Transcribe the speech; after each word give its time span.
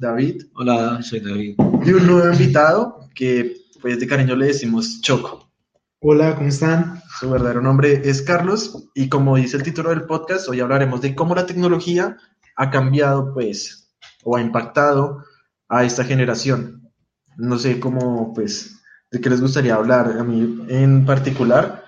David. 0.00 0.46
Hola, 0.54 1.02
soy 1.02 1.20
David. 1.20 1.56
Y 1.84 1.92
un 1.92 2.06
nuevo 2.06 2.32
invitado 2.32 3.10
que, 3.14 3.54
pues, 3.82 4.00
de 4.00 4.06
cariño 4.06 4.34
le 4.34 4.46
decimos 4.46 5.02
Choco. 5.02 5.52
Hola, 6.00 6.34
¿cómo 6.36 6.48
están? 6.48 7.02
Su 7.18 7.28
verdadero 7.28 7.60
nombre 7.60 8.00
es 8.08 8.22
Carlos 8.22 8.88
y 8.94 9.10
como 9.10 9.36
dice 9.36 9.58
el 9.58 9.62
título 9.62 9.90
del 9.90 10.06
podcast, 10.06 10.48
hoy 10.48 10.60
hablaremos 10.60 11.02
de 11.02 11.14
cómo 11.14 11.34
la 11.34 11.44
tecnología 11.44 12.16
ha 12.56 12.70
cambiado, 12.70 13.34
pues, 13.34 13.92
o 14.24 14.38
ha 14.38 14.40
impactado 14.40 15.22
a 15.68 15.84
esta 15.84 16.02
generación. 16.02 16.90
No 17.36 17.58
sé 17.58 17.78
cómo, 17.78 18.32
pues, 18.32 18.80
de 19.10 19.20
qué 19.20 19.28
les 19.28 19.42
gustaría 19.42 19.74
hablar. 19.74 20.16
A 20.18 20.24
mí 20.24 20.64
en 20.70 21.04
particular, 21.04 21.84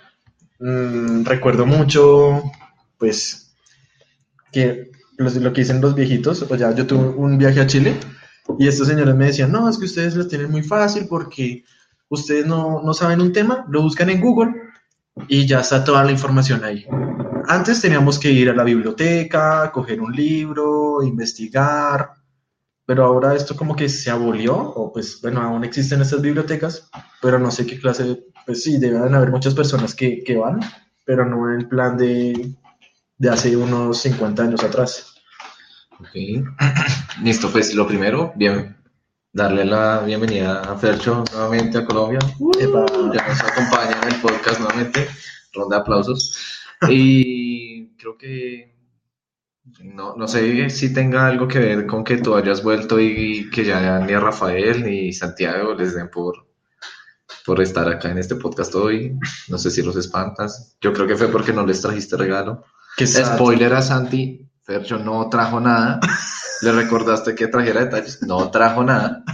mmm, 0.61 1.25
recuerdo 1.25 1.65
mucho, 1.65 2.43
pues, 2.99 3.57
que 4.53 4.91
los- 5.25 5.36
lo 5.36 5.52
que 5.52 5.62
dicen 5.62 5.80
los 5.80 5.95
viejitos, 5.95 6.43
o 6.50 6.54
ya 6.57 6.75
yo 6.75 6.86
tuve 6.86 7.09
un 7.09 7.39
viaje 7.39 7.61
a 7.61 7.66
Chile 7.66 7.96
y 8.59 8.66
estos 8.68 8.89
señores 8.89 9.14
me 9.14 9.27
decían, 9.27 9.52
no, 9.52 9.68
es 9.68 9.79
que 9.79 9.85
ustedes 9.86 10.17
lo 10.17 10.26
tienen 10.26 10.50
muy 10.50 10.63
fácil 10.63 11.07
porque 11.08 11.64
ustedes 12.08 12.46
no, 12.46 12.82
no 12.82 12.93
saben 12.94 13.21
un 13.21 13.32
tema, 13.32 13.64
lo 13.68 13.82
buscan 13.82 14.11
en 14.11 14.21
Google 14.21 14.53
y 15.29 15.46
ya 15.46 15.61
está 15.61 15.85
toda 15.85 16.04
la 16.04 16.13
información 16.13 16.64
ahí. 16.64 16.86
Antes 17.49 17.80
teníamos 17.80 18.18
que 18.18 18.30
ir 18.30 18.50
a 18.50 18.54
la 18.54 18.64
biblioteca, 18.64 19.71
coger 19.72 20.00
un 20.00 20.13
libro, 20.13 21.03
investigar, 21.03 22.11
pero 22.86 23.04
ahora 23.04 23.35
esto 23.35 23.57
como 23.57 23.75
que 23.77 23.89
se 23.89 24.11
abolió, 24.11 24.57
o 24.57 24.93
pues 24.93 25.21
bueno, 25.22 25.41
aún 25.41 25.64
existen 25.64 26.00
estas 26.02 26.21
bibliotecas, 26.21 26.91
pero 27.21 27.39
no 27.39 27.50
sé 27.50 27.66
qué 27.66 27.79
clase, 27.80 28.25
pues 28.44 28.63
sí, 28.63 28.79
deben 28.79 29.14
haber 29.14 29.30
muchas 29.30 29.54
personas 29.54 29.94
que, 29.94 30.22
que 30.25 30.36
van, 30.36 30.61
pero 31.04 31.25
no 31.25 31.50
en 31.50 31.61
el 31.61 31.68
plan 31.68 31.96
de, 31.96 32.55
de 33.19 33.28
hace 33.30 33.56
unos 33.56 33.98
50 33.98 34.42
años 34.44 34.62
atrás. 34.64 35.11
Ok. 36.01 36.14
Listo, 37.23 37.51
pues 37.51 37.75
lo 37.75 37.87
primero, 37.87 38.33
bien, 38.37 38.77
darle 39.33 39.64
la 39.64 40.00
bienvenida 40.00 40.62
a 40.62 40.77
Fercho 40.77 41.25
nuevamente 41.33 41.78
a 41.78 41.84
Colombia. 41.84 42.19
Epa. 42.58 42.86
Ya 43.14 43.28
nos 43.28 43.41
acompaña 43.41 44.00
en 44.03 44.12
el 44.12 44.20
podcast 44.20 44.61
nuevamente. 44.61 45.08
Ronda 45.53 45.77
de 45.77 45.83
aplausos. 45.83 46.36
Y 46.89 47.94
creo 47.97 48.16
que 48.16 48.75
no, 49.84 50.16
no 50.16 50.27
sé 50.27 50.70
si 50.70 50.92
tenga 50.92 51.27
algo 51.27 51.47
que 51.47 51.58
ver 51.58 51.86
con 51.86 52.05
que 52.05 52.16
tú 52.16 52.34
hayas 52.34 52.62
vuelto 52.62 52.98
y 52.98 53.48
que 53.50 53.64
ya 53.64 53.98
ni 54.00 54.12
a 54.12 54.20
Rafael 54.20 54.83
ni 54.83 55.12
Santiago 55.12 55.75
les 55.75 55.94
den 55.94 56.11
por, 56.11 56.48
por 57.47 57.61
estar 57.61 57.88
acá 57.88 58.11
en 58.11 58.19
este 58.19 58.36
podcast 58.36 58.75
hoy. 58.75 59.16
No 59.48 59.59
sé 59.59 59.70
si 59.70 59.83
los 59.83 59.97
espantas. 59.97 60.77
Yo 60.81 60.92
creo 60.92 61.06
que 61.06 61.16
fue 61.16 61.28
porque 61.28 61.53
no 61.53 61.64
les 61.64 61.81
trajiste 61.81 62.16
regalo. 62.16 62.64
Spoiler 62.98 63.72
a 63.72 63.83
Santi, 63.83 64.47
Fercho 64.64 64.98
no 64.98 65.28
trajo 65.28 65.60
nada. 65.60 66.00
Le 66.62 66.72
recordaste 66.72 67.34
que 67.34 67.48
trajera 67.48 67.84
detalles, 67.84 68.22
no 68.22 68.50
trajo 68.50 68.84
nada. 68.84 69.24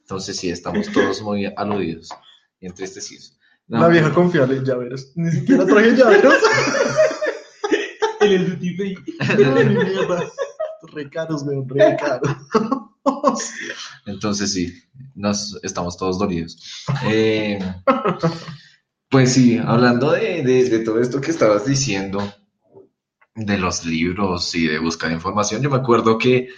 Entonces 0.00 0.36
sí, 0.36 0.50
estamos 0.50 0.90
todos 0.92 1.22
muy 1.22 1.46
aludidos 1.56 2.08
y 2.60 2.66
entristecidos. 2.66 3.38
No, 3.68 3.80
La 3.80 3.88
vieja 3.88 4.12
confiable 4.12 4.56
en 4.56 4.64
llaveros. 4.64 5.12
Ni 5.14 5.30
siquiera 5.30 5.64
traje 5.64 5.94
llaveros. 5.94 6.34
En 8.20 8.32
el 8.40 8.50
duty 8.50 8.76
free. 8.76 8.98
No. 9.38 10.16
Re 10.92 11.08
caros, 11.08 11.42
weón, 11.44 11.68
re 11.68 11.96
caros. 11.96 12.36
Entonces 14.04 14.52
sí, 14.52 14.74
nos 15.14 15.58
estamos 15.62 15.96
todos 15.96 16.18
dolidos. 16.18 16.84
Eh, 17.06 17.58
pues 19.08 19.32
sí, 19.32 19.58
hablando 19.64 20.10
de, 20.12 20.42
de- 20.42 20.68
de 20.68 20.78
todo 20.80 21.00
esto 21.00 21.20
que 21.20 21.30
estabas 21.30 21.64
diciendo, 21.64 22.20
de 23.34 23.58
los 23.58 23.84
libros 23.84 24.54
y 24.54 24.66
de 24.66 24.78
buscar 24.78 25.10
información, 25.12 25.62
yo 25.62 25.70
me 25.70 25.76
acuerdo 25.76 26.18
que 26.18 26.48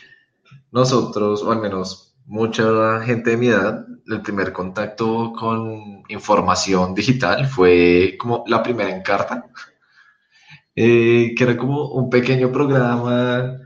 nosotros, 0.73 1.43
o 1.43 1.53
al 1.53 1.61
menos 1.61 2.17
mucha 2.27 3.01
gente 3.03 3.31
de 3.31 3.37
mi 3.37 3.49
edad, 3.49 3.87
el 4.07 4.23
primer 4.23 4.53
contacto 4.53 5.33
con 5.33 6.03
información 6.09 6.95
digital 6.95 7.47
fue 7.47 8.17
como 8.19 8.45
la 8.47 8.63
primera 8.63 8.91
en 8.91 9.03
carta, 9.03 9.47
eh, 10.75 11.35
que 11.37 11.45
era 11.45 11.57
como 11.57 11.89
un 11.93 12.11
pequeño 12.11 12.51
programa 12.53 13.61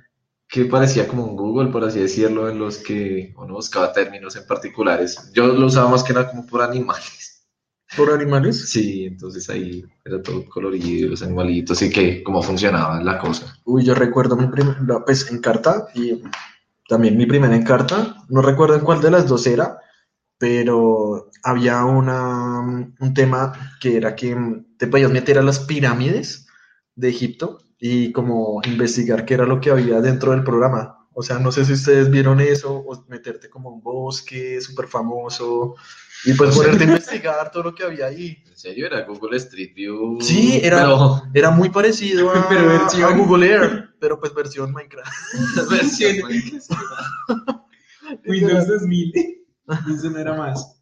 que 0.49 0.65
parecía 0.65 1.07
como 1.07 1.25
un 1.25 1.37
Google, 1.37 1.71
por 1.71 1.85
así 1.85 2.01
decirlo, 2.01 2.49
en 2.49 2.59
los 2.59 2.79
que 2.79 3.35
uno 3.37 3.55
buscaba 3.55 3.93
términos 3.93 4.35
en 4.37 4.47
particulares. 4.47 5.31
Yo 5.35 5.47
lo 5.47 5.67
usaba 5.67 5.91
más 5.91 6.03
que 6.03 6.15
nada 6.15 6.31
como 6.31 6.47
por 6.47 6.63
animales. 6.63 7.28
¿Por 7.97 8.13
animales? 8.13 8.69
Sí, 8.71 9.07
entonces 9.07 9.49
ahí 9.49 9.85
era 10.05 10.23
todo 10.23 10.45
colorido, 10.47 11.11
los 11.11 11.23
animalitos, 11.23 11.81
y 11.83 11.91
que 11.91 12.23
cómo 12.23 12.43
funcionaba 12.43 13.03
la 13.03 13.19
cosa. 13.19 13.57
Uy, 13.65 13.85
yo 13.85 13.95
recuerdo 13.95 14.37
mi 14.37 14.47
primera, 14.47 15.05
pues 15.05 15.31
en 15.31 15.41
carta 15.41 15.89
y 15.95 16.23
también 16.89 17.17
mi 17.17 17.27
primera 17.27 17.57
en 17.57 17.65
carta. 17.65 18.17
No 18.29 18.43
recuerdo 18.43 18.77
en 18.77 18.85
cuál 18.85 19.01
de 19.01 19.11
las 19.11 19.27
dos 19.27 19.47
era, 19.47 19.79
pero 20.37 21.31
había 21.43 21.85
una, 21.85 22.61
un 22.61 23.15
tema 23.15 23.53
que 23.81 23.97
era 23.97 24.15
que 24.15 24.37
te 24.77 24.87
podías 24.87 25.11
meter 25.11 25.39
a 25.39 25.43
las 25.43 25.61
pirámides 25.61 26.47
de 26.95 27.09
Egipto 27.09 27.59
y 27.79 28.13
como 28.13 28.61
investigar 28.67 29.25
qué 29.25 29.35
era 29.35 29.47
lo 29.47 29.61
que 29.61 29.71
había 29.71 30.01
dentro 30.01 30.33
del 30.33 30.45
programa. 30.45 31.07
O 31.13 31.23
sea, 31.23 31.39
no 31.39 31.51
sé 31.51 31.65
si 31.65 31.73
ustedes 31.73 32.11
vieron 32.11 32.41
eso, 32.41 32.77
o 32.77 33.05
meterte 33.09 33.49
como 33.49 33.71
un 33.71 33.83
bosque 33.83 34.61
súper 34.61 34.87
famoso 34.87 35.75
y 36.25 36.33
pues 36.35 36.55
ponerte 36.57 36.85
a 36.85 36.87
investigar 36.89 37.51
todo 37.51 37.65
lo 37.65 37.75
que 37.75 37.85
había 37.85 38.07
ahí. 38.07 38.43
En 38.47 38.57
serio, 38.59 38.87
era 38.87 39.03
Google 39.05 39.37
Street 39.37 39.73
View. 39.75 40.19
Sí, 40.21 40.61
era- 40.63 40.79
Pero, 40.83 41.23
Era 41.35 41.51
muy 41.51 41.69
parecido 41.71 42.31
a, 42.31 42.33
Pero 42.49 42.67
versión- 42.69 43.13
a 43.13 43.17
Google 43.17 43.47
Earth, 43.47 43.85
pero 44.01 44.19
pues 44.19 44.35
versión 44.35 44.73
Minecraft. 44.73 45.13
Versión. 45.71 46.17
Windows 48.27 48.67
2000. 48.67 49.13
Eso 49.95 50.11
no 50.11 50.19
era 50.19 50.35
más. 50.35 50.75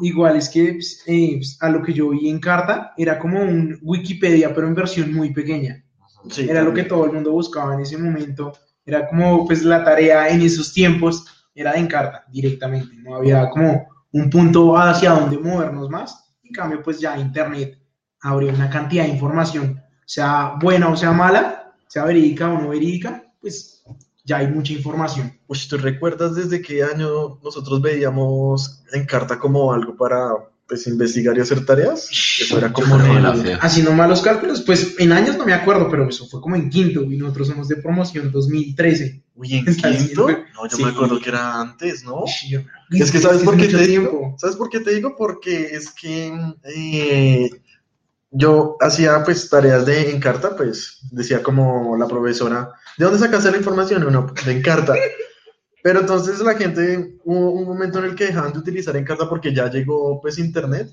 Igual 0.00 0.36
es 0.36 0.48
que 0.48 0.72
pues, 0.74 1.02
eh, 1.06 1.34
pues, 1.36 1.56
a 1.60 1.68
lo 1.70 1.82
que 1.82 1.92
yo 1.92 2.10
vi 2.10 2.28
en 2.28 2.40
carta 2.40 2.92
era 2.96 3.18
como 3.18 3.40
un 3.42 3.78
Wikipedia, 3.82 4.54
pero 4.54 4.66
en 4.66 4.74
versión 4.74 5.12
muy 5.14 5.32
pequeña. 5.32 5.84
Sí, 6.28 6.46
Era 6.48 6.62
lo 6.62 6.74
que 6.74 6.84
todo 6.84 7.06
el 7.06 7.12
mundo 7.12 7.32
buscaba 7.32 7.74
en 7.74 7.80
ese 7.80 7.96
momento. 7.96 8.52
Era 8.84 9.08
como 9.08 9.46
pues 9.46 9.62
la 9.62 9.84
tarea 9.84 10.28
en 10.28 10.42
esos 10.42 10.72
tiempos 10.72 11.24
era 11.54 11.72
de 11.72 11.78
Encarta 11.78 12.24
directamente. 12.30 12.94
No 12.96 13.16
había 13.16 13.48
como 13.50 13.88
un 14.12 14.30
punto 14.30 14.76
hacia 14.76 15.12
donde 15.12 15.38
movernos 15.38 15.88
más. 15.90 16.34
En 16.42 16.52
cambio, 16.52 16.82
pues 16.82 17.00
ya 17.00 17.18
Internet 17.18 17.78
abrió 18.20 18.50
una 18.50 18.68
cantidad 18.68 19.04
de 19.04 19.10
información, 19.10 19.80
sea 20.04 20.56
buena 20.60 20.88
o 20.88 20.96
sea 20.96 21.12
mala, 21.12 21.74
sea 21.86 22.04
verídica 22.04 22.52
o 22.52 22.60
no 22.60 22.68
verídica, 22.68 23.24
pues 23.40 23.84
ya 24.24 24.38
hay 24.38 24.48
mucha 24.48 24.72
información. 24.72 25.38
Uy, 25.46 25.58
¿tú 25.68 25.76
recuerdas 25.78 26.34
desde 26.34 26.60
qué 26.60 26.82
año 26.82 27.38
nosotros 27.42 27.80
veíamos 27.80 28.84
en 28.92 29.06
carta 29.06 29.38
como 29.38 29.72
algo 29.72 29.96
para 29.96 30.30
pues, 30.70 30.86
investigar 30.86 31.36
y 31.36 31.40
hacer 31.40 31.66
tareas? 31.66 32.08
Eso 32.40 32.56
era 32.56 32.72
como 32.72 32.94
el- 32.96 33.42
fea. 33.42 33.56
Haciendo 33.60 33.92
malos 33.92 34.22
cálculos, 34.22 34.62
pues 34.62 34.94
en 34.98 35.10
años 35.12 35.36
no 35.36 35.44
me 35.44 35.52
acuerdo, 35.52 35.88
pero 35.90 36.08
eso 36.08 36.26
fue 36.28 36.40
como 36.40 36.54
en 36.56 36.70
quinto 36.70 37.02
y 37.02 37.16
nosotros 37.18 37.48
somos 37.48 37.66
de 37.68 37.76
promoción 37.76 38.30
2013. 38.30 39.22
Uy, 39.34 39.54
¿en 39.56 39.64
quinto? 40.14 40.28
No, 40.54 40.68
yo 40.68 40.76
Sí. 40.76 40.84
me 40.84 40.90
acuerdo 40.90 41.20
que 41.20 41.28
era 41.30 41.60
antes, 41.60 42.04
¿no? 42.04 42.24
Yo- 42.48 42.60
Es 42.90 43.10
que 43.10 43.18
¿sabes 43.18 43.38
es 43.38 43.44
por 43.44 43.56
qué 43.56 43.66
te 43.66 43.78
digo? 43.78 44.08
tiempo. 44.08 44.36
¿Sabes 44.38 44.54
por 44.56 44.70
qué 44.70 44.80
te 44.80 44.94
digo? 44.94 45.14
Porque 45.18 45.74
es 45.74 45.90
que 45.90 46.32
eh, 46.64 47.50
yo 48.30 48.76
hacía 48.80 49.24
pues 49.24 49.50
tareas 49.50 49.84
de 49.86 50.10
Encarta, 50.12 50.56
pues 50.56 51.00
decía 51.10 51.42
como 51.42 51.96
la 51.96 52.06
profesora, 52.06 52.70
¿de 52.96 53.04
dónde 53.04 53.18
sacaste 53.18 53.50
la 53.50 53.56
información? 53.56 54.04
Uno, 54.06 54.26
"Pues, 54.26 54.46
de 54.46 54.52
Encarta. 54.52 54.94
Pero 55.82 56.00
entonces 56.00 56.40
la 56.40 56.54
gente, 56.54 57.18
hubo 57.24 57.52
un 57.52 57.64
momento 57.64 57.98
en 57.98 58.06
el 58.06 58.14
que 58.14 58.26
dejaban 58.26 58.52
de 58.52 58.58
utilizar 58.58 58.96
Encarta 58.96 59.28
porque 59.28 59.54
ya 59.54 59.70
llegó 59.70 60.20
pues 60.20 60.38
internet 60.38 60.90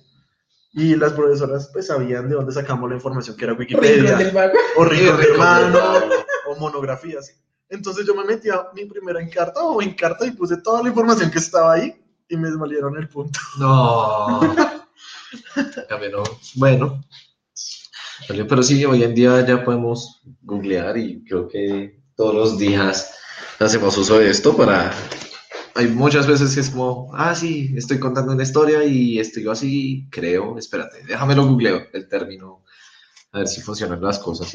y 0.73 0.95
las 0.95 1.13
profesoras 1.13 1.69
pues 1.73 1.87
sabían 1.87 2.29
de 2.29 2.35
dónde 2.35 2.53
sacamos 2.53 2.89
la 2.89 2.95
información 2.95 3.35
que 3.35 3.45
era 3.45 3.53
Wikipedia 3.53 4.17
o 4.77 4.85
Rincón 4.85 5.17
del 5.17 5.37
Mano 5.37 5.79
o 6.47 6.55
monografías. 6.57 7.33
Entonces 7.69 8.05
yo 8.05 8.15
me 8.15 8.23
metí 8.23 8.49
a 8.49 8.67
mi 8.73 8.85
primera 8.85 9.21
Encarta 9.21 9.61
o 9.61 9.81
Encarta 9.81 10.25
y 10.25 10.31
puse 10.31 10.57
toda 10.57 10.81
la 10.81 10.89
información 10.89 11.29
que 11.31 11.39
estaba 11.39 11.73
ahí 11.73 11.93
y 12.29 12.37
me 12.37 12.49
desvalieron 12.49 12.97
el 12.97 13.09
punto. 13.09 13.39
No. 13.59 14.41
No. 14.41 16.23
Bueno. 16.55 17.03
Pero 18.27 18.63
sí, 18.63 18.83
hoy 18.85 19.03
en 19.03 19.13
día 19.13 19.45
ya 19.45 19.63
podemos 19.63 20.21
googlear 20.41 20.97
y 20.97 21.23
creo 21.23 21.47
que 21.47 22.01
todos 22.15 22.33
los 22.33 22.57
días 22.57 23.13
hacemos 23.59 23.97
uso 23.97 24.19
de 24.19 24.29
esto 24.29 24.55
para... 24.55 24.91
Hay 25.75 25.87
muchas 25.89 26.25
veces 26.25 26.55
que 26.55 26.61
es 26.61 26.71
como, 26.71 27.11
ah, 27.13 27.35
sí, 27.35 27.71
estoy 27.77 27.99
contando 27.99 28.31
una 28.31 28.41
historia 28.41 28.83
y 28.83 29.19
estoy 29.19 29.47
así, 29.47 30.07
creo, 30.09 30.57
espérate, 30.57 31.05
déjamelo 31.05 31.45
googleo 31.45 31.83
el 31.93 32.07
término, 32.07 32.63
a 33.31 33.39
ver 33.39 33.47
si 33.47 33.61
funcionan 33.61 34.01
las 34.01 34.17
cosas. 34.17 34.53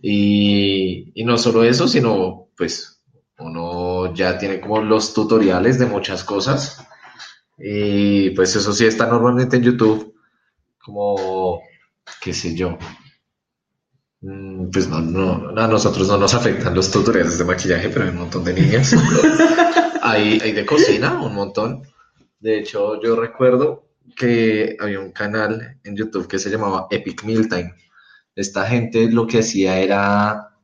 Y, 0.00 1.12
y 1.14 1.24
no 1.24 1.36
solo 1.36 1.64
eso, 1.64 1.86
sino 1.86 2.48
pues 2.56 3.02
uno 3.38 4.14
ya 4.14 4.38
tiene 4.38 4.60
como 4.60 4.80
los 4.80 5.12
tutoriales 5.12 5.78
de 5.78 5.86
muchas 5.86 6.24
cosas. 6.24 6.82
Y 7.58 8.30
pues 8.30 8.56
eso 8.56 8.72
sí 8.72 8.86
está 8.86 9.06
normalmente 9.06 9.56
en 9.56 9.64
YouTube, 9.64 10.14
como, 10.82 11.60
qué 12.20 12.32
sé 12.32 12.54
yo, 12.54 12.78
Pues 14.72 14.88
no, 14.88 15.00
no, 15.00 15.50
a 15.54 15.68
nosotros 15.68 16.08
no 16.08 16.16
nos 16.16 16.32
afectan 16.34 16.74
los 16.74 16.90
tutoriales 16.90 17.36
de 17.36 17.44
maquillaje, 17.44 17.90
pero 17.90 18.04
hay 18.04 18.10
un 18.10 18.18
montón 18.18 18.42
de 18.44 18.54
niñas. 18.54 18.94
hay, 20.02 20.40
hay 20.40 20.52
de 20.52 20.64
cocina, 20.64 21.20
un 21.20 21.34
montón. 21.34 21.82
De 22.38 22.58
hecho, 22.58 23.02
yo 23.02 23.16
recuerdo 23.16 23.90
que 24.16 24.76
había 24.80 25.00
un 25.00 25.12
canal 25.12 25.78
en 25.84 25.94
YouTube 25.94 26.26
que 26.26 26.38
se 26.38 26.48
llamaba 26.48 26.86
Epic 26.90 27.22
Mealtime. 27.24 27.74
Esta 28.34 28.66
gente 28.66 29.10
lo 29.10 29.26
que 29.26 29.40
hacía 29.40 29.78
era 29.78 30.54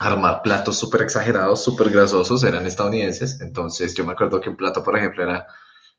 armar 0.00 0.42
platos 0.42 0.78
súper 0.78 1.02
exagerados, 1.02 1.64
súper 1.64 1.88
grasosos, 1.88 2.44
eran 2.44 2.66
estadounidenses. 2.66 3.40
Entonces, 3.40 3.94
yo 3.94 4.04
me 4.04 4.12
acuerdo 4.12 4.38
que 4.40 4.50
un 4.50 4.56
plato, 4.56 4.82
por 4.84 4.96
ejemplo, 4.98 5.22
era 5.22 5.46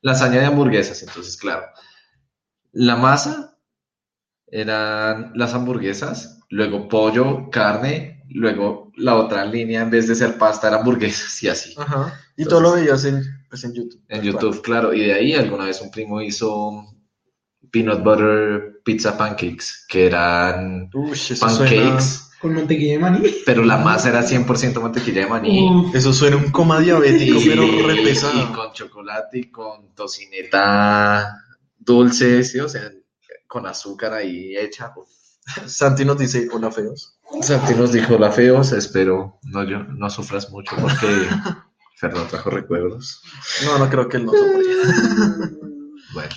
lasaña 0.00 0.38
de 0.38 0.46
hamburguesas. 0.46 1.02
Entonces, 1.02 1.36
claro, 1.36 1.66
la 2.70 2.94
masa 2.94 3.58
eran 4.46 5.32
las 5.34 5.54
hamburguesas, 5.54 6.39
luego 6.50 6.86
pollo, 6.88 7.48
carne, 7.50 8.22
luego 8.30 8.92
la 8.96 9.16
otra 9.16 9.44
línea, 9.46 9.82
en 9.82 9.90
vez 9.90 10.06
de 10.08 10.14
ser 10.14 10.36
pasta, 10.36 10.68
era 10.68 10.76
hamburguesas 10.78 11.42
y 11.42 11.48
así. 11.48 11.74
Ajá. 11.78 12.12
Y 12.36 12.44
todo 12.44 12.60
lo 12.60 12.72
veías 12.72 13.04
en, 13.04 13.22
pues, 13.48 13.64
en 13.64 13.72
YouTube. 13.74 14.02
En 14.08 14.22
YouTube, 14.22 14.60
claro. 14.62 14.92
Y 14.92 15.00
de 15.00 15.14
ahí 15.14 15.32
alguna 15.34 15.64
vez 15.64 15.80
un 15.80 15.90
primo 15.90 16.20
hizo 16.20 16.84
peanut 17.70 18.02
butter 18.02 18.80
pizza 18.84 19.16
pancakes, 19.16 19.84
que 19.88 20.06
eran 20.06 20.90
Uy, 20.92 21.16
pancakes, 21.38 22.30
Con 22.40 22.54
mantequilla 22.54 22.92
de 22.94 22.98
maní. 22.98 23.28
pero 23.46 23.62
la 23.64 23.76
masa 23.76 24.08
era 24.08 24.22
100% 24.22 24.80
mantequilla 24.80 25.22
de 25.22 25.26
maní. 25.28 25.90
Eso 25.94 26.12
suena 26.12 26.36
un 26.36 26.50
coma 26.50 26.80
diabético, 26.80 27.38
Y- 27.40 27.48
pero 27.48 27.62
re 27.86 28.00
y 28.00 28.04
pesado. 28.04 28.52
con 28.54 28.72
chocolate 28.72 29.38
y 29.38 29.50
con 29.50 29.94
tocineta 29.94 31.36
dulce, 31.78 32.42
¿sí? 32.44 32.58
O 32.60 32.68
sea, 32.68 32.90
con 33.46 33.66
azúcar 33.66 34.14
ahí 34.14 34.56
hecha. 34.56 34.92
Uf. 34.96 35.08
Santi 35.66 36.04
nos 36.04 36.18
dice, 36.18 36.48
hola 36.52 36.70
feos. 36.70 37.18
Santi 37.42 37.74
nos 37.74 37.92
dijo 37.92 38.18
la 38.18 38.30
feos, 38.32 38.72
espero 38.72 39.38
no, 39.42 39.64
yo, 39.64 39.78
no 39.84 40.10
sufras 40.10 40.50
mucho 40.50 40.74
porque 40.80 41.06
Fernando 41.96 42.28
trajo 42.28 42.50
recuerdos. 42.50 43.22
No, 43.64 43.78
no 43.78 43.88
creo 43.88 44.08
que 44.08 44.16
él 44.18 44.26
no 44.26 44.32
sufra. 44.32 45.50
Bueno, 46.12 46.30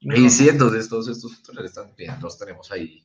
No. 0.00 0.16
y 0.16 0.28
sí, 0.30 0.48
entonces 0.48 0.88
todos 0.88 1.06
estos 1.08 1.36
tutoriales 1.42 1.72
también 1.74 2.16
los 2.20 2.36
tenemos 2.36 2.72
ahí 2.72 3.04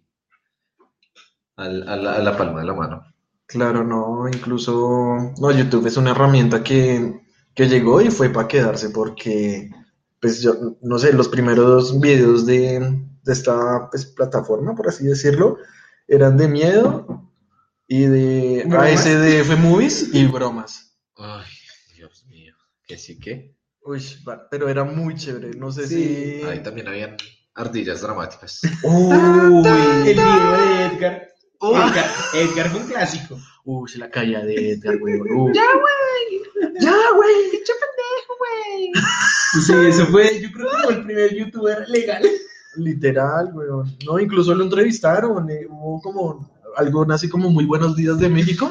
al- 1.57 1.88
a, 1.88 1.95
la, 1.95 2.13
a 2.16 2.19
la 2.19 2.36
palma 2.38 2.60
de 2.62 2.66
la 2.66 2.74
mano. 2.74 3.04
Claro, 3.48 3.83
no, 3.83 4.27
incluso, 4.27 5.18
no, 5.39 5.51
YouTube 5.51 5.86
es 5.86 5.98
una 5.98 6.12
herramienta 6.12 6.63
que, 6.63 7.22
que 7.54 7.68
llegó 7.68 8.01
y 8.01 8.10
fue 8.10 8.30
para 8.30 8.48
quedarse 8.48 8.89
porque, 8.89 9.69
pues 10.19 10.42
yo, 10.42 10.77
no 10.81 10.98
sé, 10.98 11.13
los 11.13 11.27
primeros 11.30 12.00
videos 12.00 12.45
de, 12.48 13.00
de 13.25 13.33
esta 13.33 13.89
pues, 13.89 14.06
plataforma, 14.06 14.75
por 14.75 14.88
así 14.88 15.06
decirlo, 15.06 15.57
eran 16.07 16.38
de 16.38 16.48
miedo 16.48 17.31
y 17.88 18.06
de 18.06 18.63
¿Bromas? 18.68 19.06
ASDF 19.06 19.57
Movies 19.60 20.10
y 20.13 20.25
bromas. 20.27 20.98
Ay, 21.18 21.45
Dios 21.95 22.25
mío, 22.27 22.56
que 22.88 22.98
sí 22.98 23.19
que. 23.19 23.56
Uy, 23.81 24.01
va- 24.27 24.48
pero 24.50 24.69
era 24.69 24.83
muy 24.83 25.16
chévere, 25.16 25.51
no 25.57 25.72
sé 25.72 25.88
Sí. 25.88 26.39
si... 26.42 26.45
Ahí 26.48 26.62
también 26.63 26.88
habían 26.88 27.18
ardillas 27.56 28.01
dramáticas. 28.01 28.62
Uy, 28.83 29.16
el 30.07 30.13
video 30.13 30.51
de 30.51 30.86
Edgar. 30.86 31.27
Uy. 31.62 31.75
Edgar, 31.75 32.06
Edgar 32.33 32.69
fue 32.69 32.80
un 32.81 32.88
clásico. 32.88 33.39
Uy, 33.63 33.89
la 33.98 34.10
caída 34.12 34.44
de 34.44 34.72
Edgar, 34.74 34.98
güey. 35.00 35.19
Uy. 35.22 35.51
Ya, 35.54 35.63
güey, 37.13 37.51
pinche 37.51 37.74
pendejo, 37.74 38.38
güey. 38.38 38.92
Sí, 39.66 39.74
eso 39.88 40.06
fue, 40.07 40.42
yo 40.42 40.51
creo 40.51 40.69
que 40.69 40.77
fue 40.83 40.94
el 40.95 41.04
primer 41.06 41.33
youtuber 41.33 41.88
legal. 41.88 42.22
Literal, 42.77 43.51
weón. 43.54 43.95
No, 44.06 44.19
incluso 44.19 44.54
lo 44.56 44.63
entrevistaron. 44.63 45.50
eh, 45.50 45.66
hubo 45.69 46.01
como 46.01 46.50
algo 46.77 47.06
así 47.12 47.30
como 47.30 47.50
muy 47.50 47.66
buenos 47.66 47.95
días 47.95 48.18
de 48.19 48.30
México. 48.30 48.69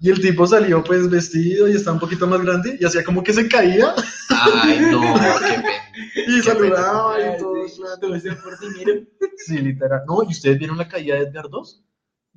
Y 0.00 0.10
el 0.10 0.20
tipo 0.20 0.46
salió 0.46 0.82
pues 0.82 1.08
vestido 1.08 1.68
y 1.68 1.72
estaba 1.72 1.94
un 1.94 2.00
poquito 2.00 2.26
más 2.26 2.40
grande 2.42 2.76
y 2.80 2.84
hacía 2.84 3.04
como 3.04 3.22
que 3.22 3.32
se 3.32 3.48
caía 3.48 3.94
Ay, 4.28 4.80
no, 4.90 5.00
qué 5.38 5.54
pena. 5.54 6.38
y 6.38 6.42
saludaba 6.42 7.14
y 7.20 7.38
todo. 7.38 7.54
sí, 9.38 9.58
literal. 9.58 10.02
No, 10.06 10.22
¿y 10.22 10.32
ustedes 10.32 10.58
vieron 10.58 10.76
la 10.78 10.88
caída 10.88 11.14
de 11.16 11.22
Edgar 11.22 11.48
2? 11.48 11.84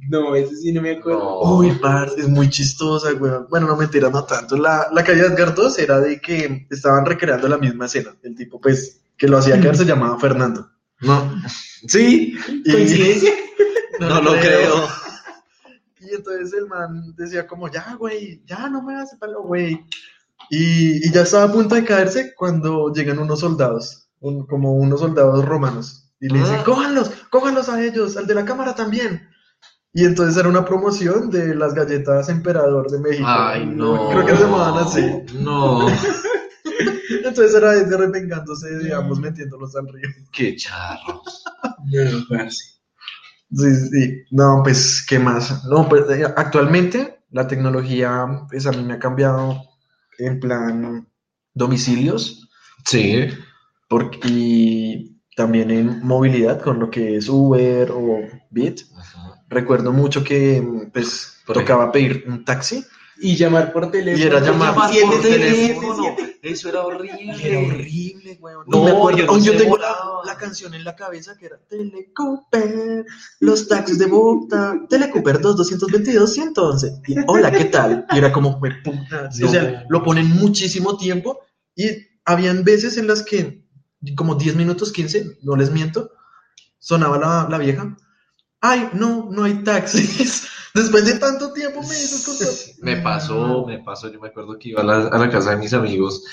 No, 0.10 0.36
eso 0.36 0.52
sí 0.54 0.72
no 0.72 0.82
me 0.82 0.92
acuerdo. 0.98 1.20
No. 1.20 1.56
Uy, 1.58 1.72
parce, 1.82 2.22
es 2.22 2.30
muy 2.30 2.50
chistosa, 2.50 3.12
weón. 3.14 3.48
Bueno, 3.50 3.66
no 3.68 3.76
mentira, 3.76 4.10
no 4.10 4.24
tanto. 4.26 4.56
La, 4.56 4.88
la 4.94 5.04
caída 5.04 5.28
de 5.28 5.34
Edgar 5.34 5.56
2 5.56 5.80
era 5.80 6.00
de 6.00 6.22
que 6.22 6.68
estaban 6.70 7.06
recreando 7.06 7.48
la 7.48 7.58
misma 7.58 7.88
escena. 7.88 8.16
El 8.22 8.36
tipo, 8.36 8.62
pues, 8.62 9.02
que 9.18 9.28
lo 9.28 9.40
hacía 9.40 9.60
caer 9.60 9.76
se 9.76 9.86
llamaba 9.86 10.20
Fernando. 10.20 10.70
No. 11.02 11.42
Sí, 11.88 12.36
¿Coincidencia? 12.70 13.32
no 14.00 14.22
lo 14.22 14.32
creo. 14.40 14.88
Y 16.00 16.14
entonces 16.16 16.54
el 16.54 16.68
man 16.68 17.14
decía 17.18 17.46
como, 17.48 17.70
ya, 17.70 17.96
güey, 18.00 18.42
ya 18.46 18.70
no 18.70 18.82
me 18.82 18.94
hagas 18.94 19.16
palo, 19.20 19.42
güey. 19.44 19.86
Y, 20.50 21.06
y 21.06 21.12
ya 21.12 21.24
estaba 21.24 21.44
a 21.46 21.52
punto 21.52 21.76
de 21.76 21.84
caerse 21.84 22.34
cuando 22.34 22.94
llegan 22.94 23.20
unos 23.20 23.42
soldados, 23.42 24.08
un- 24.22 24.46
como 24.46 24.74
unos 24.76 25.02
soldados 25.02 25.44
romanos. 25.44 26.10
Y 26.22 26.30
le 26.30 26.40
dicen, 26.40 26.58
Ah. 26.60 26.64
cójanlos, 26.64 27.12
cójanlos 27.30 27.68
a 27.68 27.84
ellos, 27.84 28.16
al 28.16 28.26
de 28.26 28.36
la 28.36 28.46
cámara 28.46 28.74
también. 28.74 29.28
Y 29.92 30.06
entonces 30.06 30.38
era 30.38 30.48
una 30.48 30.64
promoción 30.64 31.30
de 31.30 31.54
las 31.56 31.74
galletas 31.74 32.30
Emperador 32.30 32.90
de 32.90 33.00
México. 33.00 33.28
Ay, 33.28 33.66
no. 33.66 34.10
Creo 34.10 34.26
que 34.26 34.36
se 34.36 34.44
llamaban 34.44 34.86
así. 34.86 35.02
No, 35.40 35.88
Entonces 37.10 37.56
era 37.56 37.74
Edgar 37.76 38.12
vengándose, 38.12 38.78
digamos, 38.80 39.20
metiéndolos 39.20 39.76
al 39.76 39.88
río. 39.88 40.10
qué 40.32 40.56
charro. 40.56 41.22
No, 41.86 42.26
parce. 42.30 42.78
Sí, 43.54 43.76
sí. 43.76 44.24
No, 44.32 44.62
pues, 44.64 45.06
¿qué 45.08 45.20
más? 45.20 45.64
No, 45.66 45.88
pues 45.88 46.10
eh, 46.10 46.26
actualmente 46.36 47.20
la 47.32 47.48
tecnología, 47.48 48.26
pues 48.50 48.66
a 48.66 48.72
mí 48.72 48.84
me 48.84 48.94
ha 48.94 49.00
cambiado 49.00 49.62
en 50.18 50.40
plan 50.40 51.08
domicilios 51.54 52.48
Sí, 52.88 53.28
porque, 53.90 54.20
y 54.24 55.20
también 55.36 55.72
en 55.72 56.06
movilidad 56.06 56.62
con 56.62 56.80
lo 56.80 56.90
que 56.90 57.18
es 57.18 57.28
Uber 57.28 57.92
o 57.92 58.22
Bit. 58.50 58.82
Recuerdo 59.50 59.92
mucho 59.92 60.24
que 60.24 60.66
pues 60.94 61.42
Por 61.46 61.58
tocaba 61.58 61.92
pedir 61.92 62.24
un 62.28 62.46
taxi 62.46 62.86
Y 63.20 63.36
llamar 63.36 63.74
por 63.74 63.90
teléfono. 63.92 64.24
Y 64.24 64.28
era 64.28 64.40
llamar 64.40 64.76
por 64.76 65.22
teléfono. 65.22 66.16
Eso 66.42 66.70
era 66.70 66.80
y 66.80 66.86
horrible. 66.86 67.48
era 67.48 67.60
horrible, 67.60 68.38
weón. 68.40 68.64
No, 68.68 68.78
No, 68.78 68.84
me 68.86 68.92
acuerdo. 68.92 69.18
yo 69.20 69.26
no 69.26 69.40
yo 69.40 69.58
tengo 69.58 69.78
la, 69.78 69.96
la 70.26 70.38
canción 70.38 70.74
en 70.74 70.84
la 70.84 70.96
cabeza 70.96 71.36
que 71.38 71.48
era 71.48 71.58
Telecooper, 71.68 73.06
los 73.40 73.68
taxis 73.68 73.98
de 73.98 74.06
Bogotá, 74.06 74.76
Telecooper 74.90 75.40
2222 75.42 76.34
111. 76.34 77.02
Y, 77.08 77.16
Hola, 77.28 77.52
¿qué 77.52 77.66
tal? 77.66 78.06
Y 78.12 78.18
era 78.18 78.32
como, 78.32 78.54
"Jue 78.54 78.72
puta". 78.84 79.30
O 79.44 79.48
sea, 79.48 79.84
lo 79.90 80.04
ponen 80.04 80.30
muchísimo 80.30 80.98
tiempo 80.98 81.40
y 81.76 81.90
habían 82.26 82.64
veces 82.64 82.98
en 82.98 83.08
las 83.08 83.24
que, 83.24 83.64
como 84.16 84.36
10 84.36 84.56
minutos, 84.56 84.92
15, 84.92 85.38
no 85.44 85.56
les 85.56 85.72
miento, 85.72 86.12
sonaba 86.80 87.18
la, 87.18 87.48
la 87.50 87.58
vieja. 87.58 87.98
Ay, 88.62 88.90
no, 88.94 89.28
no 89.32 89.44
hay 89.44 89.64
taxis. 89.64 90.47
Después 90.78 91.06
de 91.06 91.18
tanto 91.18 91.52
tiempo 91.54 91.82
me 91.82 91.90
dices 91.90 92.24
con 92.24 92.86
Me 92.86 92.98
pasó, 92.98 93.66
me 93.66 93.80
pasó, 93.80 94.12
yo 94.12 94.20
me 94.20 94.28
acuerdo 94.28 94.60
que 94.60 94.70
iba 94.70 94.82
a 94.82 94.86
la, 94.86 95.08
a 95.08 95.18
la 95.18 95.30
casa 95.30 95.52
de 95.52 95.58
mis 95.58 95.74
amigos, 95.74 96.24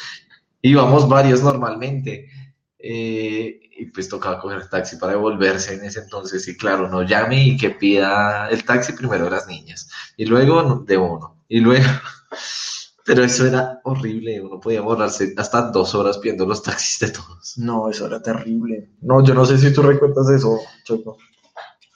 íbamos 0.60 1.08
varios 1.08 1.42
normalmente, 1.42 2.28
eh, 2.78 3.58
y 3.78 3.86
pues 3.86 4.10
tocaba 4.10 4.38
coger 4.38 4.68
taxi 4.68 4.96
para 4.96 5.12
devolverse 5.12 5.74
en 5.74 5.84
ese 5.84 6.00
entonces, 6.00 6.46
y 6.46 6.58
claro, 6.58 6.90
no 6.90 7.02
llame 7.02 7.42
y 7.42 7.56
que 7.56 7.70
pida 7.70 8.50
el 8.50 8.64
taxi 8.64 8.92
primero 8.92 9.24
de 9.24 9.30
las 9.30 9.46
niñas, 9.46 9.88
y 10.18 10.26
luego 10.26 10.84
de 10.86 10.98
uno, 10.98 11.42
y 11.48 11.60
luego, 11.60 11.86
pero 13.06 13.24
eso 13.24 13.46
era 13.46 13.80
horrible, 13.84 14.42
uno 14.42 14.60
podía 14.60 14.82
borrarse 14.82 15.32
hasta 15.38 15.70
dos 15.70 15.94
horas 15.94 16.18
pidiendo 16.18 16.44
los 16.44 16.62
taxis 16.62 16.98
de 16.98 17.10
todos. 17.12 17.56
No, 17.56 17.88
eso 17.88 18.06
era 18.06 18.20
terrible. 18.20 18.90
No, 19.00 19.24
yo 19.24 19.32
no 19.32 19.46
sé 19.46 19.56
si 19.56 19.72
tú 19.72 19.80
recuerdas 19.80 20.28
eso, 20.28 20.60
Choco. 20.84 21.16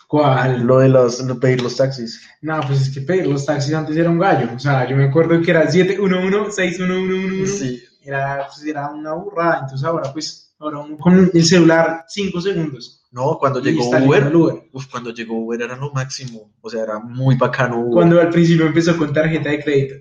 ¿Cuál? 0.09 0.63
Lo 0.63 0.79
de 0.79 0.89
los, 0.89 1.21
lo 1.21 1.39
pedir 1.39 1.63
los 1.63 1.77
taxis. 1.77 2.27
No, 2.41 2.59
pues 2.67 2.81
es 2.81 2.91
que 2.95 3.03
pedir 3.03 3.27
los 3.27 3.45
taxis 3.45 3.75
antes 3.75 3.95
era 3.95 4.09
un 4.09 4.19
gallo. 4.19 4.49
O 4.57 4.59
sea, 4.59 4.89
yo 4.89 4.97
me 4.97 5.05
acuerdo 5.05 5.39
que 5.43 5.51
era 5.51 5.71
711-61111. 5.71 7.47
Sí. 7.47 7.83
Era, 8.03 8.47
pues, 8.47 8.65
era 8.65 8.91
una 8.91 9.13
burrada. 9.13 9.61
Entonces 9.65 9.87
ahora, 9.87 10.11
pues, 10.11 10.55
ahora 10.59 10.79
uno 10.79 10.97
con 10.97 11.31
el 11.33 11.45
celular 11.45 12.07
5 12.09 12.41
segundos. 12.41 13.05
No, 13.11 13.37
cuando 13.39 13.61
llegó 13.61 13.87
Uber, 13.87 14.35
Uber. 14.35 14.71
uf, 14.73 14.87
cuando 14.87 15.13
llegó 15.13 15.39
Uber 15.45 15.61
era 15.61 15.77
lo 15.77 15.93
máximo. 15.93 16.53
O 16.63 16.71
sea, 16.71 16.85
era 16.85 16.99
muy 16.99 17.37
bacano 17.37 17.79
Uber. 17.79 17.93
Cuando 17.93 18.19
al 18.19 18.31
principio 18.31 18.65
empezó 18.65 18.97
con 18.97 19.13
tarjeta 19.13 19.51
de 19.51 19.63
crédito. 19.63 19.97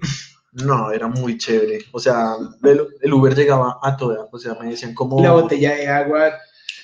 No, 0.54 0.90
era 0.90 1.10
muy 1.10 1.38
chévere. 1.38 1.80
O 1.92 2.00
sea, 2.00 2.36
el, 2.64 2.88
el 3.02 3.14
Uber 3.14 3.36
llegaba 3.36 3.78
a 3.84 3.98
toda. 3.98 4.26
O 4.32 4.40
sea, 4.40 4.56
me 4.56 4.70
decían 4.70 4.94
como... 4.94 5.22
La 5.22 5.34
botella 5.34 5.76
de 5.76 5.88
agua, 5.90 6.32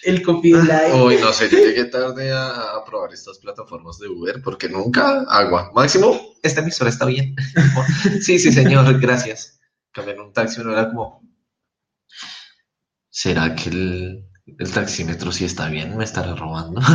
el 0.05 0.21
copy 0.21 0.51
de 0.51 0.63
light. 0.63 0.93
Uy, 1.05 1.17
no 1.19 1.31
sé, 1.33 1.49
yo 1.49 1.57
llegué 1.57 1.85
tarde 1.85 2.31
a, 2.31 2.75
a 2.75 2.85
probar 2.85 3.13
estas 3.13 3.39
plataformas 3.39 3.97
de 3.99 4.07
Uber 4.07 4.41
porque 4.43 4.69
nunca 4.69 5.21
agua. 5.29 5.71
Máximo, 5.73 6.19
esta 6.41 6.61
emisora 6.61 6.89
está 6.89 7.05
bien. 7.05 7.35
sí, 8.21 8.39
sí, 8.39 8.51
señor, 8.51 8.99
gracias. 8.99 9.59
Cambiar 9.91 10.19
un 10.19 10.33
taxi, 10.33 10.61
uno 10.61 10.73
era 10.73 10.89
como, 10.89 11.21
¿será 13.09 13.55
que 13.55 13.69
el, 13.69 14.25
El 14.45 14.71
taxímetro 14.71 15.31
sí 15.31 15.45
está 15.45 15.69
bien, 15.69 15.95
me 15.97 16.03
estará 16.03 16.35
robando. 16.35 16.81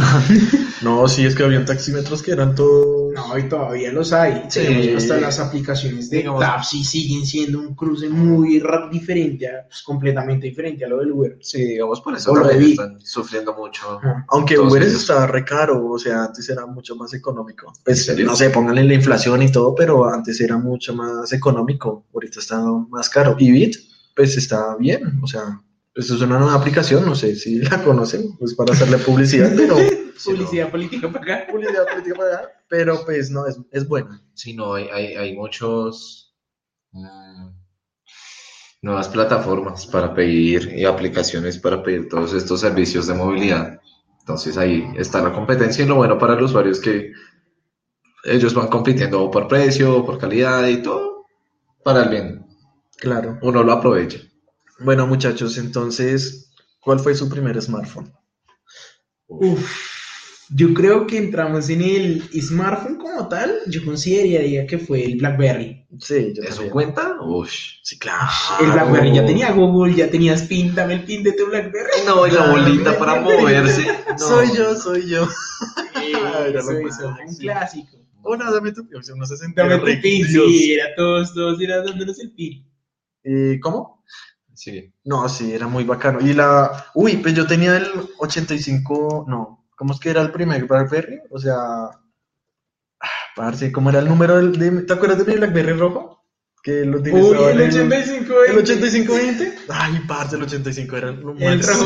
No, 0.80 1.08
sí, 1.08 1.26
es 1.26 1.34
que 1.34 1.42
habían 1.42 1.64
taxímetros 1.64 2.22
que 2.22 2.30
eran 2.30 2.54
todos. 2.54 3.12
No, 3.12 3.36
y 3.36 3.48
todavía 3.48 3.90
los 3.90 4.12
hay. 4.12 4.44
Sí. 4.48 4.60
Tenemos 4.60 5.02
hasta 5.02 5.16
las 5.20 5.40
aplicaciones 5.40 6.08
de 6.08 6.18
Digamos- 6.18 6.40
Tapsi 6.40 6.84
siguen 6.84 7.26
siendo 7.26 7.58
un 7.58 7.74
cruce 7.74 8.08
muy 8.08 8.62
diferente, 8.92 9.48
a- 9.48 9.66
pues, 9.66 9.82
completamente 9.82 10.46
diferente 10.46 10.84
a 10.84 10.88
lo 10.88 10.98
del 10.98 11.10
Uber. 11.10 11.36
Sí, 11.40 11.64
digamos, 11.64 12.00
por 12.00 12.14
eso 12.16 12.32
lo 12.32 12.48
están 12.48 13.00
sufriendo 13.00 13.54
mucho. 13.54 13.98
Aunque 14.28 14.56
Uber 14.56 14.82
estaba 14.84 15.26
re 15.26 15.44
caro, 15.44 15.84
o 15.90 15.98
sea, 15.98 16.26
antes 16.26 16.48
era 16.48 16.64
mucho 16.64 16.94
más 16.94 17.12
económico. 17.12 17.72
Pues, 17.84 18.16
no 18.16 18.36
sé, 18.36 18.50
pónganle 18.50 18.84
la 18.84 18.94
inflación 18.94 19.42
y 19.42 19.50
todo, 19.50 19.74
pero 19.74 20.08
antes 20.08 20.40
era 20.40 20.56
mucho 20.58 20.94
más 20.94 21.32
económico. 21.32 22.06
Ahorita 22.14 22.38
está 22.38 22.62
más 22.88 23.10
caro. 23.10 23.34
Y 23.40 23.50
Bit, 23.50 23.74
pues 24.14 24.36
está 24.36 24.76
bien, 24.78 25.18
o 25.22 25.26
sea, 25.26 25.60
pues 25.98 26.10
es 26.10 26.20
una 26.20 26.38
nueva 26.38 26.54
aplicación, 26.54 27.04
no 27.04 27.16
sé 27.16 27.34
si 27.34 27.58
la 27.58 27.82
conocen, 27.82 28.36
pues 28.38 28.54
para 28.54 28.72
hacerle 28.72 28.98
publicidad, 28.98 29.52
pero 29.56 29.74
Sí, 30.16 30.30
Publicidad 30.30 30.70
política 30.70 31.10
para 31.10 31.24
acá. 31.24 31.46
publicidad 31.50 31.88
política 31.88 32.14
para 32.14 32.38
allá, 32.38 32.48
pero 32.68 33.04
pues 33.04 33.32
no, 33.32 33.48
es, 33.48 33.58
es 33.72 33.88
buena. 33.88 34.22
Sí, 34.34 34.54
no, 34.54 34.74
hay, 34.74 34.88
hay, 34.92 35.14
hay 35.16 35.36
muchos 35.36 36.36
mm, 36.92 37.48
nuevas 38.82 39.08
plataformas 39.08 39.88
para 39.88 40.14
pedir 40.14 40.72
y 40.72 40.84
aplicaciones 40.84 41.58
para 41.58 41.82
pedir 41.82 42.08
todos 42.08 42.32
estos 42.32 42.60
servicios 42.60 43.08
de 43.08 43.14
movilidad. 43.14 43.80
Entonces 44.20 44.56
ahí 44.56 44.88
está 44.96 45.20
la 45.20 45.32
competencia 45.32 45.84
y 45.84 45.88
lo 45.88 45.96
bueno 45.96 46.16
para 46.16 46.34
el 46.34 46.44
usuario 46.44 46.70
es 46.70 46.78
que 46.78 47.10
ellos 48.22 48.54
van 48.54 48.68
compitiendo 48.68 49.28
por 49.32 49.48
precio, 49.48 50.06
por 50.06 50.18
calidad 50.18 50.64
y 50.68 50.80
todo 50.80 51.26
para 51.82 52.04
el 52.04 52.08
bien. 52.08 52.46
Claro. 52.98 53.36
Uno 53.42 53.64
lo 53.64 53.72
aprovecha. 53.72 54.20
Bueno, 54.80 55.06
muchachos, 55.06 55.58
entonces, 55.58 56.52
¿cuál 56.80 57.00
fue 57.00 57.14
su 57.14 57.28
primer 57.28 57.60
smartphone? 57.60 58.12
Uf, 59.26 59.68
yo 60.50 60.72
creo 60.72 61.06
que 61.06 61.18
entramos 61.18 61.68
en 61.68 61.82
el 61.82 62.22
smartphone 62.40 62.96
como 62.96 63.28
tal. 63.28 63.58
Yo 63.66 63.84
consideraría 63.84 64.66
que 64.66 64.78
fue 64.78 65.04
el 65.04 65.16
BlackBerry. 65.16 65.86
Sí, 66.00 66.32
yo 66.34 66.42
¿Eso 66.42 66.70
cuenta? 66.70 67.20
Uy. 67.20 67.48
Sí, 67.82 67.98
claro. 67.98 68.26
El 68.60 68.72
BlackBerry 68.72 69.14
ya 69.14 69.26
tenía 69.26 69.52
Google, 69.52 69.94
ya 69.94 70.10
tenías 70.10 70.42
PIN, 70.42 70.74
dame 70.74 70.94
el 70.94 71.04
PIN 71.04 71.22
de 71.22 71.32
tu 71.32 71.46
BlackBerry. 71.46 71.90
No, 72.06 72.26
y 72.26 72.30
la 72.30 72.50
bolita 72.50 72.98
para 72.98 73.20
moverse. 73.20 73.86
No. 74.08 74.18
Soy 74.18 74.48
yo, 74.56 74.74
soy 74.76 75.08
yo. 75.08 75.28
Era 75.94 76.46
eso, 76.46 76.72
lo 76.72 76.78
eso, 76.78 77.10
máximo. 77.10 77.16
un 77.26 77.36
clásico. 77.36 77.98
Hola, 78.22 78.50
dame 78.50 78.72
tu 78.72 78.86
o 78.96 79.02
sea, 79.02 79.14
uno 79.14 79.26
se 79.26 79.36
sentía 79.36 79.64
Dame 79.64 79.78
tu 79.78 80.00
PIN, 80.02 80.26
sí, 80.26 80.72
era 80.72 80.94
todos, 80.96 81.32
todos, 81.34 81.60
era 81.60 81.82
dándonos 81.82 82.18
el 82.20 82.32
PIN. 82.32 82.66
Eh, 83.24 83.58
¿Cómo? 83.60 84.02
Sí. 84.58 84.92
No, 85.04 85.28
sí, 85.28 85.52
era 85.52 85.68
muy 85.68 85.84
bacano. 85.84 86.18
Y 86.20 86.32
la. 86.34 86.86
Uy, 86.94 87.18
pues 87.18 87.32
yo 87.34 87.46
tenía 87.46 87.76
el 87.76 87.86
85. 88.18 89.26
No, 89.28 89.68
¿cómo 89.76 89.94
es 89.94 90.00
que 90.00 90.10
era 90.10 90.20
el 90.20 90.32
primer 90.32 90.64
Blackberry? 90.64 91.20
O 91.30 91.38
sea. 91.38 91.56
Parce, 93.36 93.70
¿cómo 93.70 93.90
era 93.90 94.00
el 94.00 94.08
número 94.08 94.36
del. 94.36 94.58
de- 94.58 94.82
¿Te 94.82 94.92
acuerdas 94.94 95.18
de 95.24 95.32
mi 95.32 95.38
Blackberry 95.38 95.72
rojo? 95.74 96.24
Que 96.60 96.84
lo 96.84 96.98
Uy, 96.98 97.38
el 97.52 97.60
en 97.60 97.68
85. 97.68 98.34
¿El 98.48 98.58
8520? 98.58 99.54
Ay, 99.68 100.00
parce, 100.08 100.34
el 100.34 100.42
85 100.42 100.96
era 100.96 101.08
El 101.10 101.22
rojo, 101.22 101.36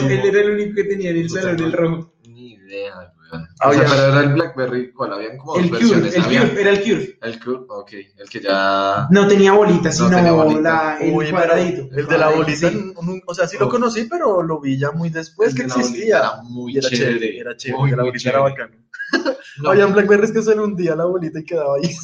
él 0.09 0.21
era 0.25 0.41
el 0.41 0.51
único 0.53 0.75
que 0.77 0.85
tenía 0.85 1.11
en 1.11 1.17
el 1.19 1.29
salón, 1.31 1.61
el 1.61 1.73
rojo. 1.73 2.15
Ni 2.27 2.55
idea, 2.55 2.95
weón. 3.31 3.49
Ah, 3.61 3.69
O 3.69 3.73
sea, 3.75 3.83
ya. 3.83 3.89
pero 3.91 4.03
era 4.07 4.21
el 4.21 4.35
BlackBerry, 4.55 4.93
¿cuál? 4.93 5.13
Habían 5.13 5.37
como 5.39 5.55
dos 5.55 5.63
El 5.63 5.71
Cure, 5.71 5.81
versiones. 5.81 6.15
el 6.15 6.23
Había- 6.23 6.49
Cure, 6.49 6.61
era 6.61 6.71
el 6.71 6.83
Cure. 6.83 7.19
El 7.23 7.41
Cure, 7.45 7.59
ok. 7.69 7.93
El 8.19 8.29
que 8.31 8.41
ya. 8.41 9.07
No 9.11 9.27
tenía 9.29 9.53
bolita, 9.53 9.89
No 9.89 9.93
sino 9.93 10.11
tenía 10.11 10.33
bolita. 10.33 10.61
la, 10.61 10.99
el 11.01 11.13
Uy, 11.15 11.31
cuadradito. 11.31 11.89
el 11.97 12.07
de 12.07 12.19
la 12.19 12.29
bolita, 12.31 12.71
sí. 12.71 12.95
o 13.27 13.35
sea, 13.35 13.47
sí 13.49 13.57
lo 13.59 13.69
conocí, 13.69 14.05
pero 14.05 14.43
lo 14.43 14.61
vi 14.61 14.79
ya 14.79 14.91
muy 14.93 15.11
después 15.11 15.51
el 15.51 15.57
que 15.57 15.63
de 15.63 15.69
la 15.69 15.75
existía. 15.75 16.19
Era 16.19 16.43
muy 16.43 16.77
era 16.77 16.89
chévere. 16.89 17.13
chévere, 17.19 17.39
era 17.39 17.57
chévere, 17.57 17.79
Muy, 17.81 17.91
que 17.91 17.97
la 17.97 18.03
bolita 18.05 18.29
era 18.31 18.41
bacano. 18.41 18.77
No, 19.63 19.69
Habían 19.71 19.93
Blackberries 19.93 20.33
que 20.33 20.41
se 20.43 20.55
le 20.55 20.63
hundía 20.63 20.97
la 20.97 21.05
bolita 21.05 21.39
y 21.39 21.45
quedaba 21.45 21.77
ahí. 21.77 21.95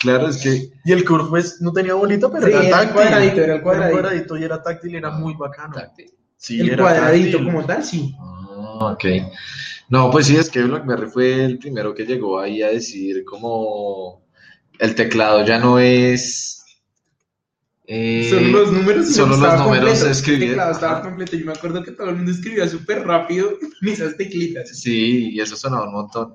Claro, 0.00 0.28
es 0.28 0.36
que. 0.42 0.70
Y 0.84 0.92
el 0.92 1.04
Curve 1.04 1.28
pues 1.30 1.60
no 1.62 1.72
tenía 1.72 1.94
bolita, 1.94 2.30
pero 2.30 2.46
Sí, 2.46 2.52
era 2.52 2.58
era 2.60 2.66
el 2.66 2.72
táctil. 2.72 2.92
cuadradito, 2.94 3.40
era 3.40 3.52
el 3.52 3.58
un 3.58 3.62
cuadradito. 3.62 3.92
cuadradito 4.00 4.36
y 4.36 4.44
era 4.44 4.62
táctil, 4.62 4.94
era 4.96 5.10
muy 5.10 5.34
bacano. 5.34 5.74
táctil. 5.74 6.12
Sí, 6.36 6.60
El 6.60 6.70
era 6.70 6.82
cuadradito 6.82 7.38
táctil. 7.38 7.52
como 7.54 7.64
tal, 7.66 7.84
sí. 7.84 8.14
Ah, 8.20 8.92
ok. 8.92 9.04
No, 9.88 10.10
pues 10.10 10.26
sí, 10.26 10.36
es 10.36 10.50
que 10.50 10.62
BlackBerry 10.62 11.10
fue 11.10 11.44
el 11.44 11.58
primero 11.58 11.94
que 11.94 12.06
llegó 12.06 12.38
ahí 12.40 12.62
a 12.62 12.68
decir 12.68 13.24
como 13.24 14.24
el 14.78 14.94
teclado 14.94 15.44
ya 15.44 15.58
no 15.58 15.78
es. 15.78 16.64
eh, 17.86 18.26
Solo 18.30 18.48
los 18.60 18.72
números, 18.72 19.12
solo 19.14 19.36
los 19.36 19.58
números 19.58 19.62
completo. 19.62 19.96
se 19.96 20.10
escribían. 20.10 20.42
El 20.42 20.48
teclado 20.50 20.72
estaba 20.72 21.02
completo. 21.02 21.36
Yo 21.36 21.46
me 21.46 21.52
acuerdo 21.52 21.82
que 21.84 21.92
todo 21.92 22.08
el 22.10 22.16
mundo 22.16 22.30
escribía 22.32 22.68
súper 22.68 23.06
rápido 23.06 23.50
en 23.82 23.88
esas 23.88 24.16
teclitas. 24.16 24.68
Sí, 24.70 25.30
y 25.32 25.40
eso 25.40 25.56
sonaba 25.56 25.86
un 25.86 25.94
montón. 25.94 26.34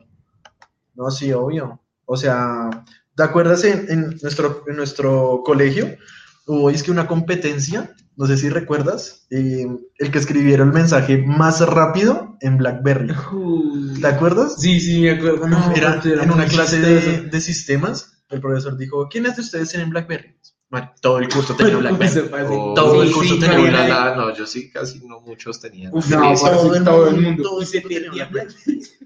No, 0.95 1.09
sí, 1.11 1.31
obvio. 1.33 1.81
O 2.05 2.17
sea, 2.17 2.69
¿te 3.15 3.23
acuerdas 3.23 3.63
en, 3.63 3.89
en 3.89 4.17
nuestro, 4.21 4.63
en 4.67 4.75
nuestro 4.75 5.41
colegio? 5.45 5.97
Hubo 6.45 6.69
es 6.69 6.83
que 6.83 6.91
una 6.91 7.07
competencia, 7.07 7.95
no 8.19 8.27
sé 8.27 8.35
si 8.35 8.49
recuerdas, 8.49 9.25
eh, 9.29 9.65
el 9.97 10.11
que 10.11 10.17
escribiera 10.17 10.65
el 10.65 10.73
mensaje 10.73 11.19
más 11.19 11.65
rápido 11.65 12.35
en 12.41 12.57
BlackBerry. 12.57 13.15
Uy. 13.31 14.01
¿Te 14.01 14.07
acuerdas? 14.07 14.57
Sí, 14.59 14.81
sí, 14.81 14.99
me 14.99 15.11
acuerdo. 15.11 15.47
No, 15.47 15.71
era, 15.73 16.01
en 16.03 16.29
una 16.29 16.45
clase 16.45 16.81
de, 16.81 17.39
sistemas, 17.39 18.21
el 18.29 18.41
profesor 18.41 18.75
dijo, 18.75 19.07
¿quiénes 19.07 19.37
de 19.37 19.43
ustedes 19.43 19.69
tienen 19.69 19.89
BlackBerry? 19.89 20.35
Bueno, 20.69 20.91
todo 21.01 21.19
el 21.19 21.29
curso 21.29 21.55
tenía 21.55 21.77
BlackBerry. 21.77 22.29
Oh, 22.51 22.73
Todo 22.73 23.03
el 23.03 23.11
curso 23.13 23.35
sí, 23.35 23.39
tenía 23.39 23.57
no 23.57 23.87
la, 23.87 24.15
no, 24.17 24.35
yo 24.35 24.45
sí 24.45 24.69
casi 24.69 24.99
no 25.07 25.21
muchos 25.21 25.61
tenían. 25.61 25.93
Uf, 25.95 26.09
no, 26.09 26.35
sí, 26.35 26.43
todo 26.43 26.75
el 26.75 26.83
todo 26.83 27.07
el 27.07 27.21
mundo, 27.21 27.41
todo 27.41 27.61
se 27.63 27.79
tenía 27.79 28.11
BlackBerry. 28.11 28.53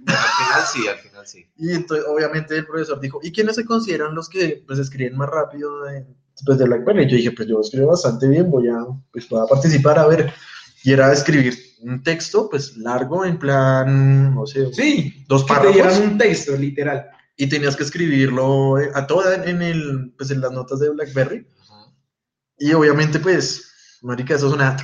Al 0.07 0.17
final 0.17 0.63
sí, 0.73 0.87
al 0.87 0.97
final 0.97 1.27
sí. 1.27 1.45
Y 1.57 1.71
entonces, 1.71 2.07
obviamente, 2.09 2.57
el 2.57 2.65
profesor 2.65 2.99
dijo, 2.99 3.19
¿y 3.21 3.31
quiénes 3.31 3.57
se 3.57 3.63
consideran 3.63 4.15
los 4.15 4.27
que 4.27 4.63
pues, 4.65 4.79
escriben 4.79 5.15
más 5.15 5.29
rápido 5.29 5.83
de, 5.83 6.03
después 6.35 6.57
de 6.57 6.65
BlackBerry? 6.65 7.03
Y 7.03 7.07
yo 7.09 7.17
dije, 7.17 7.31
pues 7.31 7.47
yo 7.47 7.59
escribo 7.61 7.87
bastante 7.87 8.27
bien, 8.27 8.49
voy 8.49 8.67
a, 8.67 8.77
pues, 9.11 9.27
voy 9.29 9.41
a 9.41 9.47
participar 9.47 9.99
a 9.99 10.07
ver. 10.07 10.33
Y 10.83 10.91
era 10.91 11.11
escribir 11.13 11.57
un 11.81 12.03
texto, 12.03 12.49
pues 12.49 12.77
largo, 12.77 13.25
en 13.25 13.37
plan, 13.37 14.33
no 14.35 14.45
sé, 14.45 14.73
Sí, 14.73 15.25
dos 15.27 15.43
que 15.43 15.47
te 15.47 15.53
párrafos. 15.53 15.73
dieran 15.73 16.01
un 16.01 16.17
texto, 16.17 16.55
literal. 16.55 17.05
Y 17.35 17.47
tenías 17.47 17.75
que 17.75 17.83
escribirlo 17.83 18.79
eh, 18.79 18.91
a 18.93 19.07
toda 19.07 19.43
en, 19.45 19.61
el, 19.61 20.13
pues, 20.17 20.31
en 20.31 20.41
las 20.41 20.51
notas 20.51 20.79
de 20.79 20.89
BlackBerry. 20.89 21.47
Y 22.59 22.73
obviamente, 22.73 23.19
pues, 23.19 23.99
marica, 24.01 24.35
eso 24.35 24.47
es 24.47 24.53
una... 24.53 24.77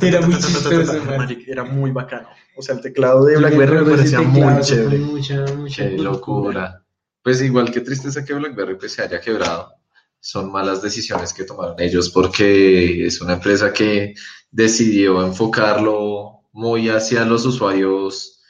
Era 0.00 0.20
muy 0.20 0.34
chistoso, 0.36 0.94
man. 1.04 1.16
Marica, 1.18 1.50
era 1.50 1.64
muy 1.64 1.90
bacano. 1.90 2.28
O 2.56 2.62
sea, 2.62 2.74
el 2.74 2.80
teclado 2.80 3.24
de 3.24 3.36
BlackBerry 3.36 3.84
me 3.84 3.90
parecía 3.90 4.20
muy 4.20 4.60
chévere. 4.62 4.98
Mucha, 4.98 5.44
mucha 5.54 5.84
Qué 5.84 5.96
locura. 5.98 6.84
Pues 7.22 7.40
igual 7.42 7.70
que 7.70 7.80
tristeza 7.80 8.24
que 8.24 8.34
BlackBerry 8.34 8.76
pues, 8.76 8.92
se 8.92 9.02
haya 9.02 9.20
quebrado. 9.20 9.77
Son 10.20 10.50
malas 10.50 10.82
decisiones 10.82 11.32
que 11.32 11.44
tomaron 11.44 11.76
ellos 11.80 12.10
porque 12.10 13.06
es 13.06 13.20
una 13.20 13.34
empresa 13.34 13.72
que 13.72 14.14
decidió 14.50 15.24
enfocarlo 15.24 16.42
muy 16.52 16.88
hacia 16.88 17.24
los 17.24 17.46
usuarios 17.46 18.40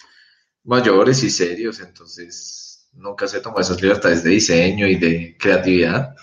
mayores 0.64 1.22
y 1.22 1.30
serios. 1.30 1.80
Entonces 1.80 2.88
nunca 2.94 3.28
se 3.28 3.40
tomó 3.40 3.60
esas 3.60 3.80
libertades 3.82 4.22
de 4.24 4.30
diseño 4.30 4.86
y 4.86 4.96
de 4.96 5.36
creatividad, 5.38 6.14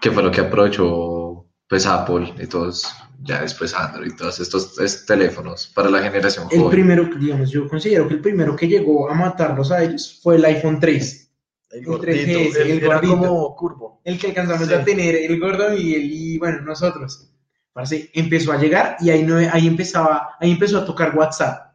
que 0.00 0.10
fue 0.10 0.22
lo 0.22 0.30
que 0.30 0.40
aprovechó 0.40 1.46
pues 1.68 1.86
Apple 1.86 2.34
y 2.40 2.46
todos, 2.48 2.88
ya 3.22 3.42
después 3.42 3.72
Android, 3.74 4.12
todos 4.18 4.40
estos 4.40 4.76
es- 4.80 5.06
teléfonos 5.06 5.70
para 5.72 5.88
la 5.88 6.02
generación 6.02 6.48
El 6.50 6.58
joven. 6.58 6.70
primero, 6.72 7.08
digamos, 7.16 7.48
yo 7.50 7.68
considero 7.68 8.08
que 8.08 8.14
el 8.14 8.20
primero 8.20 8.56
que 8.56 8.66
llegó 8.66 9.08
a 9.08 9.14
matarlos 9.14 9.70
a 9.70 9.82
ellos 9.84 10.18
fue 10.20 10.34
el 10.36 10.44
iPhone 10.46 10.80
3. 10.80 11.29
El 11.70 11.84
gordito, 11.84 12.12
3GS, 12.12 12.56
el- 12.62 12.70
el 12.72 12.78
era 12.78 12.94
gordito. 12.94 13.16
como 13.18 13.56
curvo. 13.56 14.00
El 14.04 14.18
que 14.18 14.28
alcanzamos 14.28 14.66
Sí. 14.68 14.74
a 14.74 14.84
tener, 14.84 15.14
el 15.14 15.38
gordo 15.40 15.74
y 15.76 15.94
el, 15.94 16.02
y 16.12 16.38
bueno, 16.38 16.62
nosotros. 16.62 17.26
Parce, 17.72 18.10
empezó 18.14 18.52
a 18.52 18.58
llegar 18.58 18.96
y 19.00 19.10
ahí, 19.10 19.22
no, 19.22 19.36
ahí, 19.36 19.66
empezaba, 19.68 20.30
ahí 20.40 20.50
empezó 20.50 20.78
a 20.78 20.84
tocar 20.84 21.16
WhatsApp. 21.16 21.70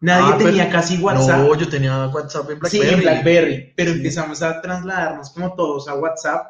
Nadie 0.00 0.34
Ah, 0.34 0.38
tenía 0.38 0.68
casi 0.70 0.98
WhatsApp. 0.98 1.38
No, 1.40 1.54
yo 1.56 1.68
tenía 1.68 2.06
WhatsApp 2.08 2.48
en 2.50 2.56
Sí, 2.68 2.78
BlackBerry. 2.78 2.94
en 2.94 3.00
BlackBerry, 3.00 3.72
pero 3.76 3.90
Sí. 3.92 3.96
empezamos 3.98 4.42
a 4.42 4.60
trasladarnos 4.60 5.30
como 5.30 5.54
todos 5.54 5.88
a 5.88 5.94
WhatsApp 5.94 6.46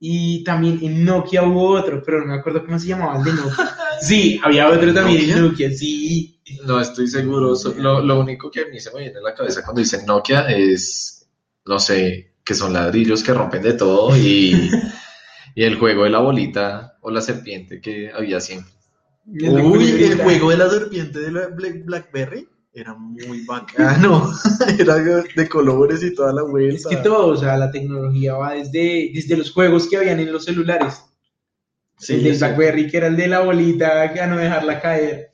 y 0.00 0.42
también 0.42 0.78
en 0.82 1.04
Nokia 1.04 1.42
hubo 1.42 1.68
otro, 1.70 2.02
pero 2.04 2.20
no 2.20 2.26
me 2.26 2.34
acuerdo 2.40 2.64
cómo 2.64 2.78
se 2.78 2.86
llamaba 2.88 3.18
el 3.18 3.24
de 3.24 3.32
Nokia. 3.32 3.54
Sí, 4.00 4.40
había 4.44 4.68
otro 4.68 4.94
también 4.94 5.28
en 5.30 5.42
Nokia, 5.42 5.70
sí. 5.72 6.40
No 6.64 6.80
estoy 6.80 7.08
seguro. 7.08 7.54
Lo, 7.78 8.00
lo 8.00 8.20
único 8.20 8.48
que 8.50 8.60
a 8.62 8.66
mí 8.66 8.78
se 8.80 8.92
me 8.92 9.00
viene 9.00 9.18
a 9.18 9.22
la 9.22 9.34
cabeza 9.34 9.62
cuando 9.64 9.80
dicen 9.80 10.06
Nokia 10.06 10.42
es, 10.48 11.17
no 11.68 11.78
sé, 11.78 12.32
que 12.44 12.54
son 12.54 12.72
ladrillos 12.72 13.22
que 13.22 13.34
rompen 13.34 13.62
de 13.62 13.74
todo 13.74 14.16
y, 14.16 14.70
y 15.54 15.64
el 15.64 15.76
juego 15.78 16.04
de 16.04 16.10
la 16.10 16.20
bolita 16.20 16.98
o 17.02 17.10
la 17.10 17.20
serpiente 17.20 17.80
que 17.80 18.10
había 18.12 18.40
siempre. 18.40 18.72
Uy, 19.26 20.02
el 20.04 20.22
juego 20.22 20.50
de 20.50 20.56
la 20.56 20.70
serpiente 20.70 21.20
de 21.20 21.30
la 21.32 21.48
Black- 21.48 21.84
BlackBerry 21.84 22.48
era 22.72 22.94
muy 22.94 23.44
bacano. 23.44 24.32
era 24.78 24.96
de 24.96 25.48
colores 25.48 26.02
y 26.02 26.14
toda 26.14 26.32
la 26.32 26.42
vuelta. 26.44 26.76
Es 26.76 26.86
que 26.86 26.96
todo, 26.96 27.28
o 27.28 27.36
sea, 27.36 27.56
la 27.58 27.70
tecnología 27.70 28.34
va 28.34 28.54
desde, 28.54 29.10
desde 29.12 29.36
los 29.36 29.50
juegos 29.52 29.88
que 29.88 29.96
habían 29.98 30.20
en 30.20 30.32
los 30.32 30.44
celulares. 30.44 31.02
Sí, 31.98 32.14
el 32.14 32.22
del. 32.24 32.38
BlackBerry, 32.38 32.88
que 32.90 32.96
era 32.96 33.06
el 33.08 33.16
de 33.16 33.28
la 33.28 33.40
bolita, 33.40 34.12
que 34.12 34.20
a 34.20 34.26
no 34.26 34.36
dejarla 34.36 34.80
caer. 34.80 35.30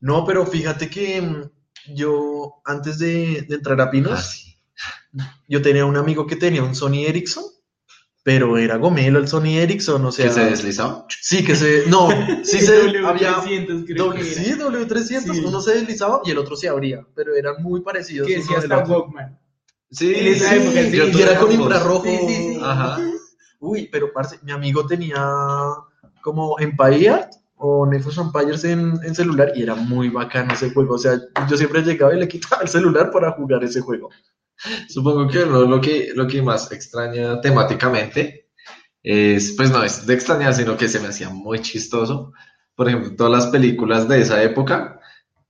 No, 0.00 0.24
pero 0.24 0.46
fíjate 0.46 0.88
que 0.88 1.20
mm, 1.20 1.94
yo, 1.94 2.62
antes 2.64 2.98
de, 2.98 3.42
de 3.48 3.54
entrar 3.56 3.80
a 3.80 3.90
Pinos, 3.90 4.12
Ah, 4.12 4.22
sí. 4.22 4.53
Yo 5.48 5.62
tenía 5.62 5.84
un 5.84 5.96
amigo 5.96 6.26
que 6.26 6.36
tenía 6.36 6.62
un 6.62 6.74
Sony 6.74 7.04
Ericsson, 7.06 7.44
pero 8.22 8.56
era 8.56 8.76
gomelo 8.76 9.18
el 9.18 9.28
Sony 9.28 9.58
Ericsson, 9.58 10.04
o 10.06 10.10
sea... 10.12 10.26
¿Que 10.26 10.32
se 10.32 10.44
deslizaba? 10.46 11.06
Sí, 11.20 11.44
que 11.44 11.54
se... 11.54 11.84
No, 11.88 12.08
sí 12.42 12.60
se... 12.60 12.78
había... 13.06 13.34
W300 13.36 13.84
creo 13.86 14.06
doble- 14.12 14.20
que 14.22 14.32
era. 14.32 14.42
sí, 14.42 14.52
W300, 14.52 15.34
Sí. 15.34 15.44
uno 15.44 15.60
se 15.60 15.74
deslizaba 15.74 16.20
y 16.24 16.30
el 16.30 16.38
otro 16.38 16.56
se 16.56 16.68
abría, 16.68 17.06
pero 17.14 17.34
eran 17.34 17.62
muy 17.62 17.82
parecidos. 17.82 18.26
Que 18.26 18.36
decía 18.38 18.58
hasta. 18.58 18.78
Walkman. 18.84 19.38
Sí, 19.90 20.12
En 20.16 20.34
sí. 20.40 20.96
yo 20.96 21.06
Y 21.08 21.22
era 21.22 21.38
con 21.38 21.52
infrarrojo. 21.52 22.04
Sí, 22.04 22.18
sí, 22.26 22.54
sí. 22.54 22.60
Ajá. 22.62 22.98
Uy, 23.60 23.88
pero 23.92 24.12
parce, 24.12 24.38
mi 24.42 24.52
amigo 24.52 24.86
tenía 24.86 25.22
como 26.22 26.58
Empire 26.58 27.08
Art 27.10 27.32
o 27.56 27.86
Need 27.86 28.02
for 28.02 28.12
Empires 28.26 28.64
en, 28.64 28.98
en 29.04 29.14
celular 29.14 29.52
y 29.54 29.62
era 29.62 29.74
muy 29.74 30.08
bacano 30.08 30.52
ese 30.54 30.70
juego. 30.70 30.94
O 30.94 30.98
sea, 30.98 31.18
yo 31.48 31.56
siempre 31.56 31.82
llegaba 31.82 32.14
y 32.14 32.18
le 32.18 32.26
quitaba 32.28 32.62
el 32.62 32.68
celular 32.68 33.10
para 33.10 33.32
jugar 33.32 33.62
ese 33.62 33.80
juego. 33.80 34.10
Supongo 34.88 35.28
que 35.28 35.42
uno 35.42 35.62
lo 35.62 35.80
que, 35.80 36.12
lo 36.14 36.26
que 36.26 36.42
más 36.42 36.70
extraña 36.72 37.40
temáticamente 37.40 38.48
es, 39.02 39.52
pues 39.52 39.70
no 39.70 39.82
es 39.82 40.06
de 40.06 40.14
extrañar, 40.14 40.54
sino 40.54 40.76
que 40.76 40.88
se 40.88 41.00
me 41.00 41.08
hacía 41.08 41.28
muy 41.28 41.60
chistoso. 41.60 42.32
Por 42.74 42.88
ejemplo, 42.88 43.14
todas 43.16 43.32
las 43.32 43.46
películas 43.48 44.08
de 44.08 44.20
esa 44.20 44.42
época, 44.42 45.00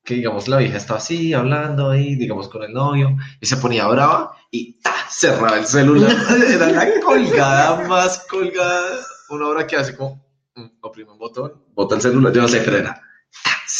que 0.04 0.14
digamos 0.14 0.48
la 0.48 0.58
vieja 0.58 0.76
estaba 0.76 0.98
así, 0.98 1.32
hablando 1.32 1.90
ahí, 1.90 2.16
digamos 2.16 2.48
con 2.48 2.64
el 2.64 2.72
novio, 2.72 3.16
y 3.40 3.46
se 3.46 3.56
ponía 3.56 3.86
brava 3.86 4.36
y 4.50 4.80
¡ta! 4.80 4.94
cerraba 5.08 5.58
el 5.58 5.66
celular. 5.66 6.14
Era 6.48 6.70
la 6.70 7.00
colgada 7.00 7.88
más 7.88 8.26
colgada. 8.28 9.00
Una 9.30 9.46
hora 9.46 9.66
que 9.66 9.76
hace 9.76 9.96
como, 9.96 10.26
mm, 10.56 10.66
oprime 10.80 11.12
un 11.12 11.18
botón, 11.18 11.64
bota 11.72 11.94
el 11.94 12.02
celular, 12.02 12.32
yo 12.32 12.42
no 12.42 12.48
sé, 12.48 12.60
pero 12.64 12.78
era. 12.78 13.00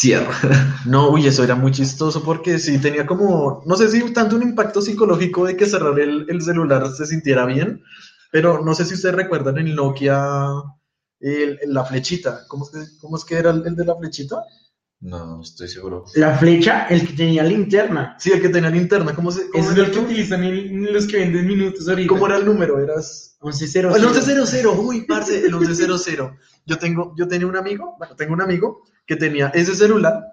Cierra. 0.05 0.35
No, 0.87 1.09
uy, 1.11 1.27
eso 1.27 1.43
era 1.43 1.55
muy 1.55 1.73
chistoso 1.73 2.23
porque 2.23 2.59
sí 2.59 2.79
tenía 2.79 3.07
como, 3.07 3.63
no 3.65 3.75
sé 3.77 3.89
si 3.89 4.01
tanto 4.13 4.37
un 4.37 4.43
impacto 4.43 4.83
psicológico 4.83 5.47
de 5.47 5.57
que 5.57 5.65
cerrar 5.67 5.99
el, 5.99 6.27
el 6.29 6.43
celular 6.43 6.87
se 6.95 7.07
sintiera 7.07 7.47
bien, 7.47 7.83
pero 8.31 8.63
no 8.63 8.75
sé 8.75 8.85
si 8.85 8.93
ustedes 8.95 9.15
recuerdan 9.15 9.57
el 9.59 9.75
Nokia, 9.75 10.27
el- 11.21 11.59
el- 11.63 11.73
la 11.73 11.85
flechita. 11.85 12.45
¿Cómo 12.49 12.65
es 12.67 12.71
que, 12.71 12.99
cómo 13.01 13.17
es 13.17 13.25
que 13.25 13.35
era 13.37 13.51
el, 13.51 13.67
el 13.67 13.75
de 13.77 13.85
la 13.87 13.97
flechita? 13.97 14.37
No, 15.01 15.41
estoy 15.43 15.69
seguro. 15.69 16.05
La 16.15 16.37
flecha, 16.37 16.87
el 16.89 17.07
que 17.07 17.13
tenía 17.15 17.43
linterna. 17.43 18.17
Sí, 18.19 18.31
el 18.33 18.41
que 18.43 18.49
tenía 18.51 18.71
linterna. 18.71 19.15
¿Cómo, 19.15 19.31
se, 19.31 19.49
cómo 19.51 19.71
es 19.71 19.77
el 19.77 19.91
que 19.91 19.99
utilizan 19.99 20.45
en 20.45 20.93
los 20.93 21.07
que 21.07 21.19
venden 21.19 21.47
minutos 21.47 21.89
ahorita. 21.89 22.09
cómo 22.09 22.27
era 22.27 22.37
el 22.37 22.45
número? 22.47 22.79
Eras... 22.79 23.37
1100. 23.43 23.87
El 23.87 24.03
1100, 24.03 24.67
uy, 24.79 25.03
parce, 25.07 25.45
el 25.47 25.55
1100. 25.55 26.31
Yo 26.67 26.79
tengo, 26.79 27.15
yo 27.19 27.29
tenía 27.29 27.47
un 27.47 27.57
amigo, 27.57 27.95
bueno, 27.99 28.17
tengo 28.17 28.33
un 28.33 28.41
amigo 28.41 28.83
que 29.07 29.17
tenía 29.17 29.49
ese 29.55 29.75
celular, 29.75 30.25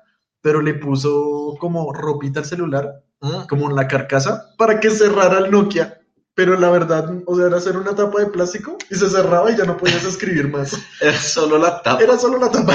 pero 0.42 0.62
le 0.62 0.74
puso 0.76 1.56
como 1.60 1.92
ropita 1.94 2.40
al 2.42 2.46
celular, 2.46 3.04
Mm, 3.24 3.46
como 3.48 3.70
en 3.70 3.76
la 3.76 3.88
carcasa, 3.88 4.48
para 4.58 4.80
que 4.80 4.90
cerrara 4.90 5.38
el 5.46 5.52
Nokia. 5.52 6.00
Pero 6.34 6.58
la 6.60 6.72
verdad, 6.72 7.14
o 7.28 7.36
sea, 7.36 7.46
era 7.48 7.58
hacer 7.58 7.78
una 7.78 7.94
tapa 7.94 8.20
de 8.22 8.28
plástico 8.28 8.78
y 8.90 8.96
se 8.96 9.08
cerraba 9.12 9.52
y 9.52 9.58
ya 9.58 9.64
no 9.66 9.78
podías 9.78 10.04
escribir 10.06 10.48
más. 10.50 10.76
Era 11.02 11.14
solo 11.20 11.60
la 11.60 11.84
tapa. 11.84 12.02
Era 12.02 12.18
solo 12.18 12.40
la 12.40 12.50
tapa. 12.50 12.74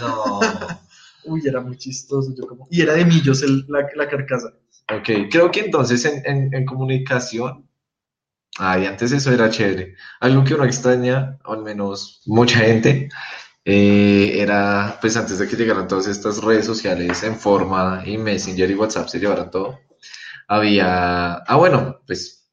No. 0.00 0.40
Uy, 1.24 1.42
era 1.44 1.60
muy 1.60 1.76
chistoso. 1.76 2.32
Yo 2.34 2.46
como... 2.46 2.66
Y 2.70 2.80
era 2.80 2.94
de 2.94 3.04
millos 3.04 3.42
el- 3.42 3.66
la, 3.68 3.86
la 3.94 4.08
carcasa. 4.08 4.54
Ok, 4.90 5.28
creo 5.30 5.50
que 5.50 5.60
entonces 5.60 6.02
en, 6.06 6.22
en- 6.24 6.54
en 6.54 6.64
comunicación, 6.64 7.68
ay, 8.58 8.86
antes 8.86 9.12
eso 9.12 9.30
era 9.32 9.50
chévere. 9.50 9.96
Algo 10.20 10.44
que 10.44 10.54
uno 10.54 10.64
extraña, 10.64 11.38
o 11.44 11.52
al 11.52 11.62
menos 11.62 12.22
mucha 12.26 12.60
gente, 12.60 13.10
eh, 13.70 14.40
era, 14.40 14.96
pues 14.98 15.14
antes 15.18 15.38
de 15.38 15.46
que 15.46 15.54
llegaran 15.56 15.86
todas 15.86 16.06
estas 16.06 16.42
redes 16.42 16.64
sociales 16.64 17.22
en 17.22 17.36
forma 17.36 18.02
y 18.06 18.16
Messenger 18.16 18.70
y 18.70 18.74
WhatsApp 18.74 19.08
se 19.08 19.18
llevaran 19.20 19.50
todo, 19.50 19.78
había, 20.48 21.34
ah, 21.34 21.56
bueno, 21.56 22.00
pues 22.06 22.48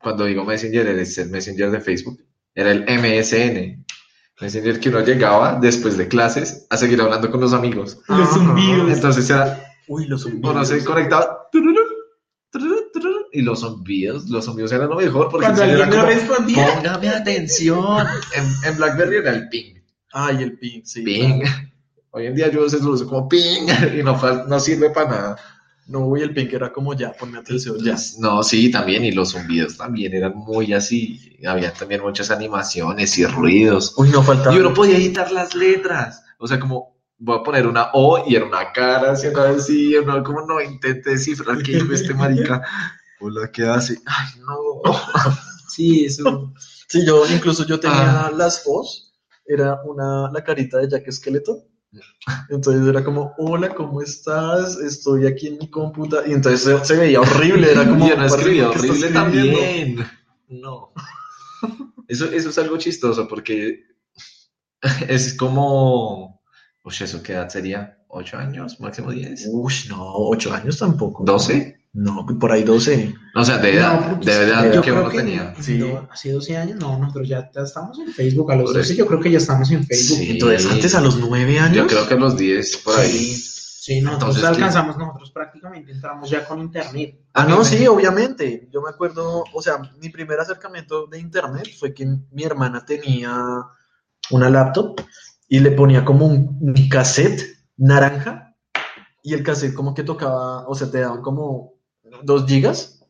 cuando 0.00 0.24
digo 0.24 0.44
Messenger, 0.46 0.86
es 0.98 1.18
el 1.18 1.28
Messenger 1.28 1.70
de 1.70 1.80
Facebook, 1.82 2.24
era 2.54 2.70
el 2.70 2.84
MSN. 2.88 3.84
Messenger 4.40 4.80
que 4.80 4.88
uno 4.88 5.00
llegaba 5.00 5.58
después 5.60 5.98
de 5.98 6.08
clases 6.08 6.66
a 6.70 6.76
seguir 6.78 7.00
hablando 7.02 7.30
con 7.30 7.40
los 7.40 7.52
amigos. 7.52 7.98
Los 8.08 8.20
Ajá. 8.20 8.34
zumbidos. 8.34 8.90
Entonces 8.92 9.28
era 9.28 9.62
Uy, 9.88 10.06
los 10.06 10.22
zumbidos. 10.22 10.50
uno 10.54 10.64
se 10.64 10.82
conectaba 10.84 11.48
y 13.32 13.42
los 13.42 13.60
zombidos, 13.60 14.28
los 14.30 14.44
zombidos 14.46 14.72
eran 14.72 14.88
lo 14.88 14.96
mejor 14.96 15.28
porque 15.30 15.44
Cuando 15.46 15.62
alguien 15.62 15.78
no 15.80 15.84
era 15.84 15.92
como, 15.94 16.06
respondía. 16.06 16.66
póngame 16.74 17.08
atención. 17.10 18.06
En, 18.34 18.70
en 18.70 18.76
BlackBerry 18.78 19.16
era 19.16 19.30
el 19.32 19.48
ping, 19.50 19.74
Ay, 20.12 20.42
el 20.42 20.58
ping, 20.58 20.82
sí. 20.84 21.02
ping. 21.02 21.42
Hoy 22.10 22.26
en 22.26 22.34
día 22.34 22.50
yo 22.50 22.60
lo 22.60 22.66
uso 22.66 23.06
como 23.06 23.28
ping 23.28 23.66
y 23.98 24.02
no, 24.02 24.18
no 24.46 24.60
sirve 24.60 24.90
para 24.90 25.10
nada. 25.10 25.36
No, 25.88 26.00
uy, 26.00 26.22
el 26.22 26.34
ping 26.34 26.48
era 26.50 26.72
como 26.72 26.94
ya, 26.94 27.12
ponme 27.12 27.38
atención, 27.38 27.76
ya. 27.84 27.96
No, 28.18 28.42
sí, 28.42 28.70
también, 28.70 29.04
y 29.04 29.12
los 29.12 29.32
zumbidos 29.32 29.76
también 29.76 30.14
eran 30.14 30.34
muy 30.34 30.72
así. 30.72 31.38
Había 31.46 31.72
también 31.72 32.02
muchas 32.02 32.30
animaciones 32.32 33.16
y 33.18 33.26
ruidos. 33.26 33.94
Uy, 33.96 34.08
no 34.08 34.22
faltaba. 34.22 34.54
Y 34.54 34.58
uno 34.58 34.74
podía 34.74 34.96
editar 34.96 35.30
las 35.30 35.54
letras. 35.54 36.24
O 36.38 36.46
sea, 36.48 36.58
como 36.58 36.96
voy 37.18 37.38
a 37.38 37.42
poner 37.44 37.66
una 37.68 37.90
O 37.92 38.24
y 38.26 38.34
era 38.34 38.44
una 38.46 38.72
cara, 38.72 39.12
así, 39.12 39.28
una 39.28 39.44
vez 39.44 39.66
sí, 39.66 39.94
uno 39.96 40.22
como 40.24 40.42
no 40.44 40.60
intente 40.60 41.10
descifrar 41.10 41.62
qué 41.62 41.72
dijo 41.74 41.92
este 41.92 42.14
marica. 42.14 42.62
Hola, 43.20 43.50
¿qué 43.52 43.62
hace? 43.64 43.98
Ay, 44.06 44.40
no. 44.40 44.82
Sí, 45.68 46.04
eso. 46.06 46.52
Sí, 46.88 47.04
yo 47.04 47.24
incluso 47.28 47.66
yo 47.66 47.78
tenía 47.78 48.26
Ah. 48.26 48.32
las 48.34 48.62
O's, 48.66 49.05
era 49.48 49.80
una, 49.84 50.30
la 50.32 50.42
carita 50.44 50.78
de 50.78 50.88
Jack 50.88 51.10
Skeleton. 51.10 51.58
Entonces 52.50 52.86
era 52.86 53.02
como, 53.02 53.32
hola, 53.38 53.74
¿cómo 53.74 54.02
estás? 54.02 54.76
Estoy 54.78 55.26
aquí 55.26 55.48
en 55.48 55.58
mi 55.58 55.70
computadora. 55.70 56.28
Y 56.28 56.32
entonces 56.32 56.62
se, 56.62 56.84
se 56.84 56.96
veía 56.96 57.20
horrible, 57.20 57.72
era 57.72 57.88
como... 57.88 58.06
Y 58.08 58.12
uno 58.12 58.26
escribía 58.26 58.68
"Parce, 58.68 58.86
¿qué 58.86 58.90
horrible 58.92 59.06
estás 59.08 59.26
escribiendo?". 59.34 59.58
también. 59.60 60.06
No. 60.48 60.92
Eso, 62.08 62.26
eso 62.26 62.50
es 62.50 62.58
algo 62.58 62.76
chistoso 62.78 63.26
porque 63.26 63.84
es 65.08 65.34
como. 65.34 66.40
Uy, 66.84 66.94
¿eso 67.00 67.22
qué 67.22 67.32
edad 67.32 67.48
sería? 67.48 67.98
¿Ocho 68.08 68.36
años? 68.38 68.78
¿Máximo 68.80 69.10
diez? 69.10 69.48
Uy, 69.50 69.72
no, 69.88 70.14
ocho 70.14 70.52
años 70.52 70.78
tampoco. 70.78 71.24
¿Doce? 71.24 71.75
No, 71.96 72.26
por 72.38 72.52
ahí 72.52 72.62
doce. 72.62 73.14
O 73.34 73.42
sea, 73.42 73.56
de 73.56 73.74
edad, 73.74 74.16
de 74.16 74.30
edad 74.30 74.70
yo 74.70 74.82
que 74.82 74.90
creo 74.90 75.00
uno 75.00 75.08
que 75.08 75.16
tenía. 75.16 75.54
Sí. 75.58 75.82
hace 76.10 76.30
12 76.30 76.54
años, 76.58 76.78
no, 76.78 76.98
nosotros 76.98 77.26
ya 77.26 77.50
ya 77.54 77.62
estamos 77.62 77.98
en 77.98 78.12
Facebook. 78.12 78.52
A 78.52 78.56
los 78.56 78.66
Por 78.66 78.74
12 78.76 78.92
eso. 78.92 78.98
yo 78.98 79.06
creo 79.06 79.18
que 79.18 79.30
ya 79.30 79.38
estamos 79.38 79.70
en 79.70 79.82
Facebook. 79.86 80.18
Sí. 80.18 80.32
Entonces, 80.32 80.70
antes 80.70 80.94
a 80.94 81.00
los 81.00 81.18
nueve 81.18 81.58
años. 81.58 81.74
Yo 81.74 81.86
creo 81.86 82.06
que 82.06 82.12
a 82.12 82.18
los 82.18 82.36
10 82.36 82.76
por 82.84 82.98
ahí. 82.98 83.08
Sí, 83.08 84.02
nosotros 84.02 84.36
Entonces, 84.36 84.42
¿qué? 84.42 84.48
alcanzamos, 84.64 84.98
nosotros 84.98 85.30
prácticamente 85.30 85.92
entramos 85.92 86.28
ya 86.28 86.44
con 86.46 86.60
internet. 86.60 87.18
Ah, 87.32 87.46
no, 87.46 87.64
sí, 87.64 87.86
obviamente. 87.86 88.68
Yo 88.70 88.82
me 88.82 88.90
acuerdo, 88.90 89.44
o 89.54 89.62
sea, 89.62 89.78
mi 89.98 90.10
primer 90.10 90.38
acercamiento 90.38 91.06
de 91.06 91.18
internet 91.18 91.68
fue 91.78 91.94
que 91.94 92.04
mi 92.30 92.42
hermana 92.42 92.84
tenía 92.84 93.34
una 94.32 94.50
laptop 94.50 95.00
y 95.48 95.60
le 95.60 95.70
ponía 95.70 96.04
como 96.04 96.26
un, 96.26 96.58
un 96.60 96.88
cassette 96.90 97.40
naranja 97.78 98.54
y 99.22 99.32
el 99.32 99.42
cassette 99.42 99.72
como 99.72 99.94
que 99.94 100.02
tocaba, 100.02 100.68
o 100.68 100.74
sea, 100.74 100.90
te 100.90 101.00
daban 101.00 101.22
como 101.22 101.75
dos 102.24 102.46
gigas 102.46 103.00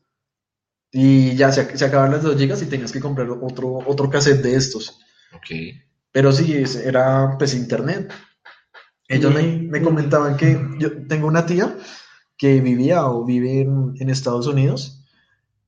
y 0.93 1.35
ya 1.37 1.53
se, 1.53 1.77
se 1.77 1.85
acababan 1.85 2.13
las 2.13 2.23
dos 2.23 2.37
gigas 2.37 2.63
y 2.63 2.67
tenías 2.67 2.93
que 2.93 3.01
comprar 3.01 3.29
otro, 3.31 3.79
otro 3.87 4.09
cassette 4.11 4.43
de 4.43 4.55
estos. 4.55 4.99
Ok. 5.35 5.51
Pero 6.13 6.33
sí, 6.33 6.55
es- 6.55 6.77
era 6.77 7.37
pues 7.39 7.55
internet. 7.55 8.13
Ellos 9.09 9.33
me, 9.35 9.43
Mm. 9.43 9.71
me 9.71 9.83
comentaban 9.83 10.37
que 10.37 10.59
yo 10.79 11.07
tengo 11.07 11.29
una 11.29 11.47
tía 11.47 11.77
que 12.37 12.61
vivía 12.61 13.07
o 13.07 13.25
vive 13.25 13.61
en, 13.61 13.95
en 13.99 14.11
Estados 14.11 14.47
Unidos 14.47 15.05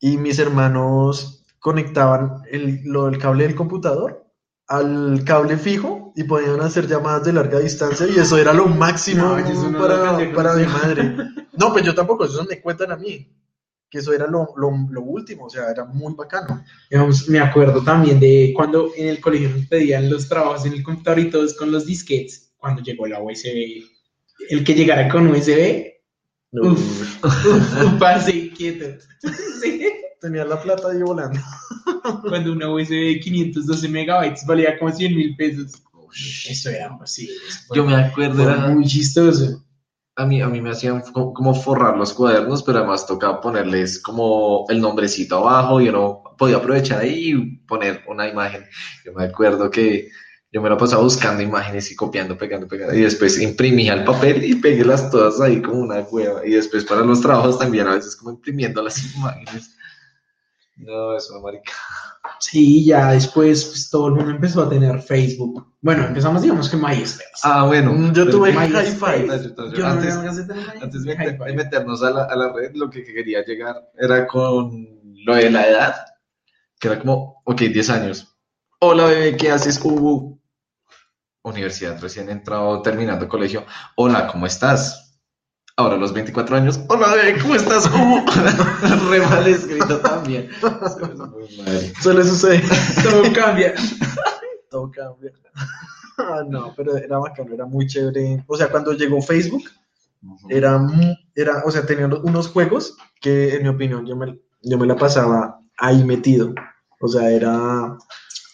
y 0.01 0.17
mis 0.19 0.39
hermanos 0.39 1.45
conectaban 1.61 2.43
el, 2.51 2.83
lo 2.85 3.07
del 3.07 3.19
cable 3.19 3.45
del 3.45 3.55
computador 3.55 4.27
al 4.69 5.23
cable 5.25 5.57
fijo 5.57 5.98
y 6.19 6.25
podían 6.25 6.61
hacer 6.61 6.89
llamadas 6.89 7.23
de 7.23 7.33
larga 7.33 7.61
distancia 7.61 8.05
y 8.09 8.19
eso 8.19 8.37
era 8.37 8.53
lo 8.53 8.67
máximo 8.67 9.23
No, 9.23 9.39
eso 9.39 9.71
no 9.71 9.79
para, 9.79 10.57
mi 10.57 10.67
madre. 10.67 11.15
No, 11.57 11.73
pues 11.73 11.85
yo 11.85 11.95
tampoco, 11.95 12.25
eso 12.25 12.45
me 12.45 12.61
cuentan 12.61 12.91
a 12.91 12.97
mí, 12.97 13.25
que 13.89 13.99
eso 13.99 14.13
era 14.13 14.27
lo, 14.27 14.49
lo, 14.57 14.73
lo 14.91 15.03
último, 15.03 15.45
o 15.45 15.49
sea, 15.49 15.71
era 15.71 15.85
muy 15.85 16.15
bacano. 16.15 16.65
Digamos, 16.91 17.29
me 17.29 17.39
acuerdo 17.39 17.85
también 17.85 18.19
de 18.19 18.53
cuando 18.57 18.91
en 18.97 19.07
el 19.07 19.21
colegio 19.21 19.49
nos 19.51 19.67
pedían 19.67 20.11
los 20.11 20.29
trabajos 20.29 20.67
en 20.67 20.73
el 20.73 20.83
computador 20.83 21.21
y 21.21 21.31
todos 21.31 21.55
con 21.55 21.71
los 21.71 21.87
disquetes, 21.87 22.51
cuando 22.57 22.83
llegó 22.83 23.07
la 23.07 23.23
USB. 23.23 23.85
El 24.49 24.65
que 24.65 24.75
llegara 24.75 25.09
con 25.09 25.29
USB, 25.29 25.87
Uf. 26.51 27.25
uf, 27.25 27.99
parce, 28.01 28.51
quieto. 28.57 28.87
Sí. 29.63 29.87
Tenía 30.21 30.45
la 30.45 30.61
plata 30.61 30.91
ahí 30.91 31.01
volando. 31.01 31.39
Cuando 32.29 32.51
una 32.53 32.69
USB 32.73 32.91
de 32.91 33.21
512 33.21 33.89
megabytes 33.89 34.45
valía 34.47 34.77
como 34.77 34.91
100 34.91 35.15
mil 35.15 35.37
pesos. 35.37 35.81
Eso 36.49 36.71
era 36.71 36.97
así. 37.03 37.29
Yo 37.75 37.85
me 37.85 37.95
acuerdo, 37.97 38.43
era, 38.43 38.69
muy 38.69 38.87
chistoso. 38.87 39.65
a 40.17 40.27
mí, 40.27 40.43
a 40.43 40.49
mí 40.49 40.61
me 40.61 40.71
hacían 40.71 41.01
co- 41.03 41.33
como 41.33 41.55
forrar 41.55 41.97
los 41.97 42.13
cuadernos, 42.13 42.63
pero 42.65 42.79
además 42.79 43.07
tocaba 43.07 43.41
ponerles 43.41 44.01
como 44.03 44.65
el 44.69 44.81
nombrecito 44.81 45.37
abajo 45.39 45.81
y 45.81 45.89
uno 45.89 46.23
podía 46.39 46.57
aprovechar 46.57 47.01
ahí 47.01 47.33
y 47.33 47.57
poner 47.67 48.03
una 48.09 48.29
imagen. 48.29 48.65
Yo 49.05 49.13
me 49.15 49.25
acuerdo 49.25 49.71
que 49.71 50.09
Yo 50.51 50.63
me 50.63 50.71
la 50.71 50.79
pasaba 50.79 51.03
buscando 51.03 51.43
imágenes 51.43 51.91
y 51.93 51.97
copiando, 51.97 52.37
pegando, 52.39 52.67
pegando. 52.67 52.95
Y 52.95 53.03
después 53.03 53.39
imprimía 53.41 53.93
el 53.95 54.05
papel 54.05 54.43
y 54.45 54.55
peguélas 54.57 55.11
todas 55.11 55.41
ahí 55.43 55.61
como 55.63 55.81
una 55.81 56.01
hueva. 56.01 56.47
Y 56.47 56.53
después 56.53 56.85
para 56.87 57.03
los 57.03 57.21
trabajos 57.21 57.59
también, 57.59 57.87
a 57.87 57.95
veces 57.95 58.17
como 58.17 58.31
imprimiendo 58.33 58.83
las 58.83 58.99
imágenes. 59.15 59.77
No, 60.79 61.17
eso, 61.17 61.41
marica. 61.41 61.73
Sí, 62.41 62.85
ya 62.85 63.13
después 63.13 63.65
pues, 63.65 63.91
todo 63.91 64.09
el 64.09 64.15
mundo 64.15 64.31
empezó 64.31 64.63
a 64.63 64.69
tener 64.69 65.01
Facebook. 65.03 65.75
Bueno, 65.81 66.07
empezamos, 66.07 66.43
digamos 66.43 66.69
que 66.69 66.77
MySpace. 66.77 67.25
Ah, 67.43 67.65
bueno. 67.67 67.93
Mm, 67.93 68.13
yo 68.13 68.31
tuve 68.31 68.53
MySpace. 68.53 68.91
Hi-Fi. 68.93 69.27
No, 69.57 69.73
yo- 69.73 69.79
no 69.81 69.87
antes, 69.89 70.15
antes 70.81 71.03
de 71.05 71.55
meternos 71.55 72.03
a 72.03 72.11
la, 72.11 72.25
a 72.25 72.37
la 72.37 72.53
red, 72.53 72.75
lo 72.75 72.89
que 72.91 73.03
quería 73.03 73.45
llegar 73.45 73.91
era 73.99 74.27
con 74.27 74.87
lo 75.25 75.35
de 75.35 75.51
la 75.51 75.67
edad, 75.69 75.95
que 76.79 76.89
era 76.89 76.99
como, 77.01 77.43
ok, 77.45 77.61
10 77.63 77.91
años. 77.91 78.37
Hola, 78.81 79.07
bebé, 79.07 79.37
¿qué 79.37 79.51
haces? 79.51 79.81
Uh, 79.83 80.39
universidad, 81.43 82.01
recién 82.01 82.29
entrado, 82.31 82.81
terminando 82.83 83.29
colegio. 83.29 83.65
Hola, 83.97 84.29
¿cómo 84.29 84.47
estás? 84.47 85.08
Ahora 85.79 85.95
a 85.95 85.99
los 85.99 86.13
24 86.13 86.57
años. 86.57 86.81
Hola, 86.89 87.15
bebé, 87.15 87.41
¿cómo 87.41 87.55
estás? 87.55 87.89
Uh, 87.95 89.11
re 89.11 89.21
mal 89.21 89.47
escrito 89.47 90.01
también. 90.01 90.51
Se 90.61 91.07
me 91.07 91.15
hizo 91.15 91.27
muy 91.29 91.57
mal. 91.59 91.93
Suele 92.03 92.25
suceder. 92.25 92.65
Todo 93.05 93.33
cambia. 93.33 93.75
Todo 94.69 94.91
cambia. 94.91 95.31
Ah, 96.19 96.43
no, 96.49 96.75
pero 96.77 96.97
era 96.97 97.19
bacano, 97.19 97.55
era 97.55 97.65
muy 97.65 97.87
chévere. 97.87 98.43
O 98.49 98.57
sea, 98.57 98.69
cuando 98.73 98.93
llegó 98.93 99.23
Facebook, 99.23 99.71
era, 100.49 100.85
era 101.37 101.63
o 101.65 101.71
sea, 101.71 101.87
tenían 101.87 102.13
unos 102.25 102.49
juegos 102.49 102.97
que, 103.21 103.55
en 103.55 103.63
mi 103.63 103.69
opinión, 103.69 104.05
yo 104.05 104.17
me, 104.17 104.37
yo 104.63 104.79
me 104.79 104.87
la 104.87 104.97
pasaba 104.97 105.61
ahí 105.77 106.03
metido. 106.03 106.55
O 107.01 107.07
sea, 107.07 107.31
era, 107.31 107.97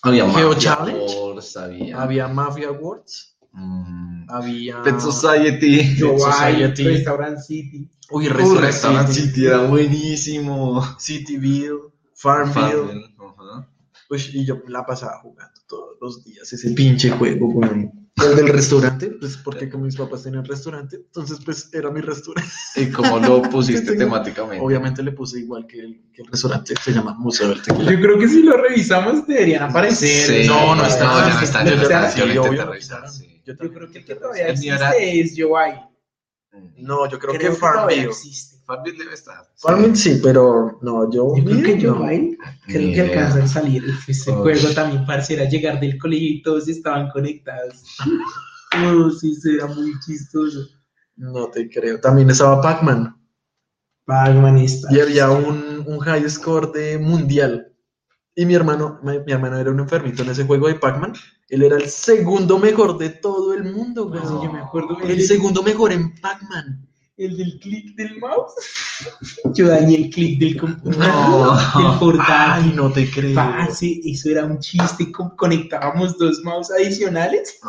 Había 0.03 0.31
Geo 0.31 0.51
Mafia 0.51 0.59
Challenge. 0.59 1.17
Wars, 1.23 1.57
había, 1.57 2.03
había 2.03 2.29
Mafia 2.29 2.69
Awards, 2.69 3.34
mm, 3.55 4.27
había... 4.31 4.83
Pet 4.83 5.01
Society. 5.01 5.97
Yo 5.97 6.17
Society. 6.19 6.85
Restaurant 6.85 7.39
City. 7.39 7.91
Uy, 8.11 8.27
Uh, 8.27 8.31
Restaurant 8.31 8.61
Restaurant 8.61 9.09
City, 9.09 9.29
City 9.29 9.47
era 9.47 9.63
buenísimo. 9.63 10.83
Cityville, 10.99 11.79
Farmville. 12.15 12.53
Farmville, 12.55 13.15
ajá. 13.19 13.69
Uy, 14.11 14.21
y 14.35 14.45
yo 14.45 14.59
la 14.69 14.85
pasaba 14.85 15.19
jugando 15.23 15.55
todos 15.67 15.97
los 16.01 16.23
días 16.25 16.53
ese 16.53 16.71
pinche 16.73 17.11
juego, 17.11 17.49
weón. 17.49 17.91
El 18.17 18.37
del 18.37 18.49
restaurante, 18.49 19.11
pues 19.19 19.37
porque 19.39 19.69
como 19.69 19.87
mis 19.87 19.97
papás 19.97 20.23
tenían 20.23 20.45
restaurante, 20.45 20.97
entonces 20.97 21.39
pues 21.45 21.69
era 21.73 21.91
mi 21.91 22.01
restaurante. 22.01 22.49
¿Y 22.77 22.87
cómo 22.91 23.19
lo 23.19 23.43
pusiste 23.51 23.97
temáticamente? 23.97 24.65
Obviamente 24.65 25.03
le 25.03 25.11
puse 25.11 25.41
igual 25.41 25.67
que 25.67 25.81
el, 25.81 26.01
que 26.13 26.23
el 26.23 26.29
restaurante, 26.29 26.75
se 26.81 26.93
llama 26.93 27.15
Museo 27.19 27.49
del 27.49 27.61
Tequila. 27.63 27.91
Yo 27.91 27.99
creo 28.01 28.19
que 28.19 28.29
si 28.29 28.43
lo 28.45 28.57
revisamos 28.57 29.27
deberían 29.27 29.65
aparecer. 29.65 30.43
Sí, 30.43 30.47
No, 30.49 30.77
no 30.77 30.87
está, 30.87 31.07
no, 31.07 31.27
ya 31.29 31.35
no 31.35 31.41
está, 31.41 31.65
ya 31.65 31.71
no 31.73 31.77
sí, 31.79 31.83
está. 31.83 32.11
sí, 32.11 32.21
Yo 32.21 32.27
lo 32.27 32.33
obvio, 32.33 32.43
intenté 32.45 32.65
no 32.65 32.71
revisar, 32.71 33.11
sí. 33.11 33.34
Yo 33.45 33.55
Yo 33.55 33.73
creo 33.73 33.91
que 33.91 33.99
el 33.99 34.05
que 34.05 34.15
todavía 34.15 34.49
existe 34.49 34.75
era- 34.75 34.93
es 34.97 35.37
Joy. 35.37 35.73
No, 36.77 37.09
yo 37.11 37.19
creo, 37.19 37.33
Creo 37.35 37.41
que 37.41 37.49
que 37.49 37.53
Farmville. 37.61 38.11
Farmville 38.65 38.97
debe 38.99 39.15
estar. 39.15 39.45
Farmville 39.57 39.97
sí, 39.97 40.21
pero 40.23 40.79
no, 40.83 41.11
yo. 41.11 41.35
Yo 41.37 41.45
creo 41.45 41.63
que 41.63 41.77
no. 41.79 41.95
Joy 41.97 42.39
creo 42.67 42.79
que 42.79 42.83
idea. 42.83 43.05
alcanza 43.05 43.43
a 43.45 43.49
salir. 43.49 43.85
Ese 44.07 44.31
Uy. 44.31 44.37
juego 44.37 44.69
también 44.75 45.05
pareciera 45.05 45.45
llegar 45.49 45.81
del 45.81 45.99
colegio 45.99 46.29
y 46.29 46.43
todos 46.43 46.69
estaban 46.69 47.11
conectados. 47.11 47.83
Oh, 48.77 49.09
sí, 49.09 49.31
eso 49.39 49.51
era 49.51 49.67
muy 49.73 49.93
chistoso. 50.05 50.59
No 51.15 51.47
te 51.49 51.71
creo. 51.71 52.01
También 52.01 52.29
estaba 52.31 52.61
Pac-Man. 52.61 53.17
Pac-Man 54.05 54.59
está. 54.59 54.93
Y 54.93 54.99
había 55.01 55.31
un, 55.31 55.85
un 55.87 55.99
high 56.01 56.29
score 56.29 56.73
de 56.73 56.99
mundial. 56.99 57.73
Y 58.35 58.45
mi 58.45 58.55
hermano, 58.55 58.99
mi, 59.05 59.21
mi 59.21 59.31
hermano 59.31 59.59
era 59.59 59.71
un 59.71 59.79
enfermito 59.79 60.25
en 60.25 60.31
ese 60.31 60.45
juego 60.45 60.67
de 60.67 60.75
Pac-Man. 60.75 61.13
Él 61.49 61.63
era 61.63 61.77
el 61.77 61.89
segundo 61.91 62.59
mejor 62.59 62.97
de 62.99 63.11
todo 63.11 63.53
el 63.55 63.65
mundo, 63.65 64.09
güey. 64.09 64.21
Sí, 64.23 64.29
yo 64.43 64.53
me 64.53 64.61
acuerdo. 64.61 64.99
El, 65.03 65.11
El 65.13 65.23
segundo 65.27 65.63
mejor 65.63 65.93
en 65.93 66.15
Pac-Man. 66.21 66.89
el 67.17 67.37
del 67.37 67.59
clic 67.61 67.95
del 67.97 68.19
mouse. 68.19 68.55
Yo 69.55 69.69
dañé 69.69 69.95
el 70.05 70.11
clic 70.11 70.41
del 70.41 70.57
computador. 70.59 71.07
No. 71.07 71.89
Del 71.91 71.99
portátil. 72.01 72.71
Ay, 72.71 72.73
no 72.75 72.91
te 72.91 73.09
creo. 73.11 73.35
Parce, 73.35 74.01
eso 74.05 74.31
era 74.31 74.45
un 74.47 74.59
chiste. 74.59 75.13
co- 75.13 75.35
Conectábamos 75.37 76.17
dos 76.19 76.41
mouse 76.45 76.71
adicionales. 76.73 77.59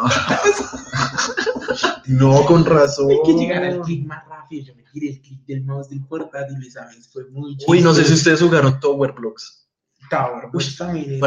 No, 2.07 2.45
con 2.45 2.63
razón. 2.65 3.09
Hay 3.11 3.17
que 3.25 3.33
llegar 3.33 3.63
al 3.63 3.81
clic 3.81 4.05
más 4.05 4.25
rápido. 4.27 4.65
Yo 4.67 4.75
me 4.75 4.83
tiré 4.93 5.09
el 5.09 5.21
clic 5.21 5.45
del 5.45 5.63
mouse 5.63 5.89
del 5.89 6.05
portátil 6.05 6.63
y 6.63 6.69
sabes, 6.71 7.09
fue 7.11 7.25
muy 7.29 7.51
chistoso. 7.57 7.71
Uy, 7.71 7.81
no 7.81 7.93
sé 7.93 8.03
si 8.05 8.13
ustedes 8.13 8.41
jugaron 8.41 8.79
Tower 8.79 9.11
Blocks. 9.13 9.67
Tower 10.09 10.49
Blocks 10.51 10.77
también. 10.77 11.19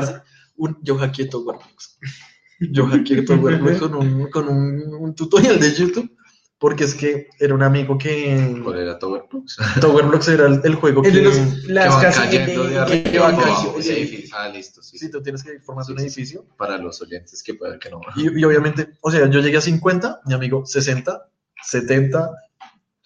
un- 0.57 0.79
yo 0.83 0.97
hackeé 0.99 1.27
Tower 1.27 1.57
Blocks. 1.57 1.99
Yo 2.61 2.87
hackeé 2.87 3.23
Tower 3.23 3.59
Blocks 3.59 3.79
con, 3.81 3.95
un, 3.95 4.31
con 4.31 4.49
un, 4.49 4.95
un 4.95 5.15
tutorial 5.15 5.59
de 5.61 5.73
YouTube. 5.75 6.11
Porque 6.61 6.83
es 6.83 6.95
que 6.97 7.29
era 7.39 7.55
un 7.55 7.63
amigo 7.63 7.97
que. 7.97 8.61
¿Cuál 8.65 8.81
era 8.81 8.99
Tower 8.99 9.23
Blocks? 9.31 9.59
Tower 9.81 10.07
Blocks 10.07 10.27
era 10.27 10.47
el, 10.49 10.61
el 10.65 10.75
juego 10.75 11.05
El 11.05 11.13
que. 11.13 11.19
de 11.19 11.23
los, 11.25 11.37
Que 11.37 11.73
las 11.73 11.89
van 11.95 12.03
casas 12.03 12.25
cayendo 12.25 12.65
de 12.65 12.71
de- 12.71 12.79
arriba 12.81 13.29
abajo. 13.29 13.77
Ah, 14.35 14.49
listo, 14.49 14.83
sí, 14.83 14.99
Sí, 14.99 15.07
sí. 15.07 15.11
tú 15.13 15.23
tienes 15.23 15.45
que 15.45 15.61
formar 15.61 15.85
un 15.89 16.01
edificio. 16.01 16.45
Para 16.57 16.77
los 16.79 17.01
oyentes 17.01 17.45
que 17.45 17.55
puedan 17.55 17.79
que 17.79 17.91
no. 17.91 18.01
Y, 18.17 18.41
y 18.41 18.45
obviamente, 18.45 18.89
o 19.03 19.09
sea, 19.13 19.31
yo 19.31 19.39
llegué 19.39 19.59
a 19.59 19.61
50, 19.61 20.23
mi 20.27 20.35
amigo 20.35 20.67
60, 20.67 21.29
70, 21.63 22.29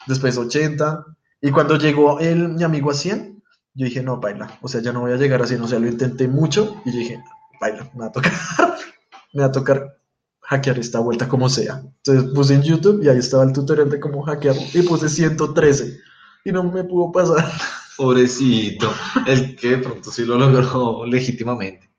después 0.06 0.38
80. 0.38 1.04
Y 1.42 1.50
cuando 1.50 1.76
llegó 1.76 2.20
el, 2.20 2.48
mi 2.48 2.62
amigo 2.64 2.90
a 2.90 2.94
100, 2.94 3.42
yo 3.74 3.84
dije, 3.84 4.02
no, 4.02 4.16
baila. 4.18 4.58
O 4.62 4.68
sea, 4.68 4.80
ya 4.80 4.92
no 4.94 5.00
voy 5.00 5.12
a 5.12 5.16
llegar 5.16 5.42
a 5.42 5.46
100. 5.46 5.60
O 5.60 5.68
sea, 5.68 5.78
lo 5.78 5.88
intenté 5.88 6.26
mucho 6.26 6.80
y 6.86 6.92
yo 6.92 6.98
dije, 7.00 7.20
baila, 7.60 7.84
me 7.92 8.00
va 8.00 8.06
a 8.06 8.12
tocar. 8.12 8.32
me 9.32 9.42
va 9.42 9.48
a 9.48 9.52
tocar 9.52 9.98
hackear 10.42 10.78
esta 10.78 11.00
vuelta 11.00 11.28
como 11.28 11.48
sea. 11.48 11.82
Entonces 11.84 12.32
puse 12.34 12.54
en 12.54 12.62
YouTube 12.62 13.02
y 13.02 13.08
ahí 13.08 13.18
estaba 13.18 13.44
el 13.44 13.52
tutorial 13.52 13.90
de 13.90 14.00
cómo 14.00 14.22
hackear. 14.22 14.56
Y 14.74 14.82
puse 14.82 15.08
113. 15.08 16.00
Y 16.44 16.52
no 16.52 16.64
me 16.64 16.84
pudo 16.84 17.12
pasar. 17.12 17.50
Pobrecito. 17.96 18.92
El 19.26 19.56
que 19.56 19.70
de 19.70 19.78
pronto 19.78 20.10
sí 20.10 20.24
lo 20.24 20.38
logró 20.38 21.06
legítimamente. 21.06 21.90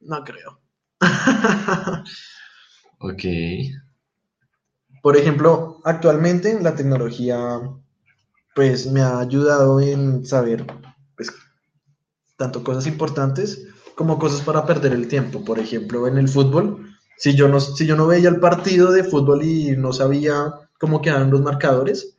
No 0.00 0.22
creo. 0.24 0.60
Ok. 3.04 3.24
Por 5.02 5.16
ejemplo, 5.16 5.80
actualmente 5.82 6.56
la 6.62 6.76
tecnología 6.76 7.60
pues 8.54 8.86
me 8.86 9.00
ha 9.00 9.18
ayudado 9.18 9.80
en 9.80 10.24
saber 10.24 10.64
pues, 11.16 11.32
tanto 12.36 12.62
cosas 12.62 12.86
importantes 12.86 13.66
como 13.94 14.18
cosas 14.18 14.40
para 14.42 14.64
perder 14.66 14.92
el 14.92 15.08
tiempo. 15.08 15.44
Por 15.44 15.58
ejemplo, 15.58 16.06
en 16.08 16.18
el 16.18 16.28
fútbol, 16.28 16.94
si 17.18 17.34
yo 17.34 17.48
no, 17.48 17.60
si 17.60 17.86
yo 17.86 17.96
no 17.96 18.06
veía 18.06 18.28
el 18.28 18.40
partido 18.40 18.90
de 18.92 19.04
fútbol 19.04 19.42
y 19.44 19.76
no 19.76 19.92
sabía 19.92 20.52
cómo 20.78 21.00
quedaban 21.02 21.30
los 21.30 21.40
marcadores, 21.42 22.16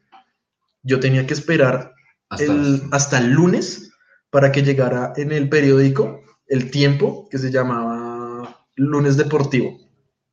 yo 0.84 1.00
tenía 1.00 1.26
que 1.26 1.34
esperar 1.34 1.94
Hasta 2.30 2.46
el- 2.46 2.82
hasta 2.92 3.18
el 3.20 3.32
lunes 3.32 3.92
para 4.32 4.52
que 4.52 4.64
llegara 4.64 5.14
en 5.18 5.32
el 5.32 5.50
periódico 5.50 6.22
el 6.48 6.72
tiempo 6.72 7.28
que 7.30 7.38
se 7.38 7.52
llamaba 7.52 8.66
lunes 8.76 9.18
deportivo. 9.18 9.78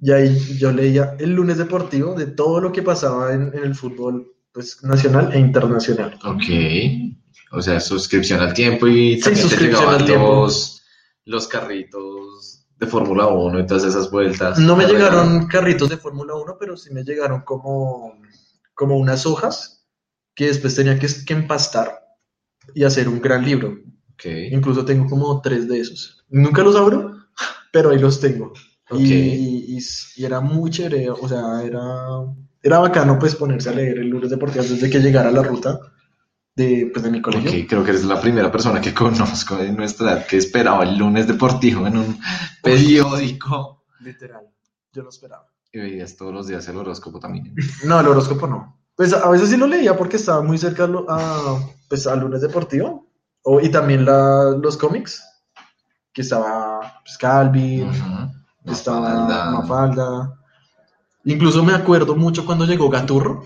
Y 0.00 0.10
ahí 0.12 0.56
yo 0.58 0.72
leía 0.72 1.14
el 1.18 1.34
lunes 1.34 1.58
deportivo 1.58 2.14
de 2.14 2.26
todo 2.26 2.60
lo 2.60 2.72
que 2.72 2.82
pasaba 2.82 3.34
en, 3.34 3.50
en 3.54 3.64
el 3.64 3.74
fútbol 3.74 4.32
pues, 4.52 4.82
nacional 4.82 5.30
e 5.34 5.38
internacional. 5.38 6.18
Ok. 6.24 6.44
O 7.52 7.60
sea, 7.60 7.80
suscripción 7.80 8.40
al 8.40 8.54
tiempo 8.54 8.86
y 8.86 9.16
Sí, 9.16 9.20
también 9.22 9.42
te 9.42 9.48
suscripción 9.50 9.80
llegaban 9.80 10.00
al 10.00 10.06
tiempo. 10.06 10.26
los, 10.42 10.79
los 11.24 11.46
carritos 11.48 12.66
de 12.78 12.86
Fórmula 12.86 13.26
1 13.28 13.60
y 13.60 13.66
todas 13.66 13.84
esas 13.84 14.10
vueltas. 14.10 14.58
No 14.58 14.74
me 14.76 14.84
llegaron 14.86 15.10
regalaban. 15.26 15.46
carritos 15.48 15.88
de 15.90 15.96
Fórmula 15.98 16.34
1, 16.34 16.56
pero 16.58 16.76
sí 16.76 16.92
me 16.92 17.04
llegaron 17.04 17.42
como, 17.42 18.14
como 18.74 18.96
unas 18.96 19.26
hojas 19.26 19.86
que 20.34 20.46
después 20.46 20.74
tenía 20.74 20.98
que, 20.98 21.06
que 21.26 21.34
empastar 21.34 22.00
y 22.74 22.84
hacer 22.84 23.08
un 23.08 23.20
gran 23.20 23.44
libro. 23.44 23.76
Ok. 24.14 24.24
Incluso 24.50 24.84
tengo 24.84 25.08
como 25.08 25.40
tres 25.42 25.68
de 25.68 25.80
esos. 25.80 26.24
Nunca 26.30 26.62
los 26.62 26.76
abro, 26.76 27.16
pero 27.72 27.90
ahí 27.90 27.98
los 27.98 28.20
tengo. 28.20 28.52
Ok. 28.90 28.98
Y, 29.00 29.76
y- 29.76 29.78
y 30.16 30.24
era 30.24 30.40
muy 30.40 30.70
chévere, 30.70 31.10
o 31.10 31.28
sea, 31.28 31.62
era, 31.62 31.82
era 32.62 32.78
bacano 32.80 33.18
pues 33.18 33.36
ponerse 33.36 33.68
a 33.70 33.72
leer 33.74 33.98
el 33.98 34.08
lunes 34.08 34.30
deportivo 34.30 34.62
antes 34.62 34.80
de 34.80 34.90
que 34.90 34.98
llegara 34.98 35.30
la 35.30 35.42
ruta 35.42 35.78
de, 36.60 36.90
pues, 36.92 37.02
de 37.04 37.10
mi 37.10 37.20
colegio. 37.22 37.66
Creo 37.68 37.82
que 37.84 37.90
eres 37.90 38.04
la 38.04 38.20
primera 38.20 38.50
persona 38.52 38.80
que 38.80 38.92
conozco 38.94 39.58
en 39.58 39.76
nuestra 39.76 40.12
edad 40.12 40.26
que 40.26 40.36
esperaba 40.36 40.84
el 40.84 40.96
lunes 40.98 41.26
deportivo 41.26 41.86
en 41.86 41.96
un 41.96 42.20
periódico. 42.62 43.84
Literal, 44.00 44.46
yo 44.92 45.02
lo 45.02 45.08
esperaba. 45.08 45.46
Y 45.72 45.78
veías 45.78 46.16
todos 46.16 46.32
los 46.34 46.46
días 46.46 46.66
el 46.68 46.76
horóscopo 46.76 47.18
también. 47.20 47.54
No, 47.84 48.00
el 48.00 48.06
horóscopo 48.08 48.46
no. 48.46 48.76
Pues 48.96 49.12
a 49.12 49.28
veces 49.30 49.48
sí 49.50 49.56
lo 49.56 49.66
leía 49.66 49.96
porque 49.96 50.16
estaba 50.16 50.42
muy 50.42 50.58
cerca 50.58 50.88
a, 51.08 51.58
pues, 51.88 52.06
al 52.06 52.20
lunes 52.20 52.40
deportivo. 52.42 53.06
O, 53.42 53.60
y 53.60 53.70
también 53.70 54.04
la- 54.04 54.54
los 54.60 54.76
cómics, 54.76 55.22
que 56.12 56.22
estaba 56.22 57.00
pues, 57.04 57.16
Calvin, 57.16 57.88
estaba 58.66 59.00
Mafalda. 59.00 59.50
Mafalda. 59.50 60.36
Incluso 61.24 61.62
me 61.64 61.72
acuerdo 61.72 62.16
mucho 62.16 62.44
cuando 62.44 62.64
llegó 62.66 62.90
Gaturro. 62.90 63.44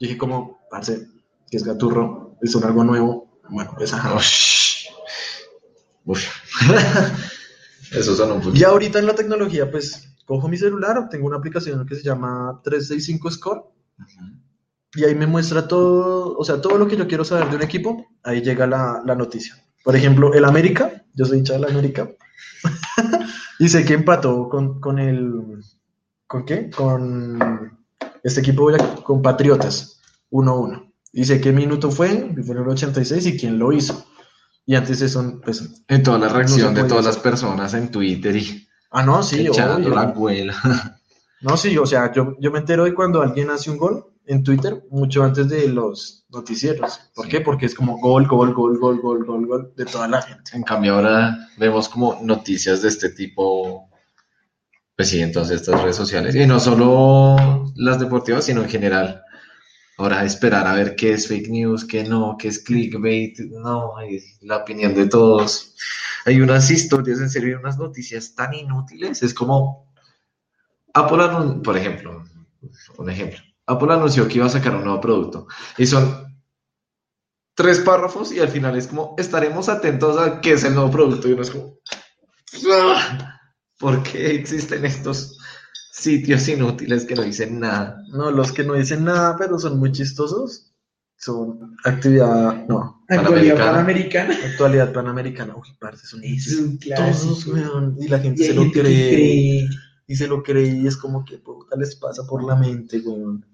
Dije 0.00 0.16
como, 0.18 0.58
parce, 0.70 1.06
que 1.50 1.56
es 1.56 1.64
Gaturro, 1.64 2.21
es 2.42 2.54
un 2.54 2.64
algo 2.64 2.84
nuevo. 2.84 3.40
Bueno, 3.48 3.72
pues 3.76 3.92
ajá. 3.92 4.14
Ush. 4.14 4.86
Ush. 6.04 6.26
Eso 7.92 8.16
son 8.16 8.32
un 8.32 8.40
poquito. 8.40 8.58
Y 8.58 8.64
ahorita 8.64 8.98
en 8.98 9.06
la 9.06 9.14
tecnología, 9.14 9.70
pues, 9.70 10.14
cojo 10.24 10.48
mi 10.48 10.56
celular, 10.56 11.08
tengo 11.10 11.26
una 11.26 11.36
aplicación 11.36 11.86
que 11.86 11.94
se 11.94 12.02
llama 12.02 12.60
365 12.64 13.30
Score 13.30 13.62
y 14.94 15.04
ahí 15.04 15.14
me 15.14 15.26
muestra 15.26 15.66
todo, 15.68 16.36
o 16.36 16.44
sea, 16.44 16.60
todo 16.60 16.76
lo 16.76 16.86
que 16.86 16.96
yo 16.96 17.08
quiero 17.08 17.24
saber 17.24 17.48
de 17.48 17.56
un 17.56 17.62
equipo, 17.62 18.06
ahí 18.22 18.42
llega 18.42 18.66
la, 18.66 19.02
la 19.04 19.14
noticia. 19.14 19.56
Por 19.84 19.96
ejemplo, 19.96 20.34
el 20.34 20.44
América, 20.44 21.04
yo 21.14 21.24
soy 21.24 21.38
hincha 21.38 21.54
del 21.54 21.64
América, 21.64 22.10
y 23.58 23.68
sé 23.68 23.84
que 23.84 23.94
empató 23.94 24.48
con, 24.48 24.80
con 24.80 24.98
el, 24.98 25.62
¿con 26.26 26.44
qué? 26.44 26.70
Con 26.70 27.78
este 28.22 28.40
equipo, 28.40 28.70
con 29.02 29.22
Patriotas, 29.22 30.00
1-1. 30.30 30.91
Sé 31.12 31.40
qué 31.40 31.52
minuto 31.52 31.90
fue, 31.90 32.08
fue 32.44 32.54
en 32.54 32.62
el 32.62 32.68
86 32.68 33.26
y 33.26 33.36
quién 33.38 33.58
lo 33.58 33.72
hizo. 33.72 34.06
Y 34.64 34.74
antes 34.76 35.00
eso, 35.02 35.40
pues, 35.44 35.82
En 35.88 36.02
toda 36.02 36.18
la 36.18 36.28
reacción 36.28 36.72
No 36.74 36.82
de 36.82 36.88
todas 36.88 37.06
hacer. 37.06 37.14
las 37.16 37.22
personas 37.22 37.74
en 37.74 37.90
Twitter 37.90 38.34
y 38.36 38.66
ah, 38.92 39.02
no, 39.02 39.22
sí, 39.22 39.48
obvio. 39.48 39.88
la 39.90 40.00
abuela. 40.02 40.54
No, 41.44 41.56
sí, 41.56 41.76
o 41.76 41.84
sea, 41.84 42.12
yo, 42.12 42.36
yo 42.38 42.52
me 42.52 42.60
entero 42.60 42.84
de 42.84 42.94
cuando 42.94 43.20
alguien 43.20 43.50
hace 43.50 43.68
un 43.68 43.76
gol 43.76 44.04
en 44.26 44.44
Twitter 44.44 44.84
mucho 44.92 45.24
antes 45.24 45.48
de 45.48 45.66
los 45.66 46.24
noticieros. 46.28 47.00
¿Por 47.16 47.24
Sí. 47.24 47.32
qué? 47.32 47.40
Porque 47.40 47.66
es 47.66 47.74
como 47.74 47.98
gol, 47.98 48.28
gol, 48.28 48.54
gol, 48.54 48.78
gol, 48.78 49.00
gol, 49.00 49.24
gol, 49.24 49.46
gol 49.48 49.72
de 49.76 49.84
toda 49.84 50.06
la 50.06 50.22
gente. 50.22 50.52
En 50.54 50.62
cambio, 50.62 50.94
ahora 50.94 51.36
vemos 51.58 51.88
como 51.88 52.20
noticias 52.22 52.80
de 52.82 52.88
este 52.90 53.08
tipo, 53.08 53.90
pues 54.96 55.08
sí, 55.08 55.20
en 55.20 55.32
todas 55.32 55.50
estas 55.50 55.82
redes 55.82 55.96
sociales. 55.96 56.32
Y 56.36 56.46
no 56.46 56.60
solo 56.60 57.34
las 57.74 57.98
deportivas, 57.98 58.44
sino 58.44 58.62
en 58.62 58.68
general. 58.70 59.20
Ahora 59.98 60.24
esperar 60.24 60.66
a 60.66 60.74
ver 60.74 60.96
qué 60.96 61.12
es 61.12 61.28
fake 61.28 61.48
news, 61.48 61.84
qué 61.84 62.04
no, 62.04 62.36
qué 62.38 62.48
es 62.48 62.58
clickbait, 62.60 63.38
no, 63.50 63.94
la 64.40 64.56
opinión 64.58 64.94
de 64.94 65.06
todos. 65.08 65.74
Hay 66.24 66.40
unas 66.40 66.70
historias, 66.70 67.20
en 67.20 67.30
serio, 67.30 67.58
unas 67.60 67.78
noticias 67.78 68.34
tan 68.34 68.54
inútiles. 68.54 69.22
Es 69.22 69.34
como 69.34 69.86
Apple, 70.94 71.22
anun- 71.24 71.62
por 71.62 71.76
ejemplo, 71.76 72.24
un 72.98 73.10
ejemplo. 73.10 73.40
Apple 73.66 73.92
anunció 73.92 74.26
que 74.28 74.36
iba 74.36 74.46
a 74.46 74.50
sacar 74.50 74.74
un 74.76 74.84
nuevo 74.84 75.00
producto 75.00 75.46
y 75.78 75.86
son 75.86 76.26
tres 77.54 77.80
párrafos 77.80 78.32
y 78.32 78.40
al 78.40 78.48
final 78.48 78.76
es 78.76 78.86
como 78.88 79.14
estaremos 79.18 79.68
atentos 79.68 80.18
a 80.18 80.40
qué 80.40 80.52
es 80.52 80.64
el 80.64 80.74
nuevo 80.74 80.90
producto 80.90 81.28
y 81.28 81.32
uno 81.32 81.42
es 81.42 81.50
como 81.50 81.78
"Ah, 82.72 83.40
¿por 83.78 84.02
qué 84.02 84.34
existen 84.34 84.84
estos 84.84 85.38
sitios 85.92 86.48
inútiles 86.48 87.04
que 87.04 87.14
no 87.14 87.22
dicen 87.22 87.60
nada? 87.60 88.02
No, 88.08 88.30
los 88.30 88.50
que 88.52 88.64
no 88.64 88.72
dicen 88.74 89.04
nada, 89.04 89.36
pero 89.36 89.58
son 89.58 89.78
muy 89.78 89.92
chistosos, 89.92 90.72
son 91.16 91.76
actividad, 91.84 92.66
no, 92.66 93.04
Actualidad 93.08 93.56
Panamericana. 93.56 93.70
panamericana. 93.70 94.36
actualidad 94.50 94.92
panamericana. 94.92 95.54
Uy, 95.54 95.68
parce, 95.78 96.06
son 96.06 96.22
chistosos, 96.22 97.46
weón, 97.46 97.96
y 98.00 98.08
la 98.08 98.18
gente 98.18 98.44
se 98.46 98.54
lo 98.54 98.62
gente 98.62 98.80
cree, 98.80 99.10
cree. 99.10 99.68
y 100.06 100.16
se 100.16 100.26
lo 100.26 100.42
cree, 100.42 100.66
y 100.66 100.86
es 100.86 100.96
como 100.96 101.24
que 101.24 101.36
puta 101.38 101.76
les 101.76 101.94
pasa 101.96 102.26
por 102.26 102.42
la 102.42 102.56
mente, 102.56 102.98
weón. 103.00 103.44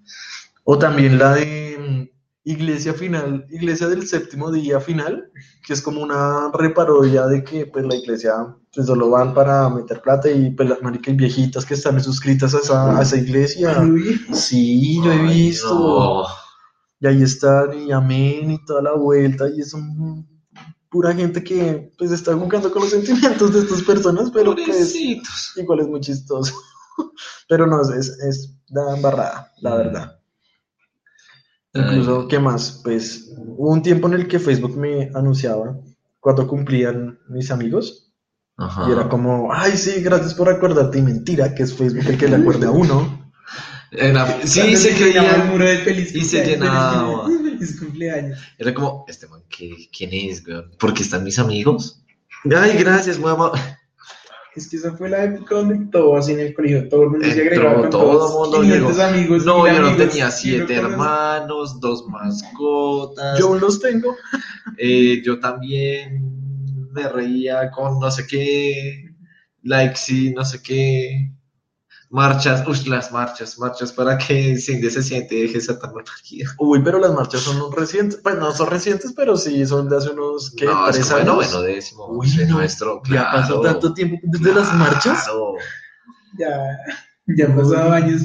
O 0.63 0.79
también 0.79 1.19
la 1.19 1.35
de 1.35 2.09
Iglesia 2.51 2.93
Final, 2.93 3.45
Iglesia 3.49 3.87
del 3.87 4.07
Séptimo 4.07 4.51
Día 4.51 4.79
Final, 4.79 5.31
que 5.65 5.73
es 5.73 5.81
como 5.81 6.01
una 6.01 6.49
reparodia 6.53 7.27
de 7.27 7.43
que 7.43 7.65
pues 7.67 7.85
la 7.85 7.95
iglesia 7.95 8.33
pues 8.73 8.87
solo 8.87 9.09
van 9.09 9.33
para 9.33 9.69
meter 9.69 10.01
plata 10.01 10.29
y 10.31 10.49
pues 10.51 10.67
las 10.69 10.81
maricas 10.81 11.15
viejitas 11.15 11.65
que 11.65 11.75
están 11.75 12.01
suscritas 12.03 12.53
a 12.55 12.59
esa, 12.59 12.97
a 12.97 13.01
esa 13.03 13.17
iglesia. 13.17 13.87
Sí, 14.33 14.99
yo 15.03 15.11
he 15.11 15.21
visto. 15.23 15.73
no. 15.73 16.23
Y 17.01 17.07
ahí 17.07 17.23
están, 17.23 17.73
y 17.79 17.91
amén, 17.91 18.51
y 18.51 18.65
toda 18.65 18.81
la 18.81 18.93
vuelta, 18.93 19.47
y 19.47 19.61
es 19.61 19.73
un- 19.73 20.27
pura 20.89 21.13
gente 21.13 21.43
que 21.43 21.91
pues 21.99 22.11
está 22.11 22.33
jugando 22.35 22.71
con 22.71 22.81
los 22.81 22.89
sentimientos 22.91 23.53
de 23.53 23.59
estas 23.59 23.83
personas, 23.83 24.31
pero 24.33 24.55
pues 24.55 24.95
igual 25.55 25.79
es 25.81 25.87
muy 25.87 25.99
chistoso. 26.01 26.53
Pero 27.47 27.65
no, 27.67 27.81
es, 27.93 28.09
es 28.09 28.53
da 28.69 28.95
embarrada, 28.95 29.51
la 29.61 29.69
Mm. 29.71 29.77
verdad. 29.77 30.18
Incluso, 31.73 32.27
¿qué 32.27 32.39
más? 32.39 32.81
Pues 32.83 33.31
hubo 33.37 33.71
un 33.71 33.81
tiempo 33.83 34.07
en 34.07 34.15
el 34.15 34.27
que 34.27 34.39
Facebook 34.39 34.75
me 34.77 35.11
anunciaba 35.13 35.77
cuando 36.19 36.47
cumplían 36.47 37.19
mis 37.29 37.51
amigos, 37.51 38.11
Ajá. 38.57 38.87
y 38.89 38.91
era 38.91 39.07
como, 39.07 39.53
ay, 39.53 39.73
sí, 39.77 40.01
gracias 40.01 40.33
por 40.33 40.49
acordarte, 40.49 40.97
y 40.97 41.01
mentira, 41.01 41.53
que 41.53 41.63
es 41.63 41.73
Facebook 41.73 42.05
el 42.07 42.17
que 42.17 42.27
le 42.27 42.37
acuerde 42.37 42.65
a 42.67 42.71
uno. 42.71 43.31
Era- 43.91 44.27
sí, 44.43 44.75
se 44.75 44.93
llenaba 44.93 45.27
el 45.29 45.33
creía. 45.35 45.51
muro 45.51 45.65
de 45.65 45.77
feliz 45.79 46.13
y 46.15 46.21
se 46.21 46.45
llenaba. 46.45 47.27
Feliz 47.43 47.79
cumpleaños. 47.79 48.39
Era 48.57 48.73
como, 48.73 49.05
este 49.07 49.27
man, 49.27 49.41
¿qué- 49.49 49.89
¿quién 49.95 50.09
es, 50.13 50.45
weón? 50.47 50.71
¿Porque 50.79 51.03
están 51.03 51.23
mis 51.23 51.37
amigos? 51.39 52.03
Ay, 52.55 52.77
gracias, 52.77 53.19
mamá. 53.19 53.51
Es 54.59 54.67
que 54.67 54.75
esa 54.75 54.91
fue 54.91 55.09
la 55.09 55.23
época 55.23 55.55
donde 55.55 55.85
todos 55.89 56.27
en 56.27 56.37
el 56.37 56.53
colegio, 56.53 56.89
todo 56.89 57.03
el 57.03 57.11
mundo 57.11 57.25
se 57.31 57.39
agregaba 57.39 57.79
con 57.79 57.89
todo 57.89 58.11
todos, 58.11 58.33
mundo 58.33 58.61
500 58.61 58.91
llegó. 58.91 59.03
amigos. 59.07 59.45
No, 59.45 59.65
yo 59.65 59.81
no 59.81 59.95
tenía 59.95 60.29
siete 60.29 60.75
hermanos, 60.75 61.79
dos 61.79 62.05
mascotas. 62.09 63.39
Yo 63.39 63.55
los 63.55 63.79
tengo. 63.79 64.15
Eh, 64.81 65.21
yo 65.25 65.39
también 65.39 66.21
me 66.93 67.09
reía 67.09 67.69
con 67.71 67.99
no 67.99 68.09
sé 68.11 68.25
qué, 68.27 69.09
likes 69.63 69.99
y 70.07 70.31
no 70.31 70.45
sé 70.45 70.61
qué, 70.61 71.31
marchas, 72.09 72.67
uy, 72.67 72.83
las 72.89 73.11
marchas, 73.11 73.57
marchas 73.59 73.91
para 73.93 74.17
que 74.17 74.57
Cindy 74.57 74.89
se 74.89 75.03
siente 75.03 75.35
y 75.35 75.41
deje 75.43 75.53
de 75.55 75.61
ser 75.61 75.79
tan. 75.79 75.91
Uy, 76.57 76.81
pero 76.83 76.99
las 76.99 77.13
marchas 77.13 77.41
son 77.41 77.71
recientes, 77.71 78.19
pues 78.23 78.35
no 78.37 78.51
son 78.51 78.67
recientes, 78.69 79.13
pero 79.15 79.37
sí 79.37 79.65
son 79.65 79.89
de 79.89 79.97
hace 79.97 80.09
unos, 80.11 80.51
¿qué? 80.57 80.65
No, 80.65 80.87
es 80.87 80.95
¿Tres 80.95 81.05
como 81.07 81.17
el 81.17 81.23
años? 81.29 81.35
noveno 81.35 81.61
décimo 81.61 82.07
Uy, 82.07 82.29
de 82.35 82.45
no, 82.47 82.57
nuestro, 82.57 83.01
Ya 83.03 83.09
claro. 83.09 83.37
pasó 83.41 83.61
tanto 83.61 83.93
tiempo 83.93 84.17
desde 84.23 84.53
las 84.53 84.73
marchas. 84.75 85.25
Ya, 86.37 86.49
ya 87.27 87.45
han 87.45 87.55
pasado 87.55 87.91
años. 87.93 88.21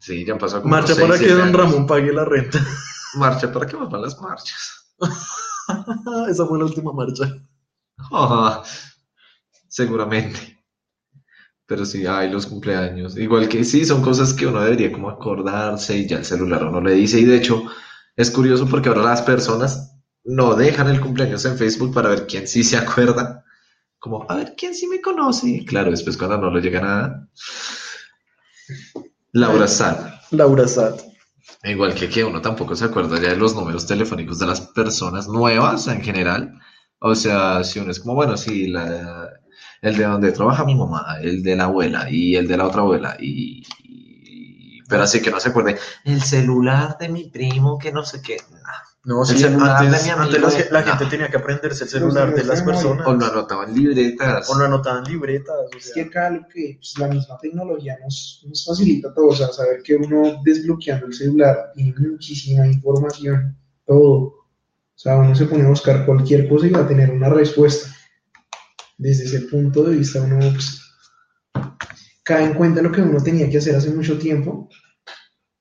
Sí, 0.00 0.24
ya 0.24 0.32
han 0.34 0.38
pasado 0.38 0.62
como 0.62 0.74
Marcha 0.74 0.94
seis, 0.94 1.06
para 1.06 1.18
que 1.18 1.32
don. 1.32 1.52
Ramón 1.52 1.86
pague 1.86 2.12
la 2.12 2.24
renta. 2.24 2.58
Marcha 3.14 3.52
para 3.52 3.66
que 3.66 3.76
vuelvan 3.76 4.02
las 4.02 4.20
marchas. 4.20 4.94
Esa 6.28 6.46
fue 6.46 6.58
la 6.58 6.64
última 6.64 6.92
marcha. 6.92 7.24
Ajá, 8.10 8.62
seguramente. 9.68 10.61
Pero 11.66 11.84
sí, 11.86 12.06
hay 12.06 12.30
los 12.30 12.46
cumpleaños. 12.46 13.16
Igual 13.16 13.48
que 13.48 13.64
sí, 13.64 13.84
son 13.84 14.02
cosas 14.02 14.34
que 14.34 14.46
uno 14.46 14.62
debería 14.62 14.92
como 14.92 15.08
acordarse 15.08 15.96
y 15.96 16.06
ya 16.06 16.18
el 16.18 16.24
celular 16.24 16.64
uno 16.64 16.80
le 16.80 16.94
dice. 16.94 17.20
Y 17.20 17.24
de 17.24 17.36
hecho, 17.36 17.64
es 18.16 18.30
curioso 18.30 18.66
porque 18.68 18.88
ahora 18.88 19.02
las 19.02 19.22
personas 19.22 19.96
no 20.24 20.54
dejan 20.54 20.88
el 20.88 21.00
cumpleaños 21.00 21.44
en 21.44 21.56
Facebook 21.56 21.94
para 21.94 22.10
ver 22.10 22.26
quién 22.26 22.46
sí 22.46 22.64
se 22.64 22.76
acuerda. 22.76 23.44
Como, 23.98 24.26
a 24.28 24.36
ver, 24.36 24.54
quién 24.56 24.74
sí 24.74 24.86
me 24.88 25.00
conoce. 25.00 25.48
Y 25.48 25.64
Claro, 25.64 25.90
después 25.90 26.16
cuando 26.16 26.38
no 26.38 26.50
le 26.50 26.60
llega 26.60 26.80
nada. 26.80 27.28
Laura 29.32 29.68
Sad. 29.68 30.14
Laura 30.30 30.66
Sat. 30.66 31.00
Igual 31.64 31.94
que 31.94 32.08
que 32.08 32.24
uno 32.24 32.40
tampoco 32.40 32.74
se 32.74 32.84
acuerda 32.84 33.20
ya 33.20 33.30
de 33.30 33.36
los 33.36 33.54
números 33.54 33.86
telefónicos 33.86 34.38
de 34.40 34.46
las 34.46 34.60
personas 34.60 35.28
nuevas 35.28 35.86
en 35.86 36.02
general. 36.02 36.58
O 36.98 37.14
sea, 37.14 37.62
si 37.64 37.78
uno 37.78 37.90
es 37.92 38.00
como, 38.00 38.14
bueno, 38.14 38.36
sí, 38.36 38.66
la, 38.66 39.30
el 39.82 39.96
de 39.96 40.04
donde 40.04 40.32
trabaja 40.32 40.64
mi 40.64 40.74
mamá, 40.74 41.16
el 41.20 41.42
de 41.42 41.56
la 41.56 41.64
abuela 41.64 42.08
y 42.10 42.36
el 42.36 42.48
de 42.48 42.56
la 42.56 42.66
otra 42.66 42.80
abuela. 42.82 43.16
Y, 43.20 43.62
y- 43.84 44.82
pero 44.88 45.02
así 45.04 45.20
que 45.22 45.30
no 45.30 45.40
se 45.40 45.50
acuerde. 45.50 45.78
El 46.04 46.22
celular 46.22 46.96
de 46.98 47.08
mi 47.08 47.24
primo, 47.30 47.78
que 47.78 47.92
no 47.92 48.04
sé 48.04 48.20
qué. 48.22 48.36
nah. 48.50 48.60
No, 49.04 49.22
El 49.22 49.28
sí, 49.30 49.38
celular 49.38 49.80
de 49.80 49.86
antes, 49.88 50.04
mi 50.04 50.10
amigo, 50.10 50.46
antes 50.46 50.70
la, 50.70 50.82
gente 50.84 51.06
tenía 51.06 51.28
que 51.28 51.36
aprenderse 51.36 51.82
el 51.84 51.90
celular 51.90 52.32
de 52.32 52.44
las 52.44 52.60
de 52.60 52.64
personas. 52.64 53.04
O 53.04 53.12
lo 53.14 53.26
anotaban 53.26 53.74
libretas. 53.74 54.48
O 54.48 54.56
lo 54.56 54.64
anotaban 54.66 55.02
libretas. 55.04 55.56
o 55.74 55.76
Es 55.76 55.86
sea. 55.86 55.94
que 55.94 56.00
acá 56.02 56.30
lo 56.30 56.46
que 56.46 56.76
pues, 56.78 56.94
la 56.98 57.08
misma 57.08 57.36
tecnología 57.38 57.98
nos, 58.00 58.44
nos 58.48 58.64
facilita 58.64 59.12
todo, 59.12 59.26
o 59.28 59.34
sea, 59.34 59.48
saber 59.48 59.82
que 59.82 59.96
uno 59.96 60.40
desbloqueando 60.44 61.06
el 61.06 61.14
celular 61.14 61.72
tiene 61.74 61.94
muchísima 61.98 62.64
información, 62.68 63.56
todo. 63.84 64.14
O 64.94 64.98
sea, 65.02 65.16
uno 65.16 65.34
se 65.34 65.46
pone 65.46 65.64
a 65.64 65.68
buscar 65.70 66.06
cualquier 66.06 66.48
cosa 66.48 66.66
y 66.68 66.70
va 66.70 66.80
a 66.82 66.86
tener 66.88 67.10
una 67.10 67.28
respuesta. 67.28 67.90
Desde 69.02 69.24
ese 69.24 69.40
punto 69.48 69.82
de 69.82 69.96
vista, 69.96 70.22
uno 70.22 70.38
pues, 70.38 70.80
cae 72.22 72.44
en 72.44 72.54
cuenta 72.54 72.82
lo 72.82 72.92
que 72.92 73.02
uno 73.02 73.20
tenía 73.20 73.50
que 73.50 73.58
hacer 73.58 73.74
hace 73.74 73.90
mucho 73.90 74.16
tiempo 74.16 74.68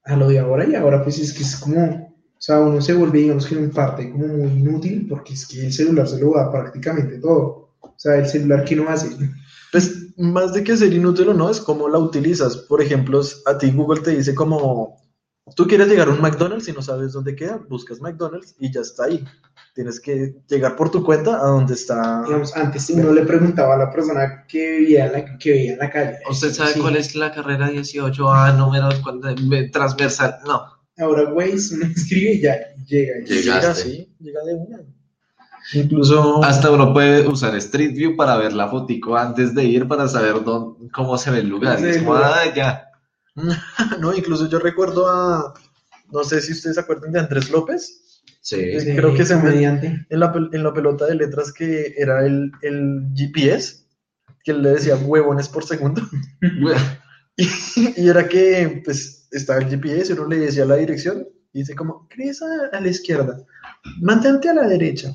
a 0.04 0.16
lo 0.16 0.30
de 0.30 0.38
ahora 0.38 0.68
y 0.68 0.76
ahora 0.76 1.04
pues 1.04 1.18
es 1.18 1.34
que 1.34 1.42
es 1.42 1.56
como, 1.56 1.84
o 1.84 2.38
sea, 2.38 2.60
uno 2.60 2.80
se 2.80 2.94
vuelve, 2.94 3.18
digamos 3.18 3.48
que 3.48 3.56
en 3.56 3.72
parte 3.72 4.12
como 4.12 4.28
muy 4.28 4.52
inútil 4.52 5.08
porque 5.10 5.34
es 5.34 5.48
que 5.48 5.66
el 5.66 5.74
celular 5.74 6.08
se 6.08 6.20
lo 6.20 6.36
da 6.36 6.52
prácticamente 6.52 7.18
todo. 7.18 7.74
O 7.82 7.96
sea, 7.98 8.18
el 8.18 8.28
celular 8.28 8.64
que 8.64 8.76
no 8.76 8.88
hace. 8.88 9.10
Pues 9.72 10.14
más 10.18 10.54
de 10.54 10.64
que 10.64 10.78
ser 10.78 10.94
inútil 10.94 11.30
o 11.30 11.34
no, 11.34 11.50
es 11.50 11.60
cómo 11.60 11.90
la 11.90 11.98
utilizas. 11.98 12.58
Por 12.58 12.80
ejemplo, 12.80 13.22
a 13.48 13.58
ti 13.58 13.72
Google 13.72 14.02
te 14.02 14.12
dice 14.12 14.36
como, 14.36 15.02
tú 15.56 15.68
quieres 15.68 15.88
llegar 15.88 16.08
a 16.08 16.12
un 16.12 16.22
McDonald's 16.22 16.68
y 16.68 16.72
no 16.72 16.82
sabes 16.82 17.14
dónde 17.14 17.36
queda, 17.36 17.60
buscas 17.70 18.00
McDonald's 18.02 18.56
y 18.60 18.72
ya 18.72 18.82
está 18.82 19.06
ahí. 19.06 19.24
Tienes 19.74 20.00
que 20.00 20.36
llegar 20.50 20.76
por 20.76 20.92
tu 20.92 21.04
cuenta 21.04 21.36
a 21.42 21.48
donde 21.48 21.74
está. 21.74 22.24
digamos, 22.26 22.56
antes 22.56 22.90
uno 22.90 23.14
le 23.14 23.24
preguntaba 23.24 23.76
a 23.76 23.78
la 23.78 23.90
persona 23.92 24.46
que 24.48 24.80
vivía 24.80 25.06
en 25.08 25.12
la, 25.14 25.38
que 25.38 25.52
veía 25.52 25.74
en 25.74 25.80
la 25.80 25.90
calle. 25.90 26.18
¿Usted 26.30 26.52
sabe 26.52 26.74
Sí. 26.74 26.80
cuál 26.82 26.96
es 26.98 27.16
la 27.16 27.32
carrera 27.32 27.70
18A, 27.70 28.52
números 28.58 28.96
cuando- 29.00 29.34
transversal? 29.72 30.36
No. 30.46 30.64
Ahora, 30.98 31.32
Waze, 31.34 31.76
uno 31.76 31.86
escribe 31.96 32.34
y 32.34 32.42
ya 32.42 32.56
llega. 32.86 33.14
Llega. 33.26 33.58
Así, 33.72 34.14
llega 34.20 34.44
de 34.44 34.54
una. 34.56 34.80
Incluso, 35.74 36.44
Hasta 36.44 36.70
uno 36.72 36.92
puede 36.92 37.26
usar 37.28 37.56
Street 37.56 37.94
View 37.96 38.16
para 38.16 38.36
ver 38.38 38.52
la 38.54 38.68
fotico 38.68 39.16
antes 39.16 39.54
de 39.56 39.64
ir 39.64 39.88
para 39.88 40.08
saber 40.08 40.44
dónde, 40.44 40.90
cómo 40.92 41.18
se 41.18 41.32
ve 41.32 41.40
el 41.40 41.50
lugar. 41.50 41.80
Sí, 41.80 41.86
es 41.86 41.98
como, 42.00 42.16
lugar. 42.16 42.34
ah, 42.36 42.54
ya. 42.56 42.91
no, 44.00 44.14
incluso 44.14 44.48
yo 44.50 44.60
recuerdo 44.60 45.08
a, 45.10 45.54
no 46.12 46.24
sé 46.24 46.42
si 46.42 46.52
ustedes 46.54 46.76
se 46.76 46.82
acuerdan 46.82 47.12
de 47.12 47.20
Andrés 47.20 47.50
López, 47.50 47.98
Sí. 48.44 48.80
Sí. 48.80 48.96
creo 48.96 49.14
que 49.14 49.24
se 49.24 49.36
me- 49.36 49.44
mediante. 49.52 50.06
en 50.10 50.20
la, 50.20 50.34
en 50.52 50.64
la 50.64 50.74
pelota 50.74 51.06
de 51.06 51.14
letras 51.16 51.54
que 51.54 51.94
era 51.96 52.26
el, 52.26 52.52
el 52.64 53.10
GPS, 53.16 53.86
que 54.44 54.52
él 54.52 54.64
le 54.64 54.72
decía 54.72 54.96
huevones 54.96 55.48
por 55.48 55.64
segundo. 55.64 56.02
Y, 57.38 57.48
y 58.02 58.10
era 58.10 58.28
que, 58.28 58.82
pues, 58.84 59.28
estaba 59.32 59.60
el 59.62 59.70
GPS, 59.70 60.14
uno 60.14 60.28
le 60.28 60.38
decía 60.40 60.66
la 60.66 60.76
dirección, 60.76 61.26
y 61.54 61.60
dice 61.60 61.76
como, 61.76 62.08
Cris 62.10 62.42
a, 62.42 62.76
a 62.78 62.82
la 62.82 62.90
izquierda, 62.90 63.38
mantente 64.02 64.50
a 64.50 64.54
la 64.54 64.68
derecha. 64.68 65.14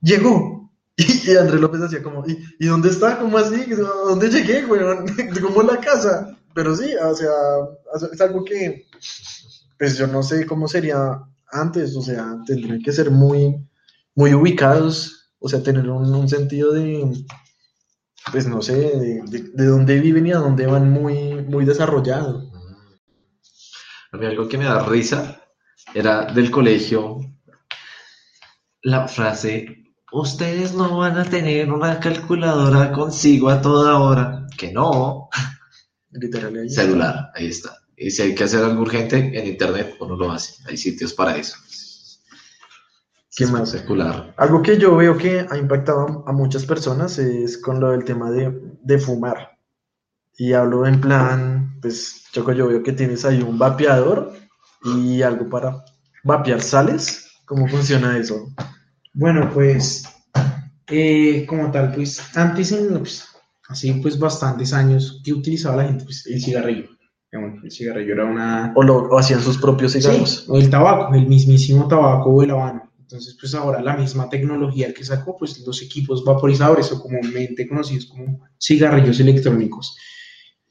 Llegó. 0.00 0.58
Y, 0.96 1.30
y 1.30 1.36
Andrés 1.36 1.60
López 1.60 1.80
hacía 1.80 2.02
como, 2.02 2.26
¿y, 2.26 2.38
y 2.58 2.66
dónde 2.66 2.90
está? 2.90 3.18
¿Cómo 3.18 3.38
así? 3.38 3.54
¿A 3.72 4.08
dónde 4.08 4.28
llegué, 4.28 4.66
weón? 4.66 5.06
¿Cómo 5.42 5.62
la 5.62 5.78
casa? 5.80 6.36
Pero 6.54 6.74
sí, 6.76 6.94
o 6.96 7.14
sea, 7.14 7.30
es 8.12 8.20
algo 8.20 8.44
que, 8.44 8.86
pues 9.78 9.96
yo 9.98 10.06
no 10.06 10.22
sé 10.22 10.46
cómo 10.46 10.68
sería 10.68 11.20
antes, 11.52 11.96
o 11.96 12.02
sea, 12.02 12.36
tendrían 12.46 12.82
que 12.82 12.92
ser 12.92 13.10
muy, 13.10 13.56
muy 14.14 14.34
ubicados, 14.34 15.30
o 15.38 15.48
sea, 15.48 15.62
tener 15.62 15.88
un, 15.90 16.12
un 16.14 16.28
sentido 16.28 16.72
de, 16.72 17.10
pues 18.32 18.46
no 18.46 18.62
sé, 18.62 18.74
de, 18.74 19.22
de- 19.28 19.50
de 19.52 19.66
dónde 19.66 20.00
viven 20.00 20.26
y 20.26 20.32
a 20.32 20.38
dónde 20.38 20.66
van 20.66 20.90
muy, 20.90 21.42
muy 21.44 21.64
desarrollado. 21.66 22.50
A 24.12 24.16
mí 24.18 24.24
algo 24.26 24.44
que 24.48 24.58
me 24.60 24.66
da 24.66 24.84
risa 24.92 25.20
era 25.94 26.14
del 26.36 26.50
colegio 26.50 27.02
la 28.82 29.08
frase, 29.08 29.84
ustedes 30.12 30.74
no 30.74 30.98
van 30.98 31.16
a 31.18 31.24
tener 31.24 31.72
una 31.72 31.98
calculadora 32.00 32.92
consigo 32.92 33.48
a 33.48 33.60
toda 33.60 33.98
hora. 33.98 34.46
Que 34.56 34.70
no, 34.72 35.28
Literal, 36.12 36.56
ahí 36.56 36.66
está. 36.66 36.82
celular, 36.82 37.30
ahí 37.34 37.46
está. 37.46 37.76
Y 37.96 38.10
si 38.10 38.22
hay 38.22 38.34
que 38.34 38.44
hacer 38.44 38.64
algo 38.64 38.82
urgente 38.82 39.16
en 39.18 39.46
internet, 39.46 39.94
uno 40.00 40.16
lo 40.16 40.32
hace. 40.32 40.54
Hay 40.66 40.76
sitios 40.76 41.12
para 41.12 41.36
eso. 41.36 41.56
¿Qué 43.36 43.44
Es 43.44 43.50
más? 43.50 43.70
Secular. 43.70 44.34
Algo 44.36 44.62
que 44.62 44.78
yo 44.78 44.96
veo 44.96 45.16
que 45.16 45.46
ha 45.48 45.56
impactado 45.56 46.24
a 46.26 46.32
muchas 46.32 46.64
personas 46.66 47.18
es 47.18 47.58
con 47.58 47.78
lo 47.78 47.90
del 47.90 48.04
tema 48.04 48.30
de, 48.30 48.58
de 48.82 48.98
fumar. 48.98 49.58
Y 50.36 50.54
hablo 50.54 50.86
en 50.86 51.00
plan, 51.00 51.78
pues, 51.82 52.24
Choco, 52.32 52.52
yo 52.52 52.68
veo 52.68 52.82
que 52.82 52.92
tienes 52.92 53.24
ahí 53.24 53.42
un 53.42 53.58
vapeador 53.58 54.32
y 54.82 55.22
algo 55.22 55.48
para 55.48 55.84
vapear 56.24 56.62
sales. 56.62 57.30
¿Cómo 57.44 57.68
funciona 57.68 58.16
eso? 58.16 58.48
Bueno, 59.12 59.50
pues, 59.52 60.04
eh, 60.86 61.44
como 61.46 61.70
tal, 61.70 61.92
pues, 61.94 62.36
antes, 62.36 62.72
en, 62.72 62.98
pues, 62.98 63.26
así, 63.70 63.92
pues, 63.94 64.18
bastantes 64.18 64.72
años, 64.72 65.22
que 65.24 65.32
utilizaba 65.32 65.76
la 65.76 65.84
gente? 65.88 66.04
Pues, 66.04 66.26
el 66.26 66.42
cigarrillo. 66.42 66.88
El 67.32 67.70
cigarrillo 67.70 68.14
era 68.14 68.24
una... 68.24 68.72
O, 68.74 68.82
lo, 68.82 69.08
o 69.08 69.18
hacían 69.18 69.40
sus 69.40 69.56
propios 69.56 69.92
cigarros. 69.92 70.30
Sí, 70.30 70.44
o 70.48 70.58
el 70.58 70.68
tabaco, 70.68 71.14
el 71.14 71.26
mismísimo 71.26 71.86
tabaco 71.86 72.28
o 72.30 72.42
el 72.42 72.50
habano. 72.50 72.90
Entonces, 72.98 73.36
pues 73.40 73.54
ahora 73.54 73.82
la 73.82 73.96
misma 73.96 74.28
tecnología 74.28 74.94
que 74.94 75.04
sacó, 75.04 75.36
pues 75.36 75.58
los 75.66 75.82
equipos 75.82 76.24
vaporizadores 76.24 76.92
o 76.92 77.00
comúnmente 77.00 77.68
conocidos 77.68 78.06
como 78.06 78.40
cigarrillos 78.60 79.18
electrónicos. 79.18 79.96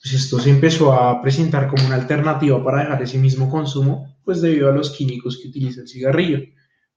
Pues 0.02 0.14
esto 0.14 0.40
se 0.40 0.50
empezó 0.50 0.94
a 0.94 1.22
presentar 1.22 1.68
como 1.68 1.86
una 1.86 1.96
alternativa 1.96 2.64
para 2.64 2.80
dejar 2.80 3.04
ese 3.04 3.18
mismo 3.18 3.50
consumo, 3.50 4.18
pues 4.24 4.42
debido 4.42 4.70
a 4.70 4.74
los 4.74 4.92
químicos 4.92 5.38
que 5.38 5.50
utiliza 5.50 5.82
el 5.82 5.90
cigarrillo. 5.90 6.40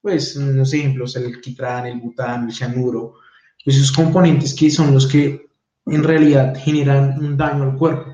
Pues 0.01 0.37
unos 0.37 0.73
ejemplos, 0.75 1.17
el 1.17 1.27
alquitrán, 1.27 1.87
el 1.87 2.01
bután, 2.01 2.47
el 2.47 2.53
cianuro, 2.53 3.15
pues 3.65 3.77
esos 3.77 3.91
componentes 3.91 4.55
que 4.55 4.71
son 4.71 4.95
los 4.95 5.09
que 5.09 5.47
en 5.87 6.03
realidad 6.03 6.55
generan 6.59 7.18
un 7.18 7.37
daño 7.37 7.64
al 7.64 7.77
cuerpo. 7.77 8.11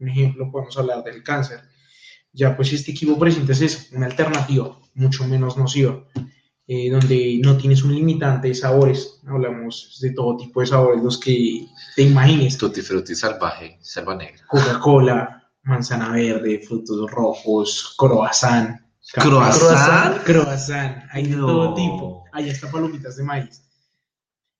Un 0.00 0.08
ejemplo, 0.08 0.50
podemos 0.50 0.76
hablar 0.78 1.02
del 1.04 1.22
cáncer 1.22 1.60
ya 2.32 2.54
pues 2.56 2.72
este 2.72 2.92
equipo 2.92 3.18
presenta 3.18 3.52
es 3.52 3.60
eso, 3.62 3.96
una 3.96 4.06
alternativa 4.06 4.78
mucho 4.94 5.24
menos 5.24 5.56
nociva, 5.56 6.04
eh, 6.66 6.90
donde 6.90 7.40
no 7.42 7.56
tienes 7.56 7.82
un 7.82 7.94
limitante 7.94 8.48
de 8.48 8.54
sabores, 8.54 9.20
hablamos 9.26 9.98
de 10.00 10.10
todo 10.12 10.36
tipo 10.36 10.60
de 10.60 10.66
sabores, 10.66 11.02
los 11.02 11.18
que 11.18 11.66
te 11.96 12.02
imagines, 12.02 12.58
Tutti 12.58 12.82
frutti 12.82 13.14
salvaje, 13.14 13.78
selva 13.80 14.14
negra. 14.14 14.44
Coca-Cola, 14.48 15.50
manzana 15.62 16.10
verde, 16.12 16.60
frutos 16.66 17.10
rojos, 17.10 17.94
croissant, 17.96 18.78
¿Croissant? 19.14 20.22
croissant, 20.24 21.04
hay 21.10 21.26
de 21.28 21.36
No. 21.36 21.46
todo 21.46 21.74
tipo, 21.74 22.24
hay 22.32 22.50
hasta 22.50 22.70
palomitas 22.70 23.16
de 23.16 23.24
maíz. 23.24 23.67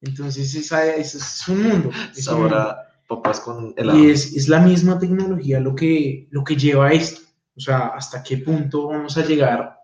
Entonces 0.01 0.55
esa, 0.55 0.95
ese 0.95 1.19
es 1.19 1.49
un 1.49 1.63
mundo. 1.63 1.91
es 2.13 2.19
un 2.19 2.23
Sabor 2.23 2.41
mundo. 2.43 2.57
a 2.59 2.89
papas 3.09 3.41
con 3.41 3.75
helado. 3.77 3.99
Y 3.99 4.11
es, 4.11 4.35
es 4.35 4.49
la 4.49 4.61
misma 4.61 4.99
tecnología 4.99 5.61
lo 5.61 5.75
que, 5.75 6.29
lo 6.31 6.45
que 6.45 6.57
lleva 6.57 6.89
a 6.89 6.93
esto. 6.93 7.23
O 7.57 7.61
sea, 7.61 7.89
hasta 7.89 8.23
qué 8.23 8.39
punto 8.39 8.89
vamos 8.89 9.17
a 9.19 9.25
llegar 9.25 9.79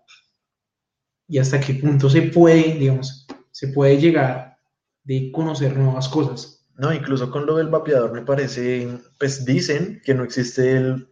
y 1.27 1.39
hasta 1.39 1.59
qué 1.59 1.73
punto 1.73 2.09
se 2.09 2.21
puede, 2.23 2.75
digamos, 2.75 3.27
se 3.51 3.69
puede 3.69 3.97
llegar 3.97 4.57
de 5.03 5.31
conocer 5.31 5.75
nuevas 5.75 6.07
cosas. 6.07 6.65
No, 6.77 6.93
incluso 6.93 7.31
con 7.31 7.45
lo 7.45 7.55
del 7.55 7.69
vapeador 7.69 8.11
me 8.11 8.21
parece, 8.21 8.87
pues 9.17 9.45
dicen 9.45 10.01
que 10.03 10.13
no 10.13 10.23
existe 10.23 10.77
el, 10.77 11.07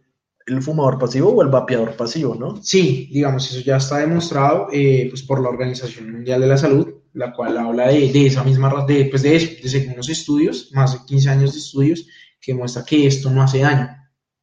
el 0.46 0.62
fumador 0.62 0.98
pasivo 0.98 1.30
o 1.30 1.42
el 1.42 1.48
vapeador 1.48 1.96
pasivo, 1.96 2.34
¿no? 2.34 2.62
Sí, 2.62 3.08
digamos, 3.12 3.50
eso 3.50 3.60
ya 3.60 3.76
está 3.76 3.98
demostrado 3.98 4.68
eh, 4.72 5.06
pues, 5.10 5.22
por 5.22 5.40
la 5.40 5.48
Organización 5.48 6.12
Mundial 6.12 6.42
de 6.42 6.46
la 6.46 6.58
Salud, 6.58 6.93
la 7.14 7.32
cual 7.32 7.56
habla 7.58 7.88
de, 7.88 8.12
de 8.12 8.26
esa 8.26 8.44
misma, 8.44 8.84
de, 8.86 9.06
pues, 9.06 9.22
de 9.22 9.36
eso, 9.36 9.48
de 9.62 9.68
según 9.68 9.96
estudios, 10.00 10.70
más 10.72 10.92
de 10.92 11.06
15 11.06 11.30
años 11.30 11.52
de 11.54 11.58
estudios, 11.60 12.06
que 12.40 12.54
muestra 12.54 12.84
que 12.84 13.06
esto 13.06 13.30
no 13.30 13.42
hace 13.42 13.60
daño. 13.60 13.88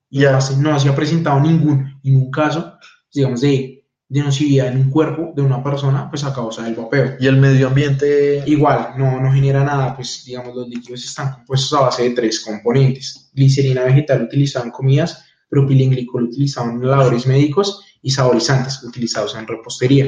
Y 0.10 0.26
hace- 0.26 0.58
no 0.58 0.78
se 0.80 0.90
ha 0.90 0.96
presentado 0.96 1.40
ningún, 1.40 2.00
ningún 2.04 2.32
caso, 2.32 2.74
digamos, 3.14 3.42
de, 3.42 3.86
de 4.10 4.20
nocividad 4.22 4.68
en 4.68 4.78
un 4.82 4.90
cuerpo 4.90 5.32
de 5.36 5.42
una 5.42 5.64
persona, 5.64 6.10
pues 6.10 6.24
a 6.26 6.34
causa 6.34 6.64
del 6.64 6.76
vapeo. 6.76 7.16
Y 7.20 7.28
el 7.28 7.38
medio 7.38 7.68
ambiente, 7.68 8.44
Igual, 8.46 8.94
no, 8.98 9.22
no 9.22 9.32
genera 9.32 9.64
nada, 9.64 9.96
pues 9.96 10.24
digamos, 10.26 10.54
los 10.56 10.68
líquidos 10.68 11.04
están 11.06 11.32
compuestos 11.34 11.74
a 11.74 11.82
base 11.84 12.04
de 12.04 12.10
tres 12.12 12.42
componentes. 12.42 13.32
Glicerina 13.34 13.84
vegetal 13.84 14.24
utilizada 14.24 14.66
en 14.66 14.72
comidas, 14.72 15.26
propilenglicol 15.50 16.24
utilizado 16.24 16.72
en 16.72 16.86
labores 16.86 17.26
médicos 17.28 17.82
y 18.02 18.12
saborizantes 18.12 18.84
utilizados 18.84 19.36
en 19.36 19.48
repostería. 19.48 20.08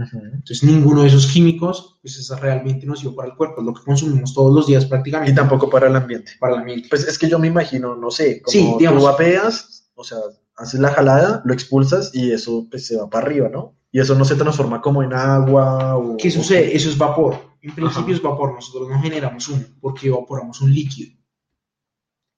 Entonces, 0.00 0.62
ninguno 0.62 1.02
de 1.02 1.08
esos 1.08 1.26
químicos 1.26 1.98
pues, 2.02 2.16
es 2.18 2.28
realmente 2.40 2.86
nocivo 2.86 3.14
para 3.16 3.30
el 3.30 3.36
cuerpo, 3.36 3.60
es 3.60 3.66
lo 3.66 3.74
que 3.74 3.82
consumimos 3.82 4.32
todos 4.32 4.54
los 4.54 4.66
días 4.66 4.86
prácticamente 4.86 5.32
y 5.32 5.34
tampoco 5.34 5.68
para 5.68 5.88
el 5.88 5.96
ambiente. 5.96 6.32
para 6.38 6.54
el 6.54 6.60
ambiente. 6.60 6.88
Pues 6.88 7.06
es 7.06 7.18
que 7.18 7.28
yo 7.28 7.38
me 7.38 7.48
imagino, 7.48 7.96
no 7.96 8.10
sé, 8.10 8.40
como 8.42 8.52
Sí, 8.52 8.74
digamos. 8.78 9.02
tú 9.02 9.06
vapeas, 9.08 9.90
o 9.94 10.04
sea, 10.04 10.18
haces 10.56 10.80
la 10.80 10.90
jalada, 10.90 11.42
lo 11.44 11.52
expulsas 11.52 12.14
y 12.14 12.30
eso 12.32 12.66
pues 12.70 12.86
se 12.86 12.96
va 12.96 13.08
para 13.10 13.26
arriba, 13.26 13.48
¿no? 13.48 13.76
Y 13.90 14.00
eso 14.00 14.14
no 14.14 14.24
se 14.24 14.36
transforma 14.36 14.80
como 14.80 15.02
en 15.02 15.12
agua 15.14 15.96
o... 15.96 16.16
¿Qué 16.16 16.30
sucede? 16.30 16.76
Eso 16.76 16.90
es 16.90 16.98
vapor. 16.98 17.36
En 17.62 17.74
principio 17.74 18.04
Ajá. 18.04 18.12
es 18.12 18.22
vapor, 18.22 18.54
nosotros 18.54 18.88
no 18.88 19.00
generamos 19.00 19.48
humo 19.48 19.64
porque 19.80 20.08
evaporamos 20.08 20.60
un 20.60 20.72
líquido. 20.72 21.18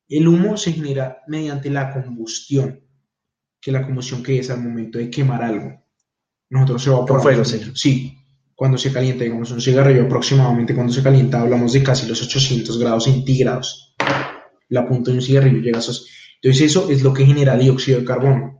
El 0.09 0.27
humo 0.29 0.57
se 0.57 0.73
genera 0.73 1.23
mediante 1.29 1.71
la 1.71 1.93
combustión, 1.93 2.81
que 3.61 3.71
la 3.71 3.85
combustión 3.85 4.23
que 4.23 4.39
es 4.39 4.51
al 4.51 4.63
momento 4.63 4.99
de 4.99 5.11
quemar 5.11 5.43
algo. 5.43 5.81
Nosotros 6.51 6.87
evaporamos. 6.87 7.23
fuego, 7.23 7.39
un 7.41 7.47
sí. 7.47 7.57
líquido. 7.57 7.77
Sí, 7.77 8.21
cuando 8.61 8.77
se 8.77 8.93
calienta, 8.93 9.25
digamos, 9.25 9.51
un 9.53 9.61
cigarrillo 9.63 10.05
aproximadamente 10.05 10.75
cuando 10.75 10.93
se 10.93 11.03
calienta 11.03 11.41
hablamos 11.41 11.73
de 11.73 11.83
casi 11.83 12.07
los 12.07 12.21
800 12.23 12.79
grados 12.79 13.05
centígrados. 13.05 13.95
La 14.69 14.87
punta 14.87 15.11
de 15.11 15.17
un 15.17 15.23
cigarrillo 15.23 15.63
llega 15.63 15.79
a 15.79 15.81
esos. 15.81 16.09
Entonces 16.43 16.71
eso 16.71 16.91
es 16.91 17.03
lo 17.03 17.15
que 17.15 17.25
genera 17.25 17.57
dióxido 17.57 18.01
de 18.01 18.05
carbono. 18.05 18.59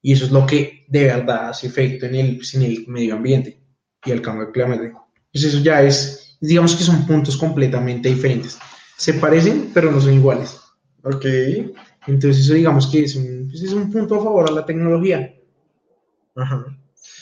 Y 0.00 0.12
eso 0.12 0.24
es 0.24 0.32
lo 0.32 0.44
que 0.44 0.86
de 0.88 1.04
verdad 1.04 1.50
hace 1.50 1.68
efecto 1.68 2.06
en 2.06 2.16
el, 2.16 2.40
en 2.52 2.62
el 2.62 2.84
medio 2.88 3.14
ambiente 3.14 3.62
y 4.04 4.10
el 4.10 4.20
cambio 4.20 4.50
climático. 4.50 5.08
Pues 5.32 5.44
eso 5.44 5.60
ya 5.60 5.82
es, 5.82 6.36
digamos 6.40 6.74
que 6.74 6.82
son 6.82 7.06
puntos 7.06 7.36
completamente 7.36 8.08
diferentes. 8.08 8.58
Se 8.96 9.14
parecen, 9.14 9.70
pero 9.72 9.92
no 9.92 10.00
son 10.00 10.14
iguales. 10.14 10.58
Ok. 11.04 11.26
Entonces 12.08 12.44
eso 12.44 12.54
digamos 12.54 12.88
que 12.88 13.04
es 13.04 13.14
un, 13.14 13.46
pues, 13.48 13.62
es 13.62 13.72
un 13.72 13.88
punto 13.88 14.16
a 14.16 14.24
favor 14.24 14.50
a 14.50 14.52
la 14.52 14.66
tecnología. 14.66 15.32
Ajá. 16.34 16.76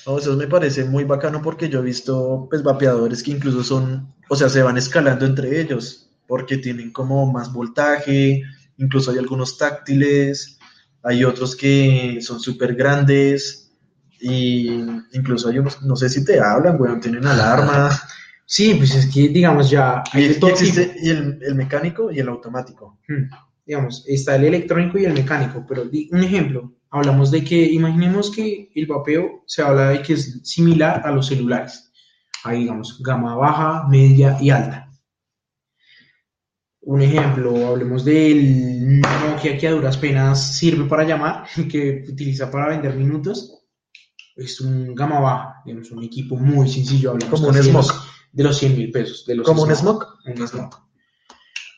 No, 0.06 0.18
eso 0.18 0.36
me 0.36 0.46
parece 0.46 0.84
muy 0.84 1.04
bacano 1.04 1.42
porque 1.42 1.68
yo 1.68 1.80
he 1.80 1.82
visto 1.82 2.46
pues 2.50 2.62
vapeadores 2.62 3.22
que 3.22 3.32
incluso 3.32 3.62
son, 3.62 4.14
o 4.28 4.36
sea, 4.36 4.48
se 4.48 4.62
van 4.62 4.78
escalando 4.78 5.26
entre 5.26 5.60
ellos 5.60 6.10
porque 6.26 6.56
tienen 6.58 6.90
como 6.92 7.30
más 7.30 7.52
voltaje, 7.52 8.42
incluso 8.78 9.10
hay 9.10 9.18
algunos 9.18 9.58
táctiles, 9.58 10.58
hay 11.02 11.24
otros 11.24 11.56
que 11.56 12.18
son 12.22 12.40
súper 12.40 12.74
grandes 12.74 13.72
y 14.20 14.68
incluso 15.12 15.48
hay 15.48 15.58
unos, 15.58 15.82
no 15.82 15.96
sé 15.96 16.08
si 16.08 16.24
te 16.24 16.40
hablan, 16.40 16.80
weón, 16.80 17.00
tienen 17.00 17.26
alarma. 17.26 17.90
Sí, 18.52 18.74
pues 18.74 18.92
es 18.96 19.06
que 19.06 19.28
digamos 19.28 19.70
ya 19.70 20.02
y, 20.12 20.18
hay 20.18 20.28
de 20.28 20.34
y 20.34 20.40
todo 20.40 20.50
existe 20.50 20.86
tipo. 20.86 20.98
y 21.00 21.10
el, 21.10 21.38
el 21.40 21.54
mecánico 21.54 22.10
y 22.10 22.18
el 22.18 22.28
automático. 22.28 22.98
Hmm, 23.06 23.30
Digamos, 23.64 24.02
está 24.08 24.34
el 24.34 24.44
electrónico 24.44 24.98
y 24.98 25.04
el 25.04 25.12
mecánico, 25.12 25.64
pero 25.68 25.84
di- 25.84 26.08
un 26.10 26.24
ejemplo, 26.24 26.74
hablamos 26.90 27.30
de 27.30 27.44
que, 27.44 27.56
imaginemos 27.72 28.30
que 28.30 28.70
el 28.74 28.86
vapeo 28.86 29.42
se 29.46 29.62
habla 29.62 29.90
de 29.90 30.02
que 30.02 30.14
es 30.14 30.40
similar 30.44 31.02
a 31.04 31.10
los 31.12 31.26
celulares. 31.26 31.92
hay, 32.44 32.60
digamos, 32.60 33.00
gama 33.02 33.34
baja, 33.36 33.86
media 33.88 34.36
y 34.40 34.50
alta. 34.50 34.90
Un 36.82 37.02
ejemplo, 37.02 37.68
hablemos 37.68 38.04
del 38.04 39.00
Nokia 39.00 39.58
que 39.58 39.68
a 39.68 39.72
duras 39.72 39.98
penas 39.98 40.56
sirve 40.56 40.84
para 40.88 41.04
llamar, 41.04 41.44
que 41.70 42.04
utiliza 42.08 42.50
para 42.50 42.68
vender 42.68 42.96
minutos. 42.96 43.56
Es 44.36 44.60
un 44.62 44.94
gama 44.94 45.20
baja, 45.20 45.56
digamos, 45.66 45.90
un 45.90 46.02
equipo 46.02 46.36
muy 46.36 46.68
sencillo. 46.68 47.10
Hablamos 47.10 47.38
Como 47.40 47.48
un 47.50 47.54
casi 47.54 47.68
de 47.68 47.72
los- 47.74 47.86
Smoke. 47.86 48.10
De 48.32 48.44
los 48.44 48.58
100 48.58 48.76
mil 48.76 48.90
pesos. 48.92 49.26
De 49.26 49.34
los 49.34 49.46
Como 49.46 49.62
un. 49.64 49.74
Smoke. 49.76 50.06
Un 50.24 50.48
Smoke. 50.48 50.76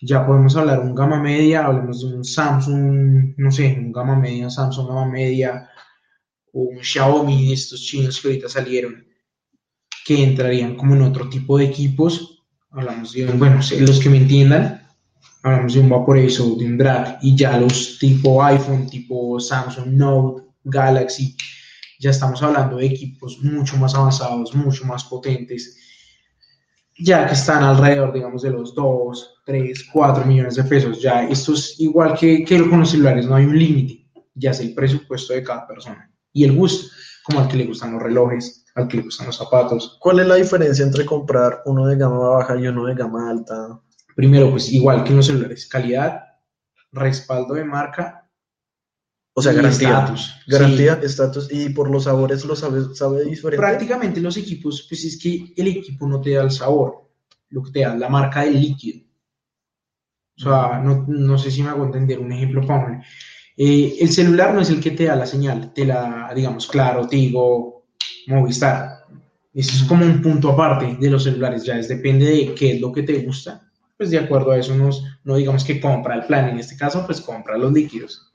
Ya 0.05 0.27
podemos 0.27 0.57
hablar 0.57 0.81
un 0.81 0.97
gama 0.97 1.23
media, 1.23 1.65
hablemos 1.65 2.01
de 2.01 2.17
un 2.17 2.25
Samsung, 2.25 3.35
no 3.37 3.51
sé, 3.53 3.77
un 3.79 3.93
gama 3.93 4.17
media, 4.17 4.51
Samsung 4.51 4.89
gama 4.89 5.07
media, 5.07 5.71
o 6.53 6.63
un 6.63 6.83
Xiaomi 6.83 7.47
de 7.47 7.55
estos 7.55 7.81
chinos 7.83 8.21
que 8.21 8.29
ahorita 8.29 8.49
salieron, 8.49 9.07
que 10.05 10.25
entrarían 10.25 10.75
como 10.75 10.97
en 10.97 11.03
otro 11.03 11.29
tipo 11.29 11.57
de 11.57 11.67
equipos. 11.67 12.43
Hablamos 12.73 13.13
de, 13.13 13.27
bueno, 13.27 13.63
sé, 13.63 13.81
los 13.81 14.01
que 14.01 14.11
me 14.11 14.17
entiendan, 14.17 14.89
hablamos 15.45 15.75
de 15.75 15.81
un 15.81 15.89
Vaporezzo, 15.89 16.57
de 16.57 16.65
un 16.65 16.79
Drag, 16.79 17.19
y 17.23 17.37
ya 17.37 17.57
los 17.59 17.97
tipo 18.01 18.43
iPhone, 18.43 18.89
tipo 18.89 19.39
Samsung 19.39 19.87
Note, 19.87 20.43
Galaxy, 20.65 21.37
ya 22.01 22.11
estamos 22.11 22.43
hablando 22.43 22.79
de 22.79 22.87
equipos 22.87 23.39
mucho 23.41 23.77
más 23.77 23.95
avanzados, 23.95 24.53
mucho 24.57 24.85
más 24.85 25.05
potentes, 25.05 25.79
ya 27.05 27.27
que 27.27 27.35
están 27.35 27.63
alrededor, 27.63 28.13
digamos, 28.13 28.43
de 28.43 28.51
los 28.51 28.75
2, 28.75 29.43
3, 29.45 29.89
4 29.93 30.25
millones 30.25 30.57
de 30.57 30.65
pesos. 30.65 31.01
Ya 31.01 31.25
esto 31.29 31.55
es 31.55 31.79
igual 31.81 32.17
que, 32.19 32.45
que 32.45 32.69
con 32.69 32.81
los 32.81 32.91
celulares, 32.91 33.27
no 33.27 33.35
hay 33.35 33.45
un 33.45 33.59
límite, 33.59 34.07
ya 34.35 34.51
es 34.51 34.61
el 34.61 34.75
presupuesto 34.75 35.33
de 35.33 35.43
cada 35.43 35.67
persona 35.67 36.13
y 36.33 36.45
el 36.45 36.57
gusto, 36.57 36.89
como 37.25 37.41
al 37.41 37.49
que 37.49 37.57
le 37.57 37.67
gustan 37.67 37.93
los 37.93 38.03
relojes, 38.03 38.65
al 38.75 38.89
que 38.89 38.97
le 38.97 39.03
gustan 39.05 39.27
los 39.27 39.37
zapatos. 39.37 39.99
¿Cuál 40.01 40.21
es 40.21 40.27
la 40.27 40.37
diferencia 40.37 40.85
entre 40.85 41.05
comprar 41.05 41.63
uno 41.67 41.87
de 41.87 41.97
gama 41.97 42.19
baja 42.19 42.57
y 42.57 42.67
uno 42.67 42.87
de 42.87 42.95
gama 42.95 43.31
alta? 43.31 43.81
Primero, 44.17 44.51
pues 44.51 44.73
igual 44.73 45.05
que 45.05 45.11
en 45.11 45.17
los 45.17 45.27
celulares, 45.27 45.67
calidad, 45.67 46.23
respaldo 46.93 47.55
de 47.55 47.65
marca. 47.65 48.22
O 49.35 49.41
sea, 49.43 49.53
y 49.53 49.57
garantía. 49.57 49.89
estatus. 49.89 50.35
Garantía, 50.47 51.01
estatus. 51.03 51.49
Y 51.53 51.71
por 51.71 51.91
los 51.91 52.05
sabores 52.05 52.45
lo 52.45 52.55
sabe, 52.55 52.95
sabe 52.95 53.25
Sí, 53.25 53.31
diferente. 53.31 53.57
prácticamente 53.57 54.21
los 54.21 54.37
equipos, 54.37 54.87
pues 54.89 55.05
es 55.05 55.19
que 55.19 55.53
el 55.57 55.69
equipo 55.69 56.07
no 56.07 56.21
te 56.21 56.33
da 56.33 56.43
el 56.43 56.51
sabor, 56.51 57.11
lo 57.49 57.63
que 57.63 57.71
te 57.71 57.81
da 57.81 57.95
es 57.95 57.99
la 58.01 58.09
marca 58.09 58.43
del 58.45 58.61
líquido. 58.61 59.07
O 60.39 60.41
sea, 60.43 60.79
no, 60.81 61.05
no 61.09 61.39
sé 61.39 61.51
si 61.51 61.63
me 61.63 61.71
hago 61.71 61.85
entender 61.85 62.19
un 62.19 62.33
ejemplo, 62.33 62.67
Pablo. 62.67 63.01
Eh, 63.57 63.97
el 64.01 64.09
celular 64.11 64.55
no 64.55 64.61
es 64.61 64.71
el 64.71 64.81
que 64.81 64.91
te 64.93 65.05
da 65.05 65.17
la 65.17 65.27
señal, 65.27 65.73
te 65.73 65.85
la, 65.85 66.33
digamos, 66.35 66.67
claro, 66.67 67.07
Tigo, 67.07 67.87
Movistar. 68.27 69.05
Eso 69.55 69.77
es 69.77 69.83
como 69.85 70.05
un 70.07 70.23
punto 70.23 70.51
aparte 70.51 70.97
de 70.99 71.11
los 71.11 71.25
celulares, 71.25 71.65
ya 71.65 71.79
es 71.79 71.89
depende 71.89 72.25
de 72.27 72.55
qué 72.55 72.73
es 72.73 72.81
lo 72.81 72.91
que 72.91 73.03
te 73.03 73.19
gusta. 73.21 73.71
Pues 73.97 74.11
de 74.11 74.19
acuerdo 74.19 74.51
a 74.53 74.59
eso, 74.59 74.75
nos, 74.75 75.05
no 75.25 75.37
digamos 75.37 75.65
que 75.65 75.81
compra 75.81 76.15
el 76.17 76.25
plan, 76.25 76.49
en 76.49 76.59
este 76.59 76.77
caso, 76.77 77.05
pues 77.07 77.21
compra 77.21 77.59
los 77.59 77.73
líquidos. 77.73 78.32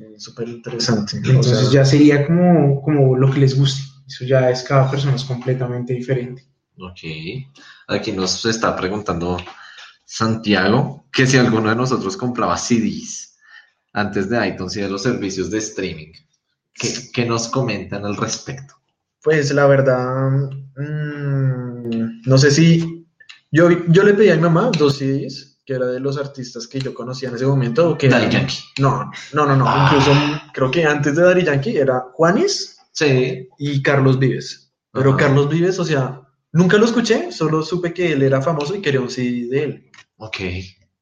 Sí, 0.00 0.14
Súper 0.16 0.48
interesante. 0.48 1.16
O 1.16 1.18
Entonces 1.18 1.58
sea, 1.58 1.70
ya 1.70 1.84
sería 1.84 2.26
como, 2.26 2.80
como 2.82 3.16
lo 3.16 3.30
que 3.30 3.40
les 3.40 3.58
guste. 3.58 3.82
Eso 4.06 4.24
ya 4.24 4.50
es 4.50 4.62
cada 4.62 4.90
persona 4.90 5.14
es 5.14 5.24
completamente 5.24 5.92
diferente. 5.92 6.42
Ok. 6.78 7.00
Aquí 7.88 8.12
nos 8.12 8.44
está 8.46 8.74
preguntando 8.74 9.36
Santiago 10.04 11.06
que 11.12 11.26
si 11.26 11.36
alguno 11.36 11.68
de 11.68 11.76
nosotros 11.76 12.16
compraba 12.16 12.56
CDs 12.56 13.36
antes 13.92 14.30
de 14.30 14.48
iTunes 14.48 14.76
y 14.76 14.80
de 14.80 14.88
los 14.88 15.02
servicios 15.02 15.50
de 15.50 15.58
streaming. 15.58 16.12
¿Qué, 16.72 17.10
qué 17.12 17.26
nos 17.26 17.48
comentan 17.48 18.06
al 18.06 18.16
respecto? 18.16 18.74
Pues 19.22 19.52
la 19.52 19.66
verdad, 19.66 20.30
mm, 20.76 22.22
no 22.24 22.38
sé 22.38 22.50
si 22.50 23.06
yo, 23.50 23.68
yo 23.88 24.02
le 24.02 24.14
pedí 24.14 24.30
a 24.30 24.36
mi 24.36 24.42
mamá 24.42 24.70
dos 24.78 24.98
CDs, 24.98 25.49
que 25.70 25.76
era 25.76 25.86
de 25.86 26.00
los 26.00 26.18
artistas 26.18 26.66
que 26.66 26.80
yo 26.80 26.92
conocía 26.92 27.28
en 27.28 27.36
ese 27.36 27.46
momento. 27.46 27.96
Que 27.96 28.08
Daddy 28.08 28.28
Yankee. 28.28 28.56
No, 28.80 29.08
no, 29.32 29.46
no, 29.46 29.54
no. 29.54 29.64
Ah. 29.68 29.86
Incluso 29.88 30.10
creo 30.52 30.68
que 30.68 30.84
antes 30.84 31.14
de 31.14 31.22
Daddy 31.22 31.44
Yankee 31.44 31.76
era 31.76 32.06
Juanes 32.14 32.76
Sí. 32.90 33.46
y 33.56 33.80
Carlos 33.80 34.18
Vives. 34.18 34.72
Pero 34.92 35.10
Ajá. 35.10 35.18
Carlos 35.18 35.48
Vives, 35.48 35.78
o 35.78 35.84
sea, 35.84 36.22
nunca 36.50 36.76
lo 36.76 36.86
escuché, 36.86 37.30
solo 37.30 37.62
supe 37.62 37.94
que 37.94 38.10
él 38.14 38.22
era 38.22 38.42
famoso 38.42 38.74
y 38.74 38.80
quería 38.82 39.00
un 39.00 39.10
CD 39.10 39.46
de 39.48 39.62
él. 39.62 39.90
Ok. 40.16 40.38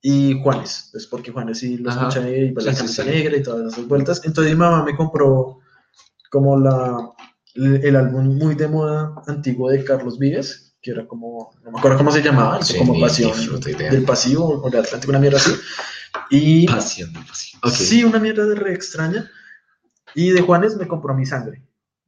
Y 0.02 0.38
Juanes, 0.42 0.90
pues 0.92 1.06
porque 1.06 1.32
Juanes 1.32 1.60
sí 1.60 1.78
lo 1.78 1.88
Ajá. 1.90 2.08
escuché 2.08 2.44
y 2.44 2.52
pues 2.52 2.66
la 2.66 2.74
sí. 2.74 3.02
negra 3.06 3.38
y 3.38 3.42
todas 3.42 3.72
esas 3.72 3.88
vueltas. 3.88 4.20
Entonces 4.22 4.52
mi 4.52 4.58
mamá 4.58 4.84
me 4.84 4.94
compró 4.94 5.60
como 6.30 6.60
la, 6.60 6.94
el, 7.54 7.82
el 7.86 7.96
álbum 7.96 8.36
muy 8.36 8.54
de 8.54 8.68
moda 8.68 9.14
antiguo 9.26 9.70
de 9.70 9.82
Carlos 9.82 10.18
Vives, 10.18 10.67
que 10.80 10.92
era 10.92 11.06
como, 11.06 11.50
no 11.64 11.70
me 11.72 11.78
acuerdo 11.78 11.98
cómo 11.98 12.12
se 12.12 12.22
llamaba, 12.22 12.62
Sí, 12.62 12.78
como 12.78 12.98
Pasión 13.00 13.32
del 13.76 14.04
Pasivo 14.04 14.62
o 14.62 14.70
del 14.70 14.80
Atlántico, 14.80 15.10
una 15.10 15.18
mierda 15.18 15.38
así. 15.38 15.52
Y 16.30 16.66
Pasión, 16.66 17.12
pasión. 17.12 17.60
Ok. 17.64 17.72
sí, 17.72 18.04
una 18.04 18.18
mierda 18.18 18.46
de 18.46 18.54
re 18.54 18.72
extraña. 18.74 19.30
Y 20.14 20.30
de 20.30 20.40
Juanes 20.40 20.76
me 20.76 20.88
compró 20.88 21.14
mi 21.14 21.26
sangre. 21.26 21.62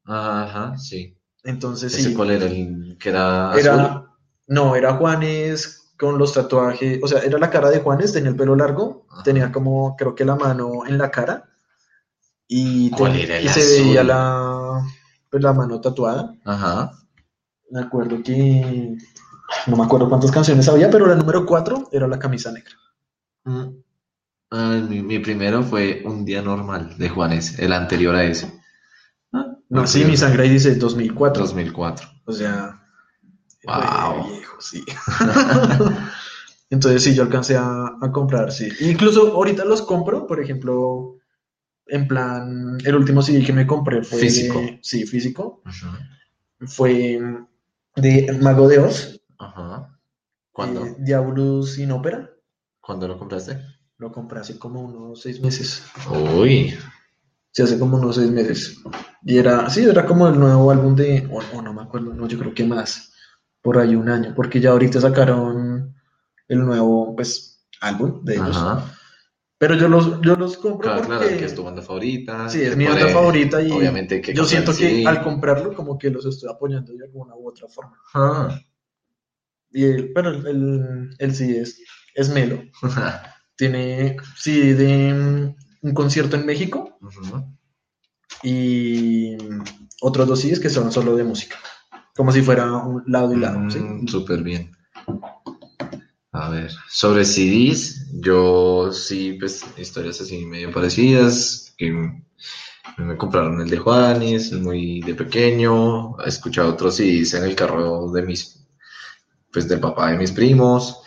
Ajá, 0.04 0.76
sí. 0.78 1.16
Entonces 1.44 1.92
¿Ese 1.94 2.10
sí. 2.10 2.14
cuál 2.14 2.30
era? 2.30 2.46
¿El 2.46 2.96
que 2.98 3.08
era 3.10 3.50
azul? 3.50 3.60
Era, 3.60 4.06
no, 4.46 4.76
era 4.76 4.94
Juanes 4.94 5.92
con 5.98 6.18
los 6.18 6.32
tatuajes, 6.32 6.98
o 7.02 7.06
sea, 7.08 7.20
era 7.20 7.38
la 7.38 7.50
cara 7.50 7.68
de 7.70 7.80
Juanes, 7.80 8.12
tenía 8.12 8.30
el 8.30 8.36
pelo 8.36 8.56
largo, 8.56 9.06
Ajá. 9.10 9.22
tenía 9.22 9.52
como, 9.52 9.96
creo 9.96 10.14
que 10.14 10.24
la 10.24 10.34
mano 10.34 10.86
en 10.86 10.96
la 10.96 11.10
cara 11.10 11.50
y, 12.48 12.90
¿Cuál 12.90 13.12
ten- 13.12 13.20
era 13.22 13.36
el 13.38 13.44
y 13.44 13.48
se 13.48 13.60
veía 13.82 14.02
la, 14.02 14.82
pues, 15.30 15.42
la 15.42 15.52
mano 15.52 15.80
tatuada. 15.80 16.34
Ajá. 16.44 16.92
Me 17.70 17.80
acuerdo 17.80 18.22
que, 18.22 18.96
no 19.66 19.76
me 19.76 19.84
acuerdo 19.84 20.08
cuántas 20.08 20.30
canciones 20.32 20.68
había, 20.68 20.90
pero 20.90 21.06
la 21.06 21.14
número 21.14 21.46
4 21.46 21.88
era 21.92 22.08
la 22.08 22.18
camisa 22.18 22.52
negra. 22.52 22.72
Mm. 23.44 23.68
Ah, 24.50 24.80
mi, 24.88 25.02
mi 25.02 25.18
primero 25.20 25.62
fue 25.62 26.02
Un 26.04 26.24
Día 26.24 26.42
Normal 26.42 26.96
de 26.98 27.08
Juanes, 27.08 27.58
el 27.58 27.72
anterior 27.72 28.14
a 28.16 28.24
ese. 28.24 28.52
Ah, 29.32 29.46
No, 29.68 29.86
sí, 29.86 30.04
mi 30.04 30.16
sangre 30.16 30.42
ahí 30.44 30.48
dice 30.50 30.74
2004. 30.74 31.42
2004. 31.42 32.08
O 32.24 32.32
sea, 32.32 32.76
Wow. 33.64 34.26
viejo, 34.28 34.60
sí. 34.60 34.82
Entonces 36.70 37.02
sí, 37.02 37.14
yo 37.14 37.24
alcancé 37.24 37.56
a, 37.56 37.96
a 38.00 38.12
comprar, 38.12 38.52
sí. 38.52 38.68
Incluso 38.80 39.32
ahorita 39.34 39.64
los 39.64 39.82
compro, 39.82 40.26
por 40.26 40.40
ejemplo, 40.40 41.16
en 41.86 42.08
plan, 42.08 42.78
el 42.84 42.94
último 42.96 43.22
CD 43.22 43.44
que 43.44 43.52
me 43.52 43.66
compré 43.66 44.02
fue... 44.02 44.20
Físico. 44.20 44.60
sí, 44.80 45.04
físico. 45.04 45.62
Fue 46.60 47.18
de 47.96 48.38
Mago 48.40 48.68
de 48.68 48.78
Oz. 48.78 49.20
Ajá. 49.38 49.98
¿Cuándo? 50.52 50.84
eh, 50.84 50.96
Diabolus 50.98 51.78
in 51.78 51.92
Ópera. 51.92 52.30
¿Cuándo 52.80 53.06
lo 53.08 53.18
compraste? 53.18 53.58
Lo 53.98 54.10
compré 54.10 54.40
hace 54.40 54.58
como 54.58 54.80
unos 54.82 55.20
seis 55.20 55.40
meses. 55.40 55.82
Uy. 56.10 56.74
Sí, 57.52 57.62
hace 57.62 57.78
como 57.78 57.96
unos 57.98 58.16
seis 58.16 58.30
meses. 58.30 58.76
Y 59.22 59.38
era, 59.38 59.68
sí, 59.68 59.84
era 59.84 60.06
como 60.06 60.28
el 60.28 60.38
nuevo 60.38 60.70
álbum 60.70 60.94
de, 60.94 61.28
o 61.30 61.40
o 61.56 61.62
no 61.62 61.72
me 61.74 61.82
acuerdo, 61.82 62.14
no, 62.14 62.26
yo 62.26 62.38
creo 62.38 62.54
que 62.54 62.64
más, 62.64 63.12
por 63.60 63.78
ahí 63.78 63.94
un 63.94 64.08
año, 64.08 64.32
porque 64.34 64.60
ya 64.60 64.70
ahorita 64.70 65.00
sacaron 65.00 65.94
el 66.48 66.58
nuevo, 66.64 67.14
pues, 67.14 67.66
álbum 67.80 68.24
de 68.24 68.34
ellos. 68.36 68.56
Ajá. 68.56 68.92
Pero 69.60 69.74
yo 69.74 69.88
los, 69.88 70.22
yo 70.22 70.36
los 70.36 70.56
compro 70.56 70.84
Claro, 70.90 71.02
porque, 71.06 71.18
claro, 71.26 71.38
que 71.38 71.44
es 71.44 71.54
tu 71.54 71.62
banda 71.62 71.82
favorita. 71.82 72.48
sí, 72.48 72.62
es 72.62 72.74
mi 72.78 72.86
banda 72.86 73.08
favorita 73.08 73.60
y 73.62 73.70
Obviamente 73.70 74.22
que 74.22 74.32
yo 74.32 74.46
siento 74.46 74.72
que 74.72 74.88
sí. 74.88 75.04
al 75.06 75.22
comprarlo 75.22 75.74
como 75.74 75.98
que 75.98 76.08
los 76.08 76.24
estoy 76.24 76.48
apoyando 76.50 76.94
de 76.94 77.04
alguna 77.04 77.34
u 77.36 77.46
otra 77.46 77.68
forma. 77.68 77.94
Ah. 78.14 78.58
Y 79.70 79.84
el- 79.84 80.12
pero 80.14 80.30
el, 80.30 80.46
el, 80.46 81.10
el 81.18 81.34
sí 81.34 81.54
es, 81.58 81.78
es 82.14 82.30
melo. 82.30 82.62
Tiene, 83.56 84.16
sí, 84.34 84.72
de 84.72 85.12
mm, 85.12 85.86
un 85.88 85.92
concierto 85.94 86.36
en 86.36 86.46
México 86.46 86.98
y 88.42 89.36
otros 90.00 90.26
dos 90.26 90.40
CDs 90.40 90.58
que 90.60 90.70
son 90.70 90.90
solo 90.90 91.14
de 91.16 91.24
música. 91.24 91.56
Como 92.16 92.32
si 92.32 92.40
fuera 92.40 92.72
un 92.78 93.02
lado 93.06 93.34
y 93.34 93.36
lado. 93.40 93.70
¿sí? 93.70 93.78
Mm, 93.78 94.08
Súper 94.08 94.42
bien. 94.42 94.72
A 96.32 96.48
ver, 96.48 96.70
sobre 96.88 97.24
CDs, 97.24 98.06
yo 98.12 98.92
sí, 98.92 99.36
pues, 99.38 99.64
historias 99.76 100.20
así 100.20 100.46
medio 100.46 100.70
parecidas, 100.70 101.74
me 102.98 103.16
compraron 103.16 103.60
el 103.60 103.68
de 103.68 103.78
Juanes, 103.78 104.52
muy 104.52 105.00
de 105.00 105.14
pequeño, 105.16 106.20
he 106.24 106.28
escuchado 106.28 106.70
otros 106.70 106.96
CDs 106.96 107.34
en 107.34 107.44
el 107.44 107.56
carro 107.56 108.12
de 108.12 108.22
mis, 108.22 108.64
pues, 109.52 109.68
del 109.68 109.80
papá 109.80 110.12
de 110.12 110.18
mis 110.18 110.30
primos, 110.30 111.02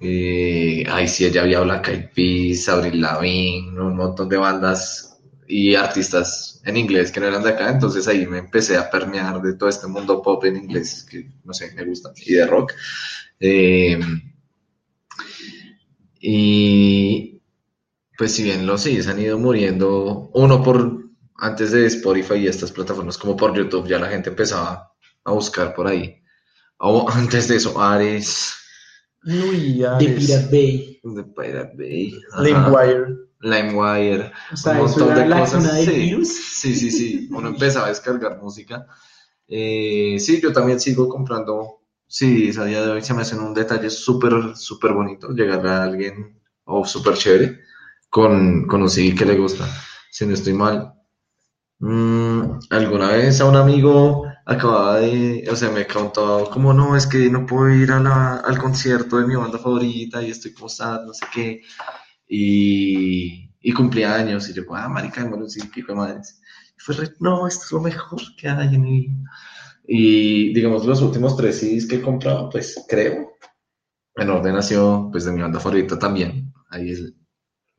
eh, 0.00 0.84
sí 1.06 1.38
había 1.38 1.60
Black 1.60 1.88
Eyed 1.88 2.10
Peas, 2.12 2.68
Avril 2.68 3.00
Lavigne, 3.00 3.80
un 3.80 3.96
montón 3.96 4.28
de 4.28 4.38
bandas 4.38 5.20
y 5.46 5.76
artistas 5.76 6.60
en 6.64 6.76
inglés 6.76 7.12
que 7.12 7.20
no 7.20 7.26
eran 7.26 7.44
de 7.44 7.50
acá, 7.50 7.70
entonces 7.70 8.08
ahí 8.08 8.26
me 8.26 8.38
empecé 8.38 8.76
a 8.76 8.90
permear 8.90 9.40
de 9.40 9.54
todo 9.54 9.68
este 9.68 9.86
mundo 9.86 10.20
pop 10.20 10.44
en 10.46 10.56
inglés 10.56 11.06
que, 11.08 11.30
no 11.44 11.52
sé, 11.54 11.72
me 11.76 11.84
gusta, 11.84 12.12
y 12.16 12.32
de 12.32 12.46
rock. 12.46 12.72
Eh, 13.38 14.00
y 16.26 17.42
pues 18.16 18.32
si 18.32 18.44
bien 18.44 18.66
los 18.66 18.80
CDs 18.82 19.08
han 19.08 19.20
ido 19.20 19.38
muriendo, 19.38 20.30
uno 20.32 20.62
por 20.62 21.04
antes 21.36 21.72
de 21.72 21.84
Spotify 21.86 22.36
y 22.36 22.46
estas 22.46 22.72
plataformas 22.72 23.18
como 23.18 23.36
por 23.36 23.54
YouTube, 23.54 23.86
ya 23.86 23.98
la 23.98 24.08
gente 24.08 24.30
empezaba 24.30 24.90
a 25.22 25.32
buscar 25.32 25.74
por 25.74 25.86
ahí. 25.86 26.16
O 26.78 27.06
antes 27.10 27.48
de 27.48 27.56
eso, 27.56 27.78
Ares, 27.78 28.54
Uy, 29.26 29.76
ya 29.78 29.96
De 29.96 30.08
Pirate 30.08 30.48
Bay. 30.50 31.00
de 31.02 31.24
Pirate 31.24 31.74
Bay, 31.76 32.14
LimeWire. 32.40 33.06
LimeWire, 33.40 34.32
O 34.50 34.56
sea, 34.56 34.72
un 34.72 34.78
montón 34.78 35.14
de 35.14 35.26
la 35.26 35.40
cosas. 35.40 35.84
sí. 35.84 35.90
virus. 35.90 36.28
Sí, 36.28 36.74
sí, 36.74 36.90
sí. 36.90 37.28
Uno 37.32 37.48
empezaba 37.48 37.86
a 37.86 37.88
descargar 37.90 38.40
música. 38.40 38.86
Eh, 39.46 40.16
sí, 40.18 40.40
yo 40.40 40.54
también 40.54 40.80
sigo 40.80 41.06
comprando 41.06 41.82
CDs 42.16 42.58
a 42.58 42.64
día 42.66 42.82
de 42.82 42.90
hoy. 42.92 43.02
Se 43.02 43.14
me 43.14 43.22
hacen 43.22 43.40
un 43.40 43.54
detalle 43.54 43.90
súper, 43.90 44.56
súper 44.56 44.92
bonito 44.92 45.30
llegar 45.30 45.66
a 45.66 45.84
alguien, 45.84 46.40
o 46.64 46.84
súper 46.86 47.14
chévere, 47.14 47.60
con, 48.10 48.66
con 48.66 48.82
un 48.82 48.90
CD 48.90 49.14
que 49.14 49.24
le 49.26 49.36
gusta. 49.38 49.66
Si 50.10 50.26
no 50.26 50.34
estoy 50.34 50.52
mal. 50.54 50.94
Mm, 51.80 52.58
alguna 52.70 53.08
vez 53.12 53.40
a 53.40 53.44
un 53.46 53.56
amigo 53.56 54.24
acababa 54.46 55.00
de, 55.00 55.44
o 55.50 55.56
sea, 55.56 55.70
me 55.70 55.86
contó 55.86 56.48
como 56.50 56.72
no, 56.72 56.96
es 56.96 57.06
que 57.06 57.28
no 57.30 57.46
puedo 57.46 57.70
ir 57.70 57.92
a 57.92 58.00
la- 58.00 58.36
al 58.36 58.58
concierto 58.58 59.18
de 59.18 59.26
mi 59.26 59.34
banda 59.36 59.58
favorita 59.58 60.22
y 60.22 60.30
estoy 60.30 60.52
como 60.54 60.68
sad, 60.68 61.02
no 61.04 61.12
sé 61.14 61.26
qué. 61.32 61.62
Y, 62.28 63.50
y 63.60 63.72
cumplía 63.72 64.14
años 64.16 64.48
y 64.48 64.54
yo, 64.54 64.62
ah, 64.74 64.88
marica, 64.88 65.22
démosle 65.22 65.44
un 65.44 65.86
de 65.86 65.94
madres. 65.94 66.40
Y 66.76 66.80
fue 66.80 66.96
no, 67.20 67.46
esto 67.48 67.64
es 67.66 67.72
lo 67.72 67.80
mejor 67.80 68.20
que 68.38 68.48
hay 68.48 68.74
en 68.74 68.82
mi 68.82 69.00
vida. 69.02 69.30
Y 69.86 70.52
digamos, 70.54 70.86
los 70.86 71.02
últimos 71.02 71.36
tres 71.36 71.58
CDs 71.60 71.86
que 71.86 71.96
he 71.96 72.02
comprado, 72.02 72.48
pues 72.50 72.84
creo, 72.88 73.32
en 74.16 74.30
orden 74.30 74.62
sido, 74.62 75.10
pues 75.12 75.24
de 75.24 75.32
mi 75.32 75.42
banda 75.42 75.60
favorita 75.60 75.98
también. 75.98 76.52
Ahí 76.70 76.90
el- 76.90 77.16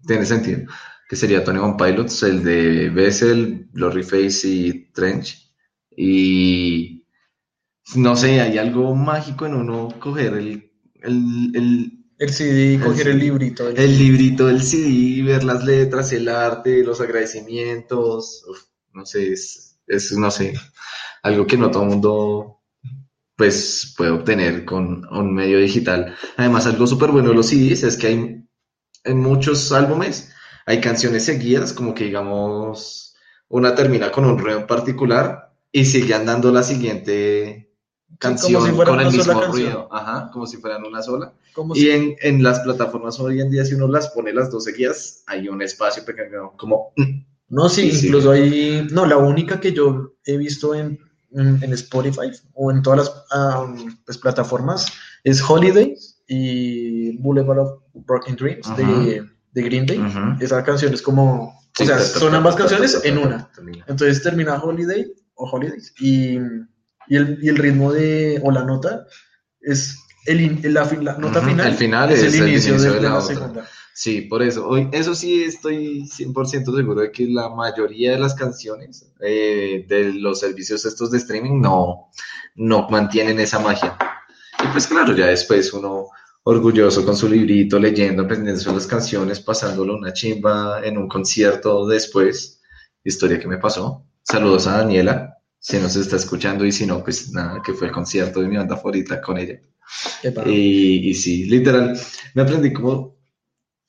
tiene 0.07 0.25
sentido. 0.25 0.61
Que 1.09 1.15
sería 1.15 1.43
Tony 1.43 1.59
One 1.59 1.75
Pilots, 1.77 2.23
el 2.23 2.43
de 2.43 2.89
Bessel, 2.89 3.67
Blurry 3.73 4.03
Face 4.03 4.47
y 4.47 4.91
Trench. 4.93 5.51
Y 5.95 7.05
no 7.95 8.15
sé, 8.15 8.41
hay 8.41 8.57
algo 8.57 8.95
mágico 8.95 9.45
en 9.45 9.53
uno 9.55 9.89
coger 9.99 10.33
el, 10.35 10.71
el, 11.01 11.51
el, 11.55 12.05
El 12.17 12.29
CD, 12.29 12.79
coger 12.83 13.09
el 13.09 13.19
librito. 13.19 13.69
el- 13.69 13.77
el 13.77 13.97
librito 13.97 14.47
del 14.47 14.61
CD, 14.63 15.23
ver 15.23 15.43
las 15.43 15.63
letras, 15.63 16.11
el 16.13 16.27
arte, 16.29 16.83
los 16.83 16.99
agradecimientos, 17.01 18.43
uf, 18.49 18.59
no 18.93 19.05
sé, 19.05 19.33
es, 19.33 19.79
es, 19.87 20.11
no 20.13 20.31
sé, 20.31 20.53
algo 21.25 21.47
que 21.47 21.57
no 21.57 21.71
todo 21.71 21.83
el 21.83 21.89
mundo 21.89 22.61
pues 23.35 23.93
puede 23.97 24.11
obtener 24.11 24.65
con 24.65 25.05
un 25.11 25.33
medio 25.33 25.59
digital. 25.59 26.15
Además, 26.37 26.67
algo 26.67 26.87
súper 26.87 27.11
bueno 27.11 27.29
de 27.29 27.35
los 27.35 27.47
CDs 27.47 27.83
es 27.83 27.97
que 27.97 28.07
hay 28.07 28.45
en 29.03 29.19
muchos 29.19 29.71
álbumes, 29.71 30.33
hay 30.65 30.81
canciones 30.81 31.25
seguidas, 31.25 31.73
como 31.73 31.93
que 31.93 32.05
digamos, 32.05 33.15
una 33.49 33.75
termina 33.75 34.11
con 34.11 34.25
un 34.25 34.37
ruido 34.39 34.59
en 34.59 34.67
particular 34.67 35.53
y 35.71 35.85
sigue 35.85 36.13
andando 36.13 36.51
la 36.51 36.63
siguiente 36.63 37.71
canción 38.19 38.63
si 38.63 38.71
con 38.83 38.99
el 39.01 39.11
mismo 39.11 39.41
ruido, 39.41 39.89
ajá, 39.91 40.29
como 40.31 40.47
si 40.47 40.57
fueran 40.57 40.85
una 40.85 41.01
sola. 41.01 41.33
como 41.53 41.75
Y 41.75 41.81
si- 41.81 41.89
en, 41.89 42.15
en 42.21 42.43
las 42.43 42.61
plataformas 42.61 43.19
hoy 43.19 43.41
en 43.41 43.51
día, 43.51 43.65
si 43.65 43.75
uno 43.75 43.87
las 43.87 44.09
pone 44.09 44.33
las 44.33 44.49
dos 44.51 44.63
seguidas, 44.63 45.23
hay 45.27 45.49
un 45.49 45.61
espacio 45.61 46.05
pequeño, 46.05 46.53
como... 46.57 46.93
mm, 46.95 47.25
No, 47.49 47.69
sí, 47.69 47.91
Sí, 47.91 47.97
sí. 47.99 48.07
incluso 48.07 48.31
hay. 48.31 48.87
No, 48.91 49.05
la 49.05 49.17
única 49.17 49.59
que 49.59 49.73
yo 49.73 50.13
he 50.25 50.37
visto 50.37 50.73
en, 50.73 50.99
en, 51.35 51.73
Spotify 51.73 52.31
o 52.53 52.71
en 52.71 52.81
todas 52.81 52.99
las 52.99 53.25
am, 53.31 53.97
pues, 54.05 54.17
plataformas 54.17 54.91
es 55.23 55.41
Holiday 55.41 55.95
y 56.27 57.17
Boulevard 57.17 57.59
of 57.59 57.79
Broken 57.93 58.35
Dreams 58.35 58.75
de, 58.77 59.23
de 59.51 59.61
Green 59.61 59.85
Day. 59.85 60.01
Esa 60.39 60.63
canción 60.63 60.93
es 60.93 61.01
como. 61.01 61.53
Sí, 61.73 61.83
o 61.83 61.87
sea, 61.87 61.99
son 61.99 62.33
ambas 62.33 62.55
canciones 62.55 63.01
en 63.03 63.17
una. 63.17 63.49
Entonces 63.87 64.23
termina 64.23 64.55
Holiday 64.55 65.11
o 65.35 65.49
Holidays 65.49 65.93
y, 65.99 66.37
y, 67.07 67.15
el, 67.15 67.37
y 67.41 67.49
el 67.49 67.57
ritmo 67.57 67.91
de. 67.91 68.39
o 68.43 68.51
la 68.51 68.63
nota 68.63 69.05
es. 69.61 69.99
El, 70.25 70.73
la, 70.73 71.17
nota 71.19 71.39
final, 71.39 71.67
el 71.67 71.75
final 71.75 72.11
es 72.11 72.23
el 72.23 72.49
inicio 72.49 72.79
de, 72.79 72.89
de 72.89 72.95
de 72.95 73.01
la 73.01 73.21
segunda. 73.21 73.67
Sí, 73.97 74.23
por 74.23 74.43
eso. 74.43 74.67
Hoy, 74.67 74.89
eso 74.91 75.15
sí 75.15 75.43
estoy 75.43 76.01
100% 76.05 76.75
seguro 76.75 76.99
de 76.99 77.11
que 77.13 77.27
la 77.27 77.47
mayoría 77.47 78.11
de 78.11 78.19
las 78.19 78.33
canciones 78.33 79.09
eh, 79.21 79.85
de 79.87 80.11
los 80.15 80.41
servicios 80.41 80.83
estos 80.83 81.11
de 81.11 81.17
streaming 81.17 81.61
no, 81.61 82.09
no 82.55 82.89
mantienen 82.89 83.39
esa 83.39 83.57
magia. 83.57 83.97
Y 84.61 84.67
pues 84.67 84.85
claro, 84.85 85.15
ya 85.15 85.27
después 85.27 85.71
uno 85.71 86.09
orgulloso 86.43 87.05
con 87.05 87.15
su 87.15 87.29
librito, 87.29 87.79
leyendo, 87.79 88.23
aprendiendo 88.23 88.73
las 88.73 88.85
canciones, 88.85 89.39
pasándolo 89.39 89.95
una 89.95 90.11
chimba 90.11 90.81
en 90.83 90.97
un 90.97 91.07
concierto 91.07 91.87
después. 91.87 92.61
Historia 93.01 93.39
que 93.39 93.47
me 93.47 93.59
pasó. 93.59 94.05
Saludos 94.23 94.67
a 94.67 94.79
Daniela, 94.79 95.37
si 95.57 95.77
nos 95.77 95.95
está 95.95 96.17
escuchando 96.17 96.65
y 96.65 96.73
si 96.73 96.85
no, 96.85 97.01
pues 97.01 97.31
nada, 97.31 97.61
que 97.63 97.71
fue 97.71 97.87
el 97.87 97.93
concierto 97.93 98.41
de 98.41 98.49
mi 98.49 98.57
banda 98.57 98.75
favorita 98.75 99.21
con 99.21 99.37
ella. 99.37 99.57
Y, 100.47 101.11
y 101.11 101.13
sí, 101.13 101.45
literal, 101.45 101.97
me 102.33 102.41
aprendí 102.41 102.73
como 102.73 103.14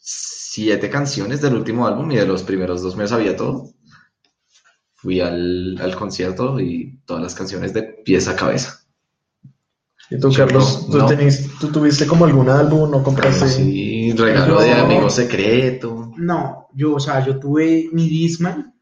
siete 0.08 0.88
canciones 0.88 1.40
del 1.40 1.54
último 1.56 1.84
álbum 1.86 2.10
y 2.12 2.16
de 2.16 2.26
los 2.26 2.44
primeros 2.44 2.80
dos 2.80 2.96
me 2.96 3.08
sabía 3.08 3.36
todo. 3.36 3.70
Fui 4.94 5.20
al, 5.20 5.76
al 5.80 5.96
concierto 5.96 6.60
y 6.60 7.00
todas 7.04 7.22
las 7.24 7.34
canciones 7.34 7.74
de 7.74 7.82
pies 7.82 8.28
a 8.28 8.36
cabeza. 8.36 8.80
¿Y 10.08 10.20
tú, 10.20 10.32
Carlos, 10.32 10.86
¿tú, 10.88 10.98
no. 10.98 11.08
tenés- 11.08 11.50
tú 11.58 11.72
tuviste 11.72 12.06
como 12.06 12.24
algún 12.24 12.48
álbum 12.48 12.94
o 12.94 13.02
compraste? 13.02 13.48
Sí, 13.48 14.12
regalo 14.12 14.60
de 14.60 14.72
amigo 14.72 15.10
secreto. 15.10 16.12
No, 16.16 16.68
yo, 16.72 16.94
o 16.94 17.00
sea, 17.00 17.26
yo 17.26 17.40
tuve 17.40 17.88
mi 17.92 18.08
Disman. 18.08 18.75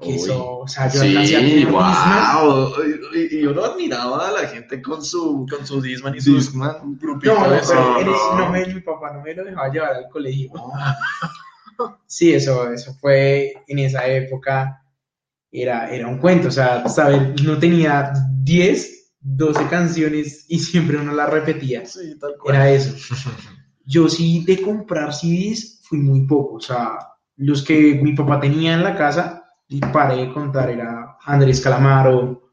Que 0.00 0.14
eso, 0.16 0.58
o 0.60 0.66
sea, 0.68 0.88
yo 0.90 1.02
alcancé 1.02 1.36
a 1.36 1.40
Sí, 1.40 1.46
tener 1.46 1.66
wow. 1.70 2.72
Y, 3.14 3.40
y 3.40 3.46
uno 3.46 3.64
admiraba 3.64 4.28
a 4.28 4.32
la 4.32 4.48
gente 4.48 4.80
con 4.80 5.04
su 5.04 5.46
Con 5.48 5.66
su 5.66 5.80
Disman 5.82 6.14
y 6.16 6.20
su 6.20 6.34
Discman. 6.34 6.98
grupito 6.98 7.34
No, 7.34 7.46
no, 7.46 7.54
eres- 7.54 7.68
no. 7.74 8.38
no 8.38 8.50
me- 8.50 8.66
mi 8.66 8.80
papá 8.80 9.12
no 9.12 9.20
me 9.22 9.34
lo 9.34 9.44
dejaba 9.44 9.68
llevar 9.70 9.94
al 9.96 10.08
colegio. 10.08 10.50
Sí, 12.06 12.32
eso, 12.32 12.70
eso 12.70 12.94
fue 13.00 13.52
en 13.66 13.78
esa 13.80 14.06
época, 14.06 14.84
era, 15.50 15.90
era 15.90 16.06
un 16.06 16.18
cuento, 16.18 16.48
o 16.48 16.50
sea, 16.50 16.86
saber, 16.88 17.34
no 17.42 17.58
tenía 17.58 18.12
10, 18.42 19.14
12 19.20 19.66
canciones 19.68 20.44
y 20.48 20.58
siempre 20.60 20.98
uno 20.98 21.12
las 21.12 21.30
repetía, 21.30 21.84
Sí, 21.86 22.16
tal 22.20 22.34
cual. 22.38 22.54
era 22.56 22.70
eso. 22.70 22.94
Yo 23.84 24.08
sí 24.08 24.44
de 24.44 24.62
comprar 24.62 25.12
CDs 25.12 25.80
fui 25.82 25.98
muy 25.98 26.26
poco, 26.26 26.56
o 26.56 26.60
sea, 26.60 26.98
los 27.36 27.62
que 27.64 27.98
mi 28.02 28.12
papá 28.14 28.38
tenía 28.38 28.74
en 28.74 28.84
la 28.84 28.94
casa, 28.94 29.41
y 29.72 29.80
paré 29.80 30.16
de 30.26 30.32
contar, 30.32 30.68
era 30.70 31.16
Andrés 31.24 31.60
Calamaro, 31.60 32.50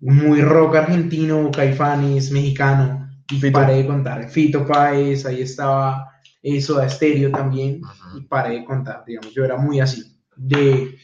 muy 0.00 0.40
rock 0.42 0.76
argentino, 0.76 1.50
Caifanes, 1.50 2.30
mexicano, 2.30 3.10
y 3.28 3.40
Fito. 3.40 3.52
paré 3.52 3.74
de 3.78 3.86
contar, 3.86 4.28
Fito 4.30 4.64
Páez, 4.64 5.26
ahí 5.26 5.42
estaba 5.42 6.08
eh, 6.42 6.60
Soda 6.60 6.88
Stereo 6.88 7.30
también, 7.32 7.80
y 8.16 8.20
paré 8.22 8.60
de 8.60 8.64
contar, 8.64 9.04
digamos, 9.06 9.34
yo 9.34 9.44
era 9.44 9.56
muy 9.56 9.80
así, 9.80 10.02
de 10.36 10.96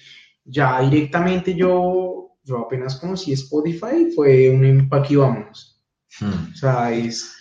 ya 0.45 0.81
directamente 0.81 1.55
yo, 1.55 2.37
yo 2.45 2.59
apenas 2.59 2.97
conocí 2.97 3.33
Spotify, 3.33 4.13
fue 4.15 4.49
un 4.51 4.65
empaque 4.65 5.17
vámonos, 5.17 5.73
Hmm. 6.19 6.51
o 6.53 6.57
sea, 6.57 6.93
es, 6.93 7.36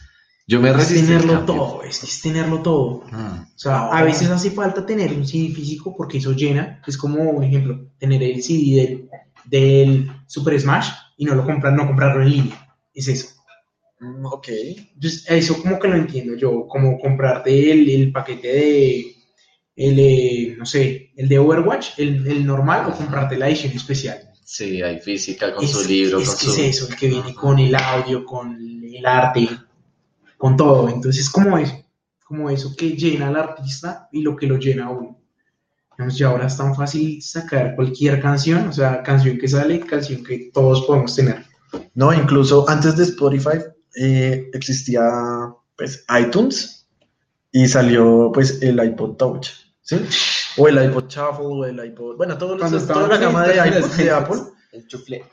Yo 0.47 0.61
me 0.61 0.69
es 0.69 0.75
resistí. 0.75 0.99
al 0.99 1.21
tenerlo 1.21 1.45
todo, 1.45 1.83
es, 1.83 2.03
es 2.03 2.21
tenerlo 2.21 2.61
todo. 2.61 3.03
O 3.03 3.57
sea, 3.57 3.87
a 3.87 4.03
veces 4.03 4.29
hace 4.29 4.51
falta 4.51 4.85
tener 4.85 5.11
un 5.13 5.25
CD 5.25 5.49
físico 5.49 5.95
porque 5.95 6.19
eso 6.19 6.33
llena. 6.33 6.81
Es 6.85 6.97
como 6.97 7.23
un 7.23 7.43
ejemplo, 7.43 7.89
tener 7.97 8.21
el 8.21 8.43
CD 8.43 8.75
del, 8.75 9.09
del 9.45 10.11
Super 10.27 10.59
Smash 10.59 10.89
y 11.17 11.25
no 11.25 11.33
lo 11.35 11.45
comprar, 11.45 11.73
no 11.73 11.87
comprarlo 11.87 12.21
en 12.21 12.29
línea. 12.29 12.77
Es 12.93 13.07
eso. 13.07 13.29
Mm, 13.99 14.25
ok. 14.25 14.47
Entonces, 14.93 15.25
eso 15.29 15.61
como 15.61 15.79
que 15.79 15.87
lo 15.87 15.95
entiendo 15.95 16.35
yo, 16.35 16.67
como 16.67 16.99
comprarte 16.99 17.71
el, 17.71 17.89
el 17.89 18.11
paquete 18.11 18.47
de, 18.47 19.15
el, 19.75 19.99
eh, 19.99 20.55
no 20.57 20.65
sé, 20.65 21.11
el 21.15 21.27
de 21.27 21.39
Overwatch, 21.39 21.97
el, 21.97 22.25
el 22.27 22.45
normal, 22.45 22.87
o 22.87 22.95
comprarte 22.95 23.37
la 23.37 23.49
edición 23.49 23.73
especial. 23.73 24.31
Sí, 24.43 24.81
hay 24.81 24.99
física 24.99 25.53
con 25.53 25.65
es, 25.65 25.71
su 25.71 25.87
libro, 25.87 26.19
es 26.19 26.29
con 26.29 26.37
que 26.37 26.45
su... 26.45 26.51
es 26.51 26.59
eso, 26.59 26.87
el 26.87 26.95
que 26.95 27.07
viene 27.07 27.33
con 27.33 27.57
el 27.57 27.73
audio, 27.75 28.23
con 28.23 28.55
el 28.83 29.05
arte, 29.05 29.49
con 30.37 30.55
todo. 30.57 30.89
Entonces, 30.89 31.25
es 31.25 31.29
como 31.29 31.57
eso, 31.57 31.75
como 32.23 32.49
eso 32.49 32.75
que 32.75 32.91
llena 32.95 33.27
al 33.27 33.35
artista 33.37 34.07
y 34.11 34.21
lo 34.21 34.35
que 34.35 34.47
lo 34.47 34.57
llena 34.57 34.85
a 34.85 34.89
uno. 34.89 35.19
Digamos, 35.97 36.17
ya 36.17 36.27
ahora 36.27 36.47
es 36.47 36.57
tan 36.57 36.75
fácil 36.75 37.21
sacar 37.21 37.75
cualquier 37.75 38.21
canción, 38.21 38.67
o 38.67 38.73
sea, 38.73 39.01
canción 39.01 39.37
que 39.37 39.47
sale, 39.47 39.79
canción 39.79 40.23
que 40.23 40.51
todos 40.53 40.85
podemos 40.85 41.15
tener. 41.15 41.45
No, 41.93 42.13
incluso 42.13 42.67
antes 42.69 42.97
de 42.97 43.03
Spotify 43.03 43.59
eh, 43.95 44.49
existía 44.53 45.01
pues 45.77 46.05
iTunes 46.19 46.87
y 47.51 47.67
salió 47.67 48.29
pues 48.33 48.61
el 48.61 48.83
iPod 48.83 49.15
Touch, 49.15 49.47
¿sí? 49.81 49.97
O 50.57 50.67
el 50.67 50.83
iPod 50.83 51.07
Shuffle 51.07 51.45
o 51.45 51.65
el 51.65 51.85
iPod, 51.85 52.17
bueno, 52.17 52.37
todos 52.37 52.59
los- 52.59 52.87
toda 52.87 53.07
la 53.07 53.17
gama 53.17 53.47
de 53.47 53.55
iPod 53.55 53.89
de 53.95 54.09
Apple 54.11 54.41
El 54.73 54.87
chufle. 54.87 55.23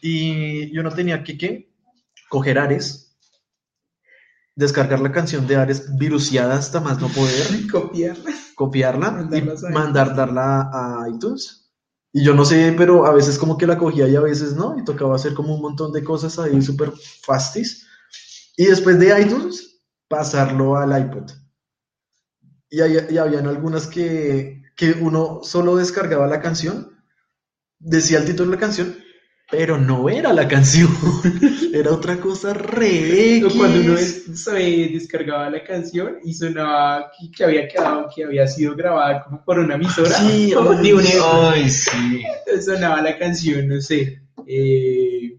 y 0.00 0.72
yo 0.74 0.82
no 0.82 0.90
tenía 0.90 1.22
que 1.22 1.38
¿qué? 1.38 1.68
coger 2.28 2.58
Ares, 2.58 3.01
descargar 4.56 5.00
la 5.00 5.12
canción 5.12 5.46
de 5.46 5.56
Ares 5.56 5.96
viruciada 5.96 6.56
hasta 6.56 6.80
más 6.80 7.00
no 7.00 7.08
poder, 7.08 7.46
Copiar. 7.70 8.16
copiarla 8.54 9.28
y 9.32 9.40
a 9.40 9.70
mandar 9.70 10.14
darla 10.14 10.70
a 10.72 11.08
iTunes 11.08 11.70
Y 12.12 12.24
yo 12.24 12.34
no 12.34 12.44
sé, 12.44 12.74
pero 12.76 13.06
a 13.06 13.12
veces 13.14 13.38
como 13.38 13.56
que 13.58 13.66
la 13.66 13.78
cogía 13.78 14.08
y 14.08 14.16
a 14.16 14.20
veces 14.20 14.54
no, 14.54 14.78
y 14.78 14.84
tocaba 14.84 15.16
hacer 15.16 15.34
como 15.34 15.54
un 15.54 15.62
montón 15.62 15.92
de 15.92 16.04
cosas 16.04 16.38
ahí 16.38 16.60
súper 16.62 16.92
fastis. 17.24 17.86
Y 18.56 18.66
después 18.66 18.98
de 18.98 19.20
iTunes, 19.22 19.80
pasarlo 20.08 20.76
al 20.76 20.98
iPod. 21.00 21.30
Y, 22.70 22.80
hay- 22.80 23.06
y 23.10 23.18
habían 23.18 23.46
algunas 23.46 23.86
que, 23.86 24.62
que 24.76 24.92
uno 24.92 25.40
solo 25.42 25.76
descargaba 25.76 26.26
la 26.26 26.40
canción, 26.40 26.96
decía 27.78 28.18
el 28.18 28.26
título 28.26 28.50
de 28.50 28.56
la 28.56 28.60
canción, 28.60 28.96
pero 29.52 29.78
no 29.78 30.08
era 30.08 30.32
la 30.32 30.48
canción, 30.48 30.88
era 31.74 31.92
otra 31.92 32.16
cosa 32.16 32.54
re 32.54 33.42
Cuando 33.54 33.80
uno 33.80 33.96
se 33.98 34.88
descargaba 34.90 35.50
la 35.50 35.62
canción 35.62 36.16
y 36.24 36.32
sonaba 36.32 37.12
que, 37.12 37.30
que 37.30 37.44
había 37.44 37.68
quedado, 37.68 38.08
que 38.12 38.24
había 38.24 38.46
sido 38.48 38.74
grabada 38.74 39.22
como 39.22 39.44
por 39.44 39.58
una 39.58 39.74
emisora. 39.74 40.08
Sí, 40.08 40.54
de 40.82 40.94
un 40.94 41.04
Ay, 41.22 41.68
sí. 41.68 42.22
sonaba 42.64 43.02
la 43.02 43.18
canción, 43.18 43.68
no 43.68 43.78
sé. 43.82 44.22
Eh, 44.46 45.38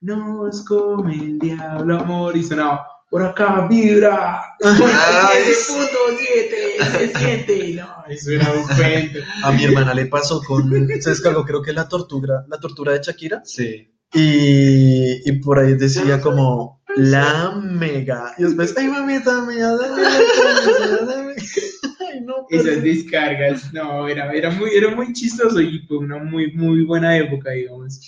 Nos 0.00 0.64
come 0.64 1.14
el 1.16 1.38
diablo, 1.40 1.98
amor, 1.98 2.36
y 2.36 2.44
sonaba. 2.44 2.91
Por 3.12 3.22
acá 3.22 3.66
vibra. 3.68 4.40
Ay, 4.64 5.42
7.7 5.52 6.98
se 6.98 7.18
siente. 7.18 7.74
No, 7.74 8.04
eso 8.08 8.30
era 8.30 8.50
un 8.52 8.62
cuento. 8.64 9.18
A 9.44 9.52
mi 9.52 9.64
hermana 9.64 9.92
le 9.92 10.06
pasó 10.06 10.40
con, 10.42 10.70
se 10.98 11.10
descargó 11.10 11.44
creo 11.44 11.60
que 11.60 11.74
la 11.74 11.86
tortura, 11.86 12.46
la 12.48 12.58
tortura 12.58 12.92
de 12.94 13.00
Shakira, 13.02 13.42
Sí. 13.44 13.86
y, 14.14 15.28
y 15.28 15.32
por 15.40 15.58
ahí 15.58 15.74
decía 15.74 16.22
como, 16.22 16.82
la 16.96 17.50
mega, 17.62 18.32
y 18.38 18.44
después, 18.44 18.74
ay 18.78 18.88
mamita 18.88 19.42
mía, 19.42 19.68
dame, 19.72 20.02
dame, 20.02 21.12
dame". 21.12 21.34
Ay, 22.12 22.20
no, 22.22 22.46
pero- 22.48 22.62
Esas 22.62 22.82
descargas, 22.82 23.72
no, 23.74 24.08
era, 24.08 24.32
era, 24.32 24.48
muy, 24.50 24.70
era 24.74 24.94
muy 24.94 25.12
chistoso 25.12 25.60
y 25.60 25.80
fue 25.86 25.98
una 25.98 26.16
muy, 26.18 26.50
muy 26.52 26.82
buena 26.84 27.14
época, 27.16 27.50
digamos. 27.50 28.00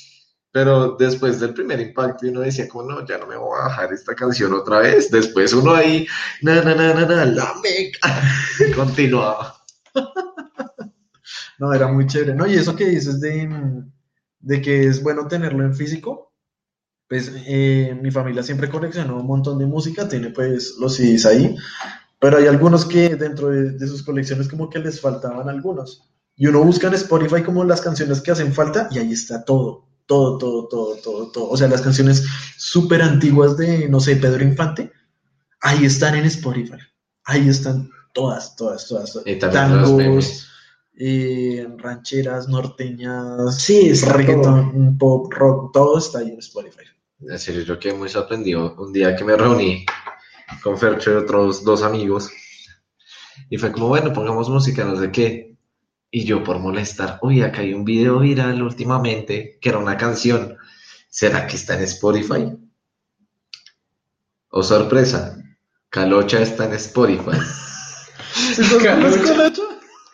Pero 0.55 0.95
después 0.97 1.41
del 1.41 1.53
primer 1.53 1.81
impacto 1.81 2.29
uno 2.29 2.43
decía 2.43 2.69
como, 2.69 2.89
no, 2.89 3.05
ya 3.05 3.19
no 3.19 3.27
me 3.27 3.37
voy 3.37 3.59
a 3.59 3.65
bajar 3.65 3.93
esta 3.93 4.15
canción 4.15 4.53
otra 4.55 4.79
vez. 4.79 5.11
Después 5.11 5.53
uno 5.53 5.75
ahí, 5.75 6.07
na, 6.43 6.63
na, 6.63 6.77
na, 6.77 6.95
na, 6.95 7.05
na, 7.05 7.25
la 7.25 7.55
meca. 7.61 8.23
Continuaba. 8.77 9.57
No, 11.57 11.73
era 11.73 11.87
muy 11.87 12.07
chévere. 12.07 12.35
No, 12.35 12.47
y 12.49 12.55
eso 12.55 12.75
que 12.75 12.87
dices 12.87 13.21
de, 13.21 13.47
mm, 13.47 13.93
de 14.41 14.61
que 14.61 14.89
es 14.89 15.03
bueno 15.03 15.29
tenerlo 15.29 15.65
en 15.65 15.75
físico, 15.75 16.33
pues 17.09 17.33
eh, 17.47 17.97
mi 18.03 18.11
familia 18.11 18.43
siempre 18.43 18.69
coleccionó 18.69 19.21
un 19.21 19.27
montón 19.27 19.59
de 19.59 19.67
música, 19.67 20.09
tiene 20.09 20.31
pues 20.31 20.75
los 20.81 20.97
CDs 20.97 21.27
ahí, 21.27 21.57
pero 22.19 22.39
hay 22.39 22.49
algunos 22.49 22.85
que 22.85 23.15
dentro 23.15 23.51
de, 23.51 23.71
de 23.71 23.87
sus 23.87 24.03
colecciones 24.03 24.49
como 24.49 24.69
que 24.69 24.81
les 24.81 25.01
faltaban 25.01 25.49
algunos. 25.49 26.11
Y 26.35 26.49
uno 26.49 26.65
busca 26.65 26.89
en 26.89 26.95
Spotify 26.95 27.43
como 27.43 27.65
las 27.65 27.81
canciones 27.81 28.21
que 28.21 28.33
hacen 28.33 28.53
falta 28.53 28.89
y 28.91 28.99
ahí 28.99 29.13
está 29.13 29.45
todo, 29.45 29.87
todo, 30.07 30.39
todo, 30.39 30.69
todo, 30.69 30.97
todo, 30.97 31.31
todo. 31.31 31.49
O 31.51 31.57
sea, 31.57 31.69
las 31.69 31.81
canciones 31.83 32.25
súper 32.57 33.03
antiguas 33.03 33.57
de, 33.57 33.89
no 33.89 34.01
sé, 34.01 34.17
Pedro 34.17 34.43
Infante, 34.45 34.93
ahí 35.61 35.85
están 35.85 36.15
en 36.15 36.25
Spotify. 36.27 36.79
Ahí 37.25 37.49
están 37.49 37.91
todas, 38.13 38.55
todas, 38.57 38.87
todas. 38.87 39.13
todas. 39.13 39.27
Y 39.27 39.37
memes. 39.95 40.47
eh, 40.97 41.67
rancheras, 41.79 42.49
norteñas, 42.49 43.59
Sí, 43.59 43.89
está 43.89 44.13
reggaeton, 44.13 44.97
pop, 44.99 45.33
rock, 45.33 45.73
todo 45.73 45.99
está 45.99 46.19
ahí 46.19 46.31
en 46.31 46.39
Spotify. 46.39 46.85
En 47.21 47.39
serio, 47.39 47.63
yo 47.63 47.79
quedé 47.79 47.95
muy 47.95 48.09
sorprendido 48.09 48.75
un 48.79 48.93
día 48.93 49.17
que 49.17 49.25
me 49.25 49.37
reuní 49.37 49.87
con 50.63 50.77
Fercho 50.79 51.13
y 51.13 51.17
otros 51.17 51.65
dos 51.65 51.83
amigos. 51.83 52.31
Y 53.51 53.57
fue 53.57 53.73
como, 53.73 53.89
bueno, 53.89 54.13
pongamos 54.13 54.49
música, 54.49 54.85
no 54.85 54.97
sé 55.01 55.11
qué. 55.11 55.54
Y 56.17 56.25
yo 56.25 56.45
por 56.45 56.61
molestar, 56.61 57.19
uy, 57.23 57.43
acá 57.43 57.63
hay 57.63 57.75
un 57.75 57.85
video 57.85 58.21
viral 58.21 58.63
últimamente 58.63 59.59
que 59.61 59.69
era 59.69 59.79
una 59.79 59.97
canción. 59.97 60.57
¿Será 61.09 61.45
que 61.45 61.57
está 61.57 61.75
en 61.75 61.83
Spotify? 61.83 62.57
Oh, 64.51 64.63
sorpresa, 64.63 65.37
Calocha 65.89 66.41
está 66.41 66.67
en 66.67 66.75
Spotify. 66.75 67.37
Calocha. 68.85 69.23
Calocha? 69.25 69.63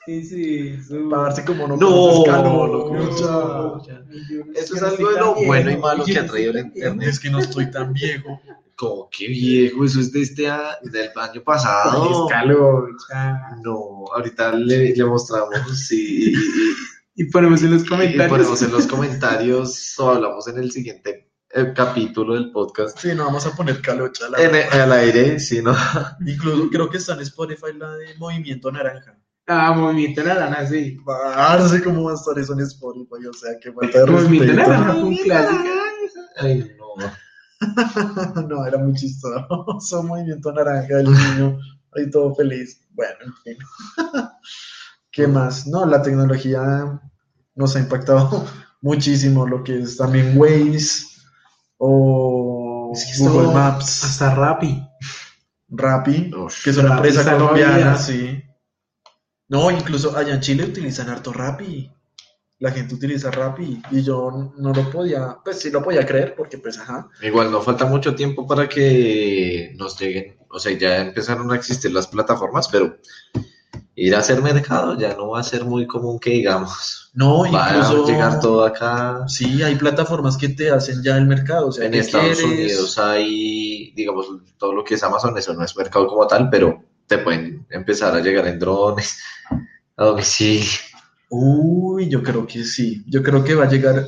Sí, 0.07 0.25
sí. 0.25 0.79
Para 1.11 1.25
darse 1.25 1.45
como 1.45 1.69
no, 1.69 1.77
No, 1.77 2.25
conoces 2.25 3.21
no, 3.21 3.83
Calocha. 3.83 4.03
Eso 4.55 4.77
es 4.77 4.83
algo 4.83 5.11
de 5.11 5.21
lo 5.21 5.35
bueno 5.35 5.71
y 5.71 5.77
malo 5.77 6.03
que 6.07 6.19
ha 6.19 6.27
traído 6.27 6.53
el 6.53 6.61
internet. 6.61 7.09
Es 7.11 7.21
que 7.21 7.29
no 7.29 7.41
estoy 7.41 7.71
tan 7.71 7.93
viejo. 7.93 8.41
Como 8.81 9.11
que 9.11 9.29
viejo, 9.29 9.85
eso 9.85 10.01
es 10.01 10.11
de 10.11 10.23
este 10.23 10.49
a- 10.49 10.79
del 10.83 11.11
año 11.15 11.43
pasado. 11.45 12.27
Calocha. 12.29 13.41
No, 13.63 14.07
ahorita 14.15 14.53
le, 14.55 14.95
le 14.97 15.05
mostramos 15.05 15.93
y, 15.93 16.31
y- 16.31 16.35
Y 17.17 17.25
ponemos 17.25 17.63
en 17.63 17.73
los 17.73 17.83
y 17.85 17.87
comentarios. 17.87 18.29
ponemos 18.31 18.63
en 18.63 18.73
los 18.73 18.87
comentarios 18.87 19.99
o 20.01 20.11
hablamos 20.11 20.49
en 20.49 20.59
el 20.59 20.71
siguiente 20.73 21.31
eh, 21.53 21.73
capítulo 21.77 22.35
del 22.35 22.51
podcast. 22.53 22.99
Sí, 22.99 23.09
no 23.15 23.25
vamos 23.27 23.45
a 23.45 23.55
poner 23.55 23.83
Calocha. 23.83 24.27
En 24.39 24.55
el, 24.55 24.81
al 24.81 24.93
aire, 24.93 25.39
sí, 25.41 25.61
¿no? 25.61 25.75
Incluso 26.27 26.71
creo 26.71 26.89
que 26.89 26.97
está 26.97 27.13
en 27.15 27.21
Spotify 27.21 27.75
la 27.77 27.91
de 27.97 28.15
Movimiento 28.17 28.73
Naranja. 28.73 29.19
Ah, 29.47 29.73
Movimiento 29.77 30.23
Naranja, 30.23 30.67
sí. 30.69 30.97
Parce, 31.05 31.83
¿cómo 31.83 32.05
va 32.05 32.13
a 32.13 32.15
estar 32.15 32.39
eso 32.39 32.55
en 32.55 32.61
Spotify? 32.61 33.27
O 33.29 33.33
sea, 33.35 33.59
que 33.61 33.73
falta 33.73 33.99
de 34.05 34.11
Movimiento 34.11 34.47
respeto. 34.47 34.71
Naranja 34.71 34.93
fue 34.95 35.03
un 35.03 35.17
clásico. 35.17 35.65
Ay, 36.39 36.75
no. 36.79 37.11
no, 38.49 38.67
era 38.67 38.79
muy 38.79 38.95
chistoso. 38.95 40.03
Movimiento 40.03 40.53
naranja, 40.53 41.01
el 41.01 41.13
niño 41.13 41.59
ahí 41.97 42.11
todo 42.11 42.35
feliz. 42.35 42.81
Bueno, 42.91 43.15
en 43.25 43.35
fin. 43.43 43.57
¿Qué 45.11 45.27
más? 45.27 45.67
No, 45.67 45.85
la 45.87 46.03
tecnología 46.03 47.01
nos 47.55 47.77
ha 47.77 47.81
impactado 47.81 48.47
muchísimo, 48.81 49.47
lo 49.47 49.63
que 49.65 49.81
es 49.81 49.97
también 49.97 50.37
Waze 50.37 51.07
o 51.79 52.93
Es 52.95 53.19
que 53.19 53.25
Google 53.25 53.53
Maps, 53.53 54.05
Hasta 54.05 54.35
Rappi. 54.35 54.87
Rappi, 55.69 56.31
que 56.65 56.71
es 56.71 56.77
una 56.77 56.97
Rappi 56.97 57.09
empresa 57.09 57.33
colombiana, 57.33 57.97
sí. 57.97 58.43
No, 59.49 59.71
incluso 59.71 60.17
allá 60.17 60.35
en 60.35 60.41
Chile 60.41 60.65
utilizan 60.65 61.09
harto 61.09 61.33
Rappi. 61.33 61.91
La 62.61 62.71
gente 62.71 62.95
utiliza 62.95 63.31
Rappi 63.31 63.83
y 63.91 64.03
yo 64.03 64.53
no 64.57 64.73
lo 64.73 64.91
podía, 64.91 65.39
pues 65.43 65.59
sí 65.59 65.71
lo 65.71 65.83
podía 65.83 66.05
creer 66.07 66.35
porque 66.37 66.59
pues 66.59 66.79
ajá. 66.79 67.09
Igual 67.23 67.51
no 67.51 67.63
falta 67.63 67.87
mucho 67.87 68.15
tiempo 68.15 68.47
para 68.47 68.69
que 68.69 69.73
nos 69.77 69.99
lleguen, 69.99 70.37
o 70.51 70.59
sea, 70.59 70.77
ya 70.77 70.99
empezaron 71.01 71.51
a 71.51 71.57
existir 71.57 71.91
las 71.91 72.07
plataformas, 72.07 72.69
pero 72.69 72.99
ir 73.95 74.15
a 74.15 74.19
hacer 74.19 74.43
mercado 74.43 74.99
ya 74.99 75.15
no 75.15 75.31
va 75.31 75.41
a 75.41 75.43
ser 75.43 75.65
muy 75.65 75.87
común 75.87 76.19
que 76.19 76.31
digamos. 76.31 77.11
No, 77.15 77.51
Va 77.51 77.71
incluso 77.71 78.05
a 78.05 78.07
llegar 78.07 78.41
todo 78.41 78.65
acá. 78.65 79.25
Sí, 79.27 79.63
hay 79.63 79.77
plataformas 79.77 80.37
que 80.37 80.51
te 80.51 80.71
hacen 80.71 81.03
ya 81.03 81.17
el 81.17 81.27
mercado. 81.27 81.69
O 81.69 81.73
sea, 81.73 81.87
En 81.87 81.93
¿qué 81.93 81.99
Estados 82.01 82.39
quieres? 82.39 82.45
Unidos 82.45 82.99
hay, 82.99 83.93
digamos, 83.97 84.27
todo 84.59 84.75
lo 84.75 84.85
que 84.85 84.95
es 84.95 85.03
Amazon, 85.03 85.37
eso 85.37 85.55
no 85.55 85.65
es 85.65 85.77
mercado 85.77 86.07
como 86.07 86.27
tal, 86.27 86.49
pero 86.51 86.85
te 87.07 87.19
pueden 87.19 87.67
empezar 87.71 88.15
a 88.15 88.21
llegar 88.21 88.47
en 88.47 88.59
drones, 88.59 89.19
a 89.97 90.05
domicilio. 90.05 90.69
Uy, 91.31 92.09
yo 92.09 92.23
creo 92.23 92.47
que 92.47 92.65
sí. 92.65 93.05
Yo 93.07 93.23
creo 93.23 93.43
que 93.45 93.55
va 93.55 93.65
a 93.65 93.69
llegar. 93.69 94.07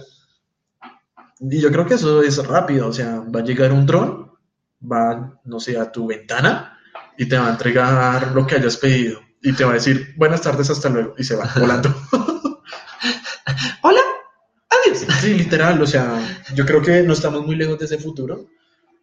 Y 1.40 1.60
yo 1.60 1.70
creo 1.70 1.86
que 1.86 1.94
eso 1.94 2.22
es 2.22 2.44
rápido. 2.46 2.88
O 2.88 2.92
sea, 2.92 3.20
va 3.20 3.40
a 3.40 3.44
llegar 3.44 3.72
un 3.72 3.86
dron, 3.86 4.32
va, 4.82 5.40
no 5.44 5.60
sé, 5.60 5.78
a 5.78 5.90
tu 5.90 6.06
ventana 6.06 6.78
y 7.16 7.26
te 7.26 7.38
va 7.38 7.46
a 7.46 7.52
entregar 7.52 8.32
lo 8.32 8.46
que 8.46 8.56
hayas 8.56 8.76
pedido. 8.76 9.20
Y 9.40 9.52
te 9.52 9.64
va 9.64 9.70
a 9.72 9.74
decir, 9.74 10.14
buenas 10.16 10.42
tardes, 10.42 10.70
hasta 10.70 10.88
luego. 10.88 11.14
Y 11.16 11.24
se 11.24 11.36
va 11.36 11.50
volando. 11.58 11.94
Hola, 13.82 14.00
adiós. 14.68 15.06
Sí, 15.20 15.34
literal. 15.34 15.80
O 15.80 15.86
sea, 15.86 16.20
yo 16.54 16.66
creo 16.66 16.82
que 16.82 17.02
no 17.02 17.12
estamos 17.12 17.46
muy 17.46 17.54
lejos 17.54 17.78
de 17.78 17.84
ese 17.84 17.98
futuro. 17.98 18.48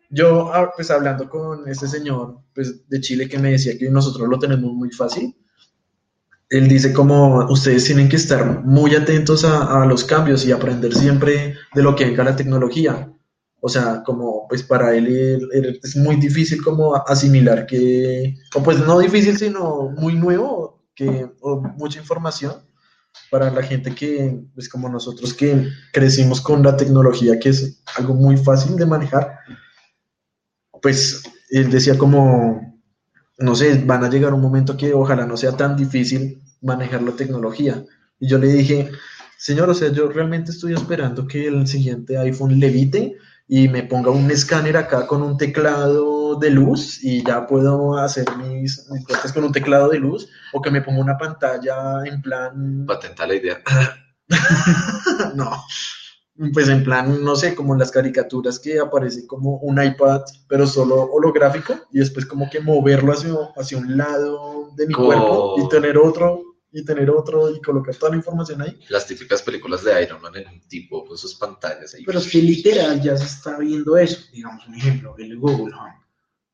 Yo, 0.09 0.51
ah, 0.53 0.71
pues 0.75 0.91
hablando 0.91 1.29
con 1.29 1.69
este 1.69 1.87
señor 1.87 2.41
pues, 2.53 2.89
de 2.89 2.99
Chile 2.99 3.29
que 3.29 3.37
me 3.37 3.51
decía 3.51 3.77
que 3.77 3.89
nosotros 3.89 4.27
lo 4.27 4.39
tenemos 4.39 4.73
muy 4.73 4.91
fácil, 4.91 5.35
él 6.49 6.67
dice 6.67 6.91
como 6.93 7.45
ustedes 7.45 7.85
tienen 7.85 8.09
que 8.09 8.15
estar 8.15 8.63
muy 8.63 8.95
atentos 8.95 9.45
a, 9.45 9.85
los 9.85 10.03
cambios 10.03 10.45
y 10.45 10.51
aprender 10.51 10.95
siempre 10.95 11.55
de 11.75 11.83
lo 11.83 11.95
que 11.95 12.05
venga 12.05 12.23
la 12.23 12.35
tecnología. 12.35 13.11
O 13.61 13.69
sea, 13.69 14.03
como 14.03 14.47
pues 14.47 14.63
para 14.63 14.95
él 14.95 15.49
es 15.83 15.95
muy 15.95 16.15
difícil 16.15 16.63
como 16.63 16.95
asimilar 16.95 17.65
que, 17.65 18.35
o 18.55 18.63
pues 18.63 18.79
no 18.79 18.99
difícil, 18.99 19.37
sino 19.37 19.89
muy 19.97 20.15
nuevo, 20.15 20.81
que, 20.95 21.29
o 21.41 21.61
mucha 21.61 21.99
información 21.99 22.53
para 23.29 23.51
la 23.51 23.61
gente 23.61 23.93
que, 23.93 24.41
pues 24.55 24.69
como 24.69 24.89
nosotros 24.89 25.33
que 25.33 25.67
crecimos 25.93 26.41
con 26.41 26.63
la 26.63 26.77
tecnología, 26.77 27.39
que 27.39 27.49
es 27.49 27.83
algo 27.97 28.13
muy 28.15 28.37
fácil 28.37 28.75
de 28.75 28.85
manejar, 28.85 29.39
pues 30.81 31.23
él 31.49 31.69
decía 31.69 31.97
como, 31.97 32.68
no 33.39 33.55
sé, 33.55 33.83
van 33.85 34.03
a 34.03 34.09
llegar 34.09 34.33
un 34.33 34.41
momento 34.41 34.77
que 34.77 34.93
ojalá 34.93 35.25
no 35.25 35.37
sea 35.37 35.53
tan 35.53 35.75
difícil 35.75 36.41
manejar 36.61 37.01
la 37.01 37.13
tecnología. 37.13 37.83
Y 38.19 38.27
yo 38.27 38.37
le 38.37 38.47
dije, 38.47 38.91
señor, 39.37 39.69
o 39.69 39.73
sea, 39.73 39.91
yo 39.91 40.09
realmente 40.09 40.51
estoy 40.51 40.73
esperando 40.73 41.25
que 41.25 41.47
el 41.47 41.67
siguiente 41.67 42.17
iPhone 42.17 42.59
levite 42.59 43.17
y 43.47 43.67
me 43.67 43.83
ponga 43.83 44.11
un 44.11 44.29
escáner 44.29 44.77
acá 44.77 45.07
con 45.07 45.23
un 45.23 45.37
teclado 45.37 46.37
de 46.37 46.51
luz 46.51 47.03
y 47.03 47.25
ya 47.25 47.47
puedo 47.47 47.97
hacer 47.97 48.25
mis, 48.37 48.87
mis 48.91 49.05
cosas 49.05 49.33
con 49.33 49.43
un 49.43 49.51
teclado 49.51 49.89
de 49.89 49.97
luz 49.97 50.29
o 50.53 50.61
que 50.61 50.69
me 50.69 50.81
ponga 50.81 50.99
una 50.99 51.17
pantalla 51.17 52.03
en 52.05 52.21
plan 52.21 52.85
Patenta 52.85 53.25
la 53.25 53.35
idea. 53.35 53.59
no. 55.35 55.49
Pues 56.53 56.69
en 56.69 56.85
plan, 56.85 57.21
no 57.21 57.35
sé, 57.35 57.53
como 57.53 57.73
en 57.73 57.79
las 57.79 57.91
caricaturas 57.91 58.59
que 58.59 58.79
aparece 58.79 59.27
como 59.27 59.57
un 59.57 59.83
iPad, 59.83 60.21
pero 60.47 60.65
solo 60.65 61.09
holográfico, 61.11 61.75
y 61.91 61.99
después 61.99 62.25
como 62.25 62.49
que 62.49 62.61
moverlo 62.61 63.11
hacia, 63.11 63.33
hacia 63.57 63.77
un 63.77 63.97
lado 63.97 64.71
de 64.75 64.87
mi 64.87 64.93
cuerpo 64.93 65.55
y 65.57 65.67
tener 65.67 65.97
otro, 65.97 66.41
y 66.71 66.85
tener 66.85 67.09
otro, 67.09 67.53
y 67.53 67.59
colocar 67.59 67.93
toda 67.95 68.11
la 68.11 68.17
información 68.17 68.61
ahí. 68.61 68.79
Las 68.87 69.05
típicas 69.05 69.41
películas 69.41 69.83
de 69.83 70.01
Iron 70.01 70.21
Man 70.21 70.33
en 70.37 70.47
un 70.47 70.61
tipo 70.61 71.03
con 71.03 71.17
sus 71.17 71.35
pantallas 71.35 71.93
ahí. 71.93 72.05
Pero 72.05 72.19
es 72.19 72.31
que 72.31 72.41
literal 72.41 73.01
ya 73.01 73.17
se 73.17 73.25
está 73.25 73.57
viendo 73.57 73.97
eso. 73.97 74.21
Digamos, 74.31 74.65
un 74.65 74.75
ejemplo, 74.75 75.15
el 75.17 75.37
Google 75.37 75.73
Home. 75.75 75.95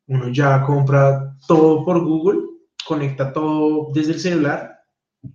Uno 0.08 0.30
ya 0.30 0.64
compra 0.64 1.38
todo 1.48 1.86
por 1.86 2.04
Google, 2.04 2.40
conecta 2.88 3.32
todo 3.32 3.90
desde 3.94 4.14
el 4.14 4.20
celular. 4.20 4.80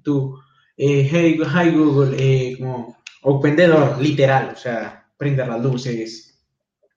Tú, 0.03 0.37
eh, 0.77 1.09
hey, 1.09 1.39
hi 1.41 1.71
Google, 1.71 2.17
eh, 2.19 2.57
como 2.59 3.00
open 3.23 3.57
the 3.57 3.67
door, 3.67 3.99
literal, 4.01 4.51
o 4.55 4.57
sea, 4.57 5.07
prender 5.17 5.49
las 5.49 5.63
luces, 5.63 6.39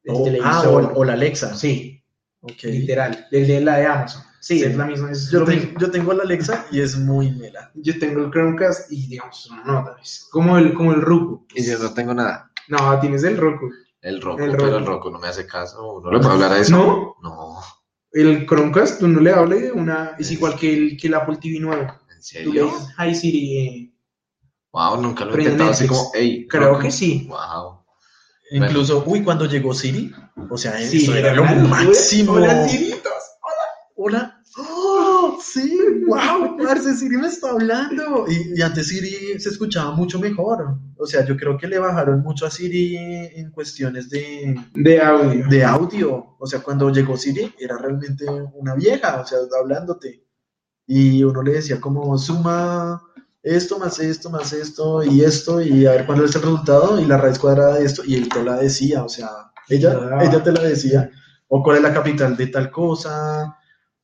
el 0.03 0.13
O- 0.15 0.25
ah, 0.43 0.63
o, 0.67 0.99
o 0.99 1.03
la 1.05 1.13
Alexa. 1.13 1.55
Sí, 1.55 2.01
Ok. 2.41 2.63
literal, 2.63 3.27
desde 3.31 3.61
la 3.61 3.77
de 3.77 3.85
Amazon. 3.85 4.23
Sí, 4.41 4.59
Sí. 4.59 4.65
es 4.65 4.75
la 4.75 4.85
misma. 4.85 5.09
Es 5.11 5.31
Yo, 5.31 5.39
lo 5.39 5.45
tengo, 5.45 5.61
mismo. 5.63 5.79
yo 5.79 5.91
tengo 5.91 6.13
la 6.13 6.23
Alexa 6.23 6.65
y 6.71 6.81
es 6.81 6.97
muy 6.97 7.31
mela. 7.31 7.71
Yo 7.75 7.97
tengo 7.97 8.19
el 8.25 8.29
Chromecast 8.31 8.91
y 8.91 9.07
digamos, 9.07 9.49
una 9.49 9.63
nota, 9.63 9.95
es 10.01 10.27
como 10.31 10.57
el, 10.57 10.73
como 10.73 10.91
el 10.93 11.01
Roku. 11.01 11.45
Y 11.55 11.63
yo 11.65 11.79
no 11.79 11.93
tengo 11.93 12.13
nada. 12.13 12.51
No, 12.67 12.99
tienes 12.99 13.23
el 13.23 13.37
Roku. 13.37 13.69
El 14.01 14.21
Roku, 14.21 14.41
El 14.43 14.51
pero 14.51 14.65
Roku. 14.65 14.77
el 14.77 14.85
Roku 14.85 15.09
no 15.11 15.19
me 15.19 15.27
hace 15.29 15.47
caso. 15.47 16.01
No 16.03 16.11
le 16.11 16.17
puedo 16.19 16.31
hablar 16.31 16.51
a 16.51 16.59
eso. 16.59 16.75
¿No? 16.75 17.15
No, 17.23 17.59
El 18.11 18.45
Chromecast, 18.45 18.99
tú 18.99 19.07
no 19.07 19.21
le 19.21 19.31
hables 19.31 19.61
de 19.61 19.71
una, 19.71 20.11
es 20.19 20.29
igual 20.31 20.57
que 20.57 20.73
el, 20.73 20.97
que 20.97 21.07
el 21.07 21.13
Apple 21.13 21.37
TV 21.41 21.59
nuevo. 21.61 21.83
¿en 21.83 21.87
Tú 21.89 21.93
le 22.13 22.21
serio? 22.21 22.65
dices, 22.65 22.87
hi 22.99 23.15
Siri, 23.15 23.57
eh, 23.57 23.92
Wow, 24.73 24.99
nunca 24.99 25.23
lo 25.23 25.35
he 25.37 25.43
intentado 25.43 25.69
así 25.69 25.87
como, 25.87 26.11
hey. 26.15 26.47
creo 26.49 26.79
que 26.79 26.91
sí. 26.91 27.27
Wow. 27.29 27.83
Incluso, 28.51 29.03
uy, 29.05 29.23
cuando 29.23 29.45
llegó 29.45 29.73
Siri, 29.73 30.11
o 30.49 30.57
sea, 30.57 30.77
Sí, 30.79 31.03
eso 31.03 31.15
era 31.15 31.33
lo 31.33 31.43
máximo. 31.45 32.33
Hola, 32.33 32.67
Siritos. 32.67 33.13
Hola. 33.95 34.39
¡Oh! 34.57 35.39
Sí, 35.41 35.79
wow, 36.07 36.57
parce, 36.57 36.95
Siri 36.95 37.17
me 37.17 37.27
está 37.27 37.51
hablando. 37.51 38.25
Y, 38.27 38.59
y 38.59 38.61
antes 38.61 38.87
Siri 38.87 39.39
se 39.39 39.49
escuchaba 39.49 39.91
mucho 39.91 40.19
mejor. 40.19 40.75
O 40.97 41.05
sea, 41.05 41.23
yo 41.23 41.37
creo 41.37 41.55
que 41.57 41.67
le 41.67 41.77
bajaron 41.77 42.21
mucho 42.21 42.47
a 42.47 42.51
Siri 42.51 42.97
en 42.97 43.51
cuestiones 43.51 44.09
de, 44.09 44.59
De 44.73 45.01
audio. 45.01 45.47
de 45.47 45.63
audio. 45.63 46.35
O 46.39 46.47
sea, 46.47 46.61
cuando 46.61 46.89
llegó 46.89 47.15
Siri 47.15 47.53
era 47.59 47.77
realmente 47.77 48.25
una 48.55 48.73
vieja, 48.73 49.21
o 49.21 49.25
sea, 49.25 49.37
hablándote. 49.59 50.25
Y 50.87 51.23
uno 51.23 51.41
le 51.43 51.53
decía 51.53 51.79
como, 51.79 52.17
suma 52.17 53.01
esto 53.43 53.77
más 53.77 53.99
esto 53.99 54.29
más 54.29 54.53
esto 54.53 55.03
y 55.03 55.21
esto 55.23 55.61
y 55.61 55.85
a 55.85 55.91
ver 55.91 56.05
cuál 56.05 56.23
es 56.23 56.35
el 56.35 56.41
resultado 56.41 56.99
y 56.99 57.05
la 57.05 57.17
raíz 57.17 57.37
cuadrada 57.37 57.75
de 57.75 57.85
esto 57.85 58.01
y 58.05 58.15
él 58.15 58.29
te 58.29 58.41
la 58.43 58.55
decía, 58.55 59.03
o 59.03 59.09
sea, 59.09 59.29
ella, 59.69 59.97
Ah. 60.13 60.23
ella 60.23 60.41
te 60.43 60.51
la 60.51 60.61
decía. 60.63 61.09
O 61.49 61.61
cuál 61.61 61.77
es 61.77 61.83
la 61.83 61.93
capital 61.93 62.35
de 62.35 62.47
tal 62.47 62.71
cosa, 62.71 63.55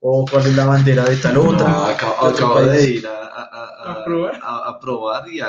o 0.01 0.23
cuál 0.29 0.45
es 0.45 0.55
la 0.55 0.65
bandera 0.65 1.03
de 1.05 1.15
tal 1.17 1.37
otra. 1.37 1.67
No, 1.67 1.83
acabo, 1.85 2.13
de 2.27 2.33
otro 2.33 2.45
acabo 2.47 2.61
de 2.61 2.77
país. 2.77 2.89
ir 2.89 3.07
a, 3.07 3.11
a- 3.11 3.49
a- 3.51 3.91
¿A 4.01 4.05
probar? 4.05 4.39
a- 4.43 4.69
a 4.69 4.79
probar 4.79 5.27
y 5.29 5.39
a 5.41 5.47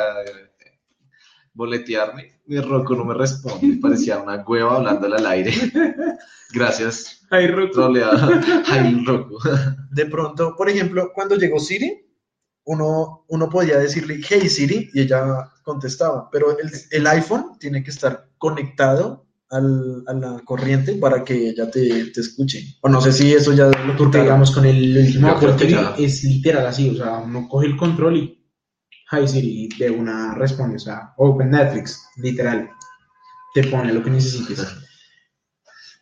boletearme. 1.53 2.41
Mi 2.47 2.59
Roku 2.61 2.95
no 2.95 3.05
me 3.05 3.15
responde. 3.15 3.79
Parecía 3.81 4.19
una 4.19 4.43
hueva 4.47 4.77
hablándole 4.77 5.17
al 5.17 5.27
aire. 5.27 5.53
Gracias, 6.53 7.21
troleada. 7.73 8.41
Ay, 8.67 9.03
Roku. 9.05 9.39
De 9.91 10.07
pronto, 10.07 10.55
por 10.57 10.69
ejemplo, 10.69 11.11
cuando 11.15 11.37
llegó 11.37 11.59
Siri, 11.61 12.07
uno, 12.65 13.25
uno 13.29 13.49
podía 13.49 13.79
decirle, 13.79 14.21
hey 14.29 14.49
Siri, 14.49 14.91
y 14.95 15.01
ella 15.03 15.51
contestaba, 15.65 16.29
pero 16.31 16.57
el, 16.59 16.71
el 16.91 17.07
iPhone 17.07 17.57
tiene 17.59 17.83
que 17.83 17.91
estar 17.91 18.29
conectado 18.39 19.27
al- 19.51 20.05
a 20.07 20.13
la 20.13 20.41
corriente 20.45 20.95
para 20.95 21.25
que 21.25 21.49
ella 21.51 21.71
te, 21.71 22.07
te 22.07 22.21
escuche. 22.21 22.77
O 22.83 22.89
no 22.89 23.01
sé 23.01 23.13
si 23.13 23.33
eso 23.33 23.53
ya 23.53 23.67
lo 23.67 23.73
Porque 23.97 24.05
quitaron. 24.05 24.23
digamos 24.27 24.51
con 24.53 24.65
el 24.67 25.19
creo 25.39 25.57
que 25.57 25.71
ya. 25.71 25.95
es 25.99 26.23
literal 26.25 26.67
así, 26.67 26.91
o 26.91 26.95
sea, 26.97 27.19
uno 27.19 27.49
coge 27.49 27.67
el 27.67 27.77
control 27.77 28.17
y 28.17 28.37
Hi 29.13 29.27
Siri 29.27 29.69
de 29.79 29.91
una 29.91 30.35
responde, 30.35 30.77
o 30.77 30.79
sea, 30.79 31.13
Open 31.17 31.51
Netflix, 31.51 32.01
literal, 32.17 32.71
te 33.55 33.65
pone 33.65 33.93
lo 33.93 34.03
que 34.05 34.11
necesites. 34.11 34.65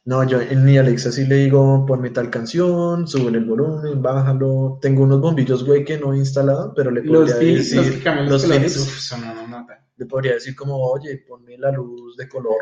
No, 0.08 0.26
yo 0.26 0.40
en 0.40 0.64
mi 0.64 0.78
Alexa 0.78 1.12
sí 1.12 1.26
le 1.26 1.34
digo, 1.36 1.84
ponme 1.84 2.08
tal 2.08 2.30
canción, 2.30 3.06
súbele 3.06 3.36
el 3.40 3.44
volumen, 3.44 4.00
bájalo. 4.00 4.78
Tengo 4.80 5.02
unos 5.02 5.20
bombillos, 5.20 5.62
güey, 5.66 5.84
que 5.84 5.98
no 5.98 6.14
he 6.14 6.16
instalado, 6.16 6.72
pero 6.74 6.90
le 6.90 7.02
podría 7.02 7.20
Los 7.20 7.38
decir, 7.38 7.76
los 7.76 7.90
que 7.90 8.10
los 8.22 8.46
Philips, 8.46 8.76
uf, 8.78 8.98
son 9.00 9.20
una 9.24 9.46
nota. 9.46 9.84
le 9.98 10.06
podría 10.06 10.32
decir 10.32 10.56
como, 10.56 10.78
oye, 10.78 11.22
ponme 11.28 11.58
la 11.58 11.72
luz 11.72 12.16
de 12.16 12.26
color 12.26 12.56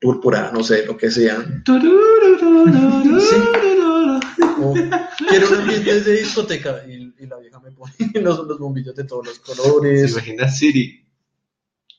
púrpura, 0.00 0.52
no 0.54 0.62
sé, 0.62 0.86
lo 0.86 0.96
que 0.96 1.10
sea. 1.10 1.38
O, 4.60 4.74
quiero 5.28 5.48
un 5.48 5.54
ambiente 5.56 6.00
de 6.02 6.12
discoteca 6.12 6.84
y, 6.86 7.12
y 7.18 7.26
la 7.26 7.36
vieja 7.38 7.58
me 7.58 7.72
pone 7.72 7.92
los, 8.22 8.46
los 8.46 8.58
bombillos 8.60 8.94
de 8.94 9.02
todos 9.02 9.26
los 9.26 9.36
¿Se 9.38 9.42
colores. 9.42 10.12
imagina 10.12 10.48
Siri? 10.48 11.01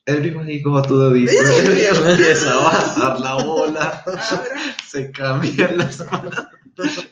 Everybody 0.05 0.61
go 0.61 0.81
to 0.81 1.09
the 1.09 1.13
disco. 1.13 1.41
Empieza 2.09 2.53
a 2.53 2.63
bajar 2.63 3.19
la 3.21 3.43
bola. 3.43 4.03
Se 4.85 5.11
cambian 5.11 5.77
las, 5.77 6.03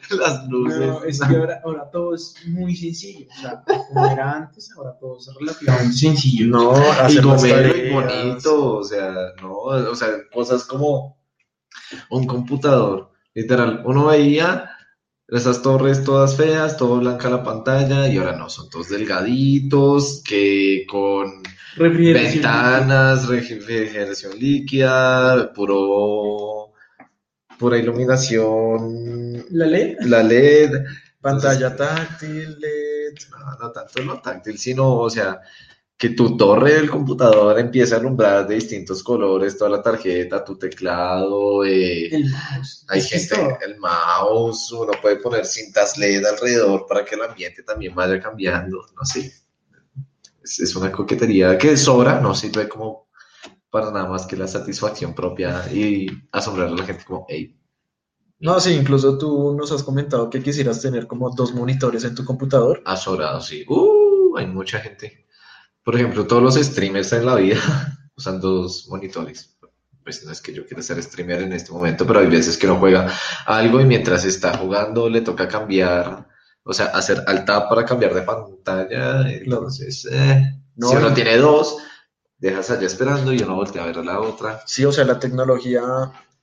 las 0.10 0.48
luces. 0.50 0.80
No, 0.80 1.04
es 1.04 1.20
que 1.20 1.36
ahora, 1.36 1.62
ahora 1.64 1.90
todo 1.92 2.16
es 2.16 2.36
muy 2.48 2.76
sencillo, 2.76 3.28
o 3.30 3.42
sea, 3.42 3.64
como 3.64 4.06
era 4.08 4.32
antes, 4.34 4.72
ahora 4.76 4.98
todo 5.00 5.18
es 5.20 5.30
relativamente 5.40 5.96
sencillo. 5.96 6.48
No, 6.48 6.74
y 7.10 7.18
gomelo 7.20 7.76
y 7.76 7.90
bonito, 7.92 8.78
o 8.78 8.84
sea, 8.84 9.14
no, 9.42 9.54
o 9.54 9.96
sea, 9.96 10.10
cosas 10.34 10.66
como 10.66 11.18
un 12.10 12.26
computador, 12.26 13.12
literal, 13.34 13.84
uno 13.86 14.08
veía 14.08 14.70
esas 15.28 15.62
torres 15.62 16.04
todas 16.04 16.36
feas, 16.36 16.76
todo 16.76 16.98
blanca 16.98 17.30
la 17.30 17.44
pantalla, 17.44 18.08
y 18.08 18.18
ahora 18.18 18.36
no, 18.36 18.50
son 18.50 18.70
todos 18.70 18.90
delgaditos, 18.90 20.22
que 20.26 20.86
con 20.90 21.42
Refrigeración. 21.76 22.34
ventanas, 22.34 23.28
refrigeración 23.28 24.38
líquida, 24.38 25.52
puro, 25.54 26.74
pura 27.58 27.78
iluminación, 27.78 29.46
La 29.52 29.66
LED, 29.66 30.00
la 30.02 30.24
LED, 30.24 30.72
Pantalla 31.22 31.76
táctil, 31.76 32.60
LED. 32.60 33.14
no, 33.30 33.38
no 33.60 33.72
tanto 33.72 34.02
lo 34.02 34.20
táctil, 34.22 34.58
sino, 34.58 34.98
o 34.98 35.10
sea, 35.10 35.40
que 35.96 36.10
tu 36.10 36.36
torre 36.36 36.74
del 36.74 36.90
computador 36.90 37.60
empiece 37.60 37.94
a 37.94 37.98
alumbrar 37.98 38.48
de 38.48 38.56
distintos 38.56 39.04
colores, 39.04 39.56
toda 39.56 39.70
la 39.70 39.84
tarjeta, 39.84 40.44
tu 40.44 40.58
teclado, 40.58 41.64
eh, 41.64 42.08
el 42.08 42.26
mouse. 42.32 42.86
hay 42.90 43.02
gente, 43.04 43.36
todo. 43.36 43.58
el 43.62 43.78
mouse, 43.78 44.72
uno 44.72 44.94
puede 45.00 45.18
poner 45.18 45.46
cintas 45.46 45.98
LED 46.00 46.26
alrededor 46.26 46.88
para 46.88 47.06
que 47.06 47.14
el 47.14 47.22
ambiente 47.22 47.62
también 47.62 47.94
vaya 47.94 48.20
cambiando, 48.20 48.84
no 48.96 49.06
sé. 49.06 49.32
Es, 50.44 50.60
es 50.60 50.76
una 50.76 50.92
coquetería 50.92 51.58
que 51.58 51.78
sobra, 51.78 52.20
no 52.20 52.34
sirve 52.36 52.68
como 52.68 53.08
para 53.72 53.90
nada 53.90 54.08
más 54.08 54.28
que 54.28 54.36
la 54.36 54.48
satisfacción 54.48 55.16
propia 55.16 55.66
y 55.74 56.08
asombrar 56.32 56.68
a 56.68 56.72
la 56.72 56.86
gente 56.86 57.06
como, 57.06 57.26
hey, 57.30 57.58
No, 58.40 58.60
sí, 58.60 58.74
incluso 58.74 59.18
tú 59.18 59.56
nos 59.56 59.72
has 59.72 59.82
comentado 59.82 60.30
que 60.30 60.44
quisieras 60.44 60.82
tener 60.82 61.08
como 61.08 61.34
dos 61.34 61.54
monitores 61.54 62.04
en 62.04 62.14
tu 62.14 62.26
computador. 62.26 62.82
azorado, 62.86 63.40
sí. 63.40 63.66
Uh, 63.68 64.38
hay 64.38 64.48
mucha 64.48 64.80
gente. 64.80 65.26
Por 65.84 65.96
ejemplo, 65.96 66.28
todos 66.28 66.44
los 66.44 66.56
streamers 66.56 67.14
en 67.14 67.26
la 67.26 67.36
vida 67.36 67.60
usan 68.16 68.42
dos 68.42 68.88
monitores. 68.90 69.58
Pues 70.04 70.26
no 70.26 70.32
es 70.32 70.42
que 70.42 70.54
yo 70.54 70.66
quiera 70.66 70.82
ser 70.82 71.02
streamer 71.02 71.44
en 71.44 71.54
este 71.54 71.72
momento, 71.72 72.06
pero 72.06 72.20
hay 72.20 72.28
veces 72.28 72.58
que 72.58 72.66
uno 72.66 72.78
juega 72.78 73.14
algo 73.46 73.80
y 73.80 73.86
mientras 73.86 74.26
está 74.26 74.58
jugando 74.58 75.08
le 75.08 75.22
toca 75.22 75.48
cambiar, 75.48 76.28
o 76.64 76.74
sea, 76.74 76.88
hacer 76.88 77.24
alt 77.28 77.46
tab 77.46 77.70
para 77.70 77.86
cambiar 77.86 78.14
de 78.14 78.22
pantalla. 78.22 79.30
Entonces, 79.30 80.08
eh, 80.12 80.60
No, 80.76 80.90
si 80.90 80.96
uno 80.96 81.14
tiene 81.14 81.38
dos, 81.38 81.78
dejas 82.38 82.72
allá 82.72 82.88
esperando 82.88 83.34
y 83.34 83.42
uno 83.42 83.56
voltea 83.56 83.84
a 83.84 83.88
ver 83.88 84.00
a 84.00 84.04
la 84.04 84.20
otra. 84.20 84.62
Sí, 84.66 84.86
o 84.86 84.92
sea, 84.92 85.06
la 85.06 85.20
tecnología 85.20 85.82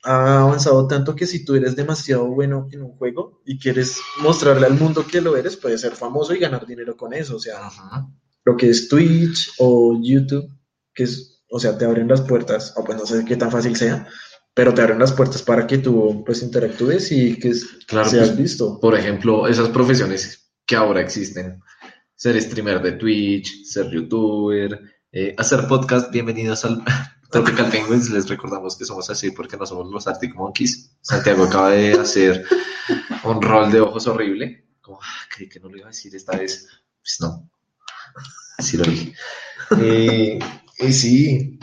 ha 0.04 0.42
avanzado 0.42 0.86
tanto 0.86 1.14
que 1.16 1.26
si 1.26 1.44
tú 1.44 1.54
eres 1.56 1.74
demasiado 1.74 2.26
bueno 2.26 2.68
en 2.70 2.82
un 2.82 2.92
juego 2.96 3.42
y 3.44 3.58
quieres 3.58 3.98
mostrarle 4.20 4.66
al 4.66 4.74
mundo 4.74 5.04
que 5.06 5.20
lo 5.20 5.36
eres, 5.36 5.56
puedes 5.56 5.80
ser 5.80 5.96
famoso 5.96 6.34
y 6.34 6.38
ganar 6.38 6.66
dinero 6.66 6.96
con 6.96 7.12
eso. 7.12 7.36
O 7.36 7.40
sea, 7.40 7.66
Ajá. 7.66 8.06
lo 8.44 8.56
que 8.56 8.70
es 8.70 8.88
Twitch 8.88 9.54
o 9.58 9.98
YouTube, 10.00 10.48
que 10.94 11.04
es, 11.04 11.42
o 11.50 11.58
sea, 11.58 11.76
te 11.76 11.84
abren 11.84 12.08
las 12.08 12.20
puertas, 12.20 12.74
o 12.76 12.84
pues 12.84 12.98
no 12.98 13.06
sé 13.06 13.24
qué 13.24 13.36
tan 13.36 13.50
fácil 13.50 13.76
sea, 13.76 14.06
pero 14.58 14.74
te 14.74 14.82
abren 14.82 14.98
las 14.98 15.12
puertas 15.12 15.40
para 15.40 15.68
que 15.68 15.78
tú 15.78 16.24
pues 16.26 16.42
interactúes 16.42 17.12
y 17.12 17.38
que 17.38 17.52
Claro, 17.86 18.10
seas 18.10 18.30
pues, 18.30 18.38
visto. 18.40 18.80
por 18.80 18.98
ejemplo, 18.98 19.46
esas 19.46 19.68
profesiones 19.68 20.50
que 20.66 20.74
ahora 20.74 21.00
existen, 21.00 21.62
ser 22.16 22.42
streamer 22.42 22.82
de 22.82 22.90
Twitch, 22.90 23.62
ser 23.62 23.88
youtuber, 23.88 24.80
eh, 25.12 25.32
hacer 25.38 25.68
podcast, 25.68 26.10
bienvenidos 26.10 26.64
al 26.64 26.82
Tropical 27.30 27.70
Penguins, 27.70 28.10
les 28.10 28.28
recordamos 28.28 28.76
que 28.76 28.84
somos 28.84 29.08
así 29.10 29.30
porque 29.30 29.56
no 29.56 29.64
somos 29.64 29.92
los 29.92 30.08
Arctic 30.08 30.34
Monkeys. 30.34 30.90
Santiago 31.02 31.44
acaba 31.44 31.70
de 31.70 31.92
hacer 31.92 32.44
un 33.22 33.40
rol 33.40 33.70
de 33.70 33.80
ojos 33.80 34.08
horrible, 34.08 34.66
como, 34.80 34.98
ah, 35.00 35.26
creí 35.32 35.48
que 35.48 35.60
no 35.60 35.68
lo 35.68 35.76
iba 35.76 35.86
a 35.86 35.90
decir 35.90 36.16
esta 36.16 36.36
vez, 36.36 36.66
pues 37.00 37.18
no, 37.20 37.48
así 38.58 38.76
lo 38.76 38.82
dije. 38.82 39.14
Eh, 39.80 40.40
Y 40.80 40.92
sí, 40.92 41.58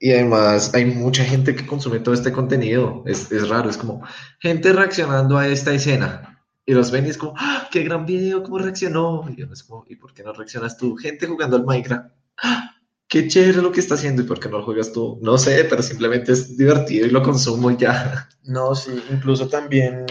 y 0.00 0.12
además 0.12 0.74
hay 0.74 0.84
mucha 0.84 1.24
gente 1.24 1.56
que 1.56 1.66
consume 1.66 2.00
todo 2.00 2.14
este 2.14 2.32
contenido. 2.32 3.02
Es, 3.06 3.32
es 3.32 3.48
raro, 3.48 3.68
es 3.68 3.76
como 3.76 4.02
gente 4.38 4.72
reaccionando 4.72 5.38
a 5.38 5.48
esta 5.48 5.72
escena. 5.72 6.44
Y 6.64 6.74
los 6.74 6.90
ven 6.90 7.06
y 7.06 7.10
es 7.10 7.18
como, 7.18 7.34
¡Ah, 7.36 7.68
qué 7.70 7.82
gran 7.82 8.06
video, 8.06 8.42
cómo 8.42 8.58
reaccionó. 8.58 9.26
Y 9.28 9.36
yo 9.36 9.46
es 9.52 9.64
como, 9.64 9.84
¿y 9.88 9.96
por 9.96 10.12
qué 10.12 10.22
no 10.22 10.32
reaccionas 10.32 10.76
tú? 10.76 10.96
Gente 10.96 11.26
jugando 11.26 11.56
al 11.56 11.64
Minecraft. 11.64 12.10
¡Ah, 12.42 12.74
qué 13.08 13.26
chévere 13.26 13.62
lo 13.62 13.72
que 13.72 13.80
está 13.80 13.94
haciendo. 13.94 14.22
¿Y 14.22 14.26
por 14.26 14.38
qué 14.38 14.48
no 14.48 14.58
lo 14.58 14.64
juegas 14.64 14.92
tú? 14.92 15.18
No 15.22 15.36
sé, 15.36 15.64
pero 15.64 15.82
simplemente 15.82 16.32
es 16.32 16.56
divertido 16.56 17.06
y 17.06 17.10
lo 17.10 17.22
consumo 17.22 17.70
y 17.70 17.76
ya. 17.78 18.28
No, 18.44 18.74
sí, 18.74 19.02
incluso 19.10 19.48
también 19.48 20.06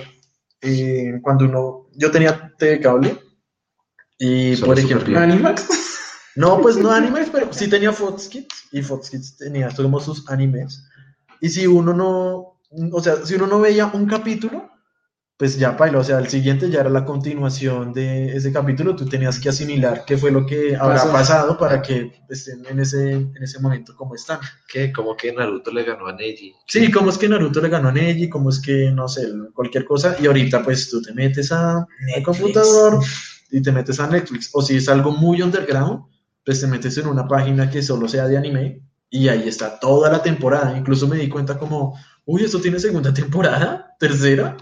eh, 0.62 1.20
cuando 1.22 1.46
uno, 1.46 1.90
yo 1.96 2.12
tenía 2.12 2.54
TV 2.58 2.82
cable 2.82 3.18
y 4.18 4.56
Solo 4.56 4.74
por 4.74 4.80
ejemplo. 4.80 5.18
Animax. 5.20 5.87
No, 6.38 6.62
pues 6.62 6.78
no 6.78 6.92
animes, 6.92 7.30
pero 7.32 7.52
sí 7.52 7.68
tenía 7.68 7.92
Fox 7.92 8.28
Kids 8.28 8.68
y 8.72 8.84
Fox 8.84 9.10
Kids 9.10 9.38
tenía 9.38 9.70
como 9.76 10.00
sus 10.00 10.30
animes. 10.30 10.84
Y 11.42 11.50
si 11.50 11.66
uno 11.66 11.94
no, 11.94 12.60
o 12.92 13.02
sea, 13.02 13.26
si 13.26 13.34
uno 13.34 13.48
no 13.48 13.60
veía 13.60 13.88
un 13.88 14.06
capítulo, 14.06 14.70
pues 15.36 15.58
ya 15.58 15.76
paila, 15.76 15.98
o 15.98 16.04
sea, 16.04 16.20
el 16.20 16.28
siguiente 16.28 16.70
ya 16.70 16.82
era 16.82 16.92
la 16.92 17.06
continuación 17.06 17.92
de 17.92 18.36
ese 18.36 18.52
capítulo, 18.52 18.96
tú 18.96 19.06
tenías 19.06 19.40
que 19.40 19.50
asimilar 19.50 20.04
qué 20.06 20.16
fue 20.16 20.30
lo 20.30 20.46
que 20.46 20.76
habrá 20.76 21.12
pasado 21.12 21.58
para 21.58 21.82
que 21.82 22.12
estén 22.30 22.64
en 22.68 22.82
ese, 22.82 23.14
en 23.14 23.42
ese 23.42 23.60
momento 23.60 23.96
como 23.96 24.14
están. 24.14 24.40
¿Qué? 24.68 24.94
Como 24.94 25.16
que 25.16 25.34
Naruto 25.34 25.72
le 25.72 25.86
ganó 25.86 26.06
a 26.06 26.14
Neji. 26.14 26.54
Sí, 26.68 26.92
cómo 26.92 27.10
es 27.10 27.18
que 27.18 27.30
Naruto 27.30 27.62
le 27.62 27.70
ganó 27.70 27.90
a 27.90 27.92
Neji, 27.92 28.30
cómo 28.30 28.52
es 28.52 28.60
que, 28.60 28.92
no 28.92 29.08
sé, 29.08 29.28
cualquier 29.56 29.86
cosa. 29.86 30.16
Y 30.20 30.28
ahorita, 30.28 30.64
pues 30.64 30.88
tú 30.88 31.02
te 31.02 31.14
metes 31.14 31.52
a, 31.52 31.78
al 31.78 31.88
Netflix. 32.00 32.26
computador 32.26 33.04
y 33.50 33.60
te 33.60 33.72
metes 33.72 34.00
a 34.00 34.08
Netflix. 34.08 34.50
O 34.54 34.62
si 34.62 34.78
es 34.78 34.88
algo 34.88 35.12
muy 35.12 35.42
underground, 35.42 36.04
pues 36.48 36.62
te 36.62 36.68
metes 36.68 36.98
en 36.98 37.08
una 37.08 37.28
página 37.28 37.70
que 37.70 37.84
solo 37.84 38.08
sea 38.08 38.26
de 38.26 38.38
anime 38.38 38.82
y 39.10 39.28
ahí 39.28 39.50
está 39.50 39.78
toda 39.80 40.10
la 40.10 40.22
temporada. 40.24 40.78
Incluso 40.78 41.06
me 41.06 41.18
di 41.18 41.28
cuenta 41.28 41.58
como, 41.58 42.00
uy, 42.26 42.46
esto 42.46 42.62
tiene 42.62 42.80
segunda 42.80 43.14
temporada, 43.14 43.96
tercera. 44.00 44.56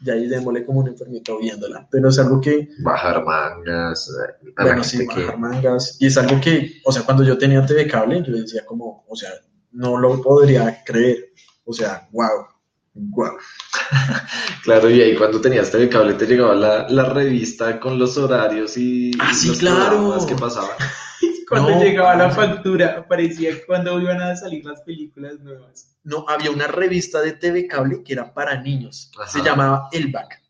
Y 0.00 0.10
ahí 0.10 0.26
démosle 0.26 0.64
como 0.66 0.80
un 0.80 0.88
enfermito 0.88 1.38
viéndola. 1.38 1.86
Pero 1.90 2.08
es 2.08 2.18
algo 2.18 2.40
que, 2.40 2.68
Bajar 2.82 3.24
mangas. 3.24 4.08
eh, 4.10 4.52
bueno, 4.60 4.82
sí, 4.82 4.98
que- 5.06 5.22
bajar 5.22 5.38
mangas. 5.38 5.96
Y 6.00 6.06
es 6.06 6.16
algo 6.18 6.40
que, 6.40 6.80
o 6.84 6.90
sea, 6.90 7.02
cuando 7.04 7.22
yo 7.22 7.38
tenía 7.38 7.64
TV 7.64 7.86
cable, 7.86 8.22
yo 8.26 8.32
decía 8.34 8.64
como, 8.66 9.04
o 9.08 9.14
sea, 9.16 9.30
no 9.72 9.96
lo 9.96 10.20
podría 10.20 10.82
creer. 10.84 11.26
O 11.64 11.72
sea, 11.72 12.08
wow, 12.10 12.46
wow. 12.94 13.32
Claro, 14.64 14.90
y 14.90 15.00
ahí 15.00 15.16
cuando 15.16 15.40
tenías 15.40 15.70
TV 15.70 15.88
cable 15.88 16.14
te 16.14 16.26
llegaba 16.26 16.54
la, 16.54 16.88
la 16.88 17.04
revista 17.04 17.78
con 17.80 17.98
los 17.98 18.16
horarios 18.18 18.76
y 18.76 19.12
Ah, 19.20 19.32
sí, 19.32 19.48
los 19.48 19.58
claro. 19.58 20.26
que 20.26 20.34
pasaban. 20.34 20.76
Cuando 21.48 21.70
No. 21.70 21.82
llegaba 21.82 22.14
la 22.14 22.30
factura, 22.30 23.06
parecía 23.08 23.52
cuando 23.66 23.98
iban 24.00 24.20
a 24.20 24.36
salir 24.36 24.64
las 24.64 24.82
películas 24.82 25.40
nuevas. 25.40 25.96
no, 26.04 26.24
había 26.28 26.50
una 26.50 26.66
revista 26.66 27.20
de 27.22 27.32
TV 27.32 27.66
cable 27.66 28.02
que 28.04 28.12
era 28.12 28.32
para 28.34 28.60
niños. 28.60 29.10
Ajá. 29.18 29.30
Se 29.30 29.42
llamaba 29.42 29.88
El 29.92 30.12
Back, 30.12 30.42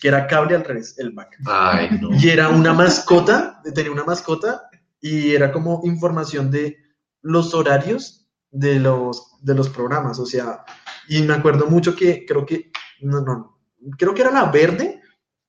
que 0.00 0.08
era 0.08 0.26
cable 0.26 0.56
al 0.56 0.64
revés, 0.64 0.96
El 0.98 1.12
Back. 1.12 1.36
Ay, 1.46 1.98
no. 2.00 2.10
Y 2.16 2.28
era 2.28 2.48
una 2.48 2.72
mascota, 2.72 3.60
tenía 3.74 3.92
una 3.92 4.04
mascota 4.04 4.68
y 5.00 5.32
era 5.34 5.52
como 5.52 5.80
información 5.84 6.50
de 6.50 6.76
los 7.22 7.54
horarios 7.54 8.26
de 8.50 8.80
los, 8.80 9.36
de 9.42 9.54
los 9.54 9.68
programas. 9.68 10.18
O 10.18 10.26
sea, 10.26 10.64
y 11.08 11.22
me 11.22 11.34
acuerdo 11.34 11.66
mucho 11.66 11.94
que 11.94 12.24
creo 12.26 12.44
que, 12.44 12.72
no, 13.00 13.20
no, 13.20 13.58
creo 13.96 14.14
que 14.14 14.22
era 14.22 14.30
la 14.32 14.46
verde, 14.46 15.00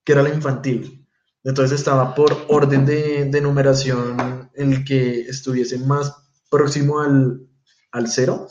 que 0.03 0.11
era 0.13 0.21
la 0.21 0.29
infantil. 0.29 1.07
Entonces 1.43 1.79
estaba 1.79 2.13
por 2.13 2.45
orden 2.49 2.85
de, 2.85 3.25
de 3.25 3.41
numeración 3.41 4.40
el 4.55 4.83
que 4.85 5.21
estuviese 5.21 5.77
más 5.79 6.13
próximo 6.49 6.99
al, 7.01 7.41
al 7.91 8.07
cero 8.07 8.47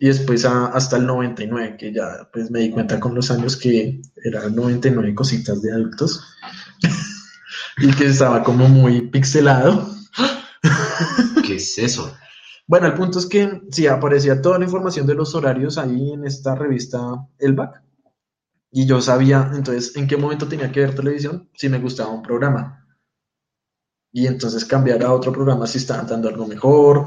y 0.00 0.08
después 0.08 0.44
a- 0.44 0.66
hasta 0.68 0.96
el 0.96 1.06
99, 1.06 1.76
que 1.78 1.92
ya 1.92 2.28
pues 2.32 2.50
me 2.50 2.60
di 2.60 2.70
cuenta 2.70 2.98
con 3.00 3.14
los 3.14 3.30
años 3.30 3.56
que 3.56 4.00
eran 4.24 4.54
99 4.56 5.14
cositas 5.14 5.62
de 5.62 5.72
adultos 5.72 6.22
y 7.78 7.90
que 7.94 8.06
estaba 8.06 8.42
como 8.42 8.68
muy 8.68 9.02
pixelado. 9.10 9.88
¿Qué 11.46 11.56
es 11.56 11.78
eso? 11.78 12.14
Bueno, 12.66 12.86
el 12.86 12.94
punto 12.94 13.18
es 13.18 13.26
que 13.26 13.62
sí 13.70 13.86
aparecía 13.86 14.40
toda 14.40 14.58
la 14.58 14.64
información 14.64 15.06
de 15.06 15.14
los 15.14 15.34
horarios 15.34 15.78
ahí 15.78 16.12
en 16.12 16.24
esta 16.24 16.54
revista 16.54 17.00
El 17.38 17.54
Back. 17.54 17.82
Y 18.72 18.86
yo 18.86 19.00
sabía 19.00 19.50
entonces 19.54 19.96
en 19.96 20.06
qué 20.06 20.16
momento 20.16 20.48
tenía 20.48 20.70
que 20.70 20.80
ver 20.80 20.94
televisión 20.94 21.48
si 21.54 21.68
me 21.68 21.78
gustaba 21.80 22.10
un 22.10 22.22
programa. 22.22 22.79
Y 24.12 24.26
entonces 24.26 24.64
cambiar 24.64 25.02
a 25.04 25.12
otro 25.12 25.32
programa 25.32 25.66
si 25.66 25.78
estaban 25.78 26.06
dando 26.06 26.28
algo 26.28 26.46
mejor. 26.46 27.06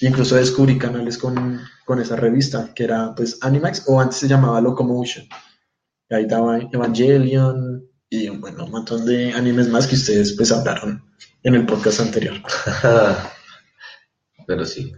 Incluso 0.00 0.36
descubrí 0.36 0.78
canales 0.78 1.18
con, 1.18 1.60
con 1.84 2.00
esa 2.00 2.16
revista, 2.16 2.72
que 2.74 2.84
era 2.84 3.14
pues 3.14 3.38
Animax, 3.42 3.84
o 3.86 4.00
antes 4.00 4.18
se 4.18 4.28
llamaba 4.28 4.60
Locomotion. 4.60 5.26
Y 6.08 6.14
ahí 6.14 6.26
daba 6.26 6.58
Evangelion 6.58 7.88
y 8.10 8.28
bueno, 8.30 8.64
un 8.64 8.70
montón 8.70 9.04
de 9.04 9.32
animes 9.32 9.68
más 9.68 9.86
que 9.86 9.96
ustedes 9.96 10.32
pues 10.32 10.50
hablaron 10.50 11.04
en 11.42 11.54
el 11.54 11.66
podcast 11.66 12.00
anterior. 12.00 12.36
Pero 14.46 14.64
sí. 14.64 14.92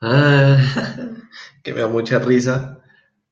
Ah, 0.00 0.58
que 1.62 1.72
me 1.72 1.80
da 1.80 1.88
mucha 1.88 2.18
risa. 2.18 2.80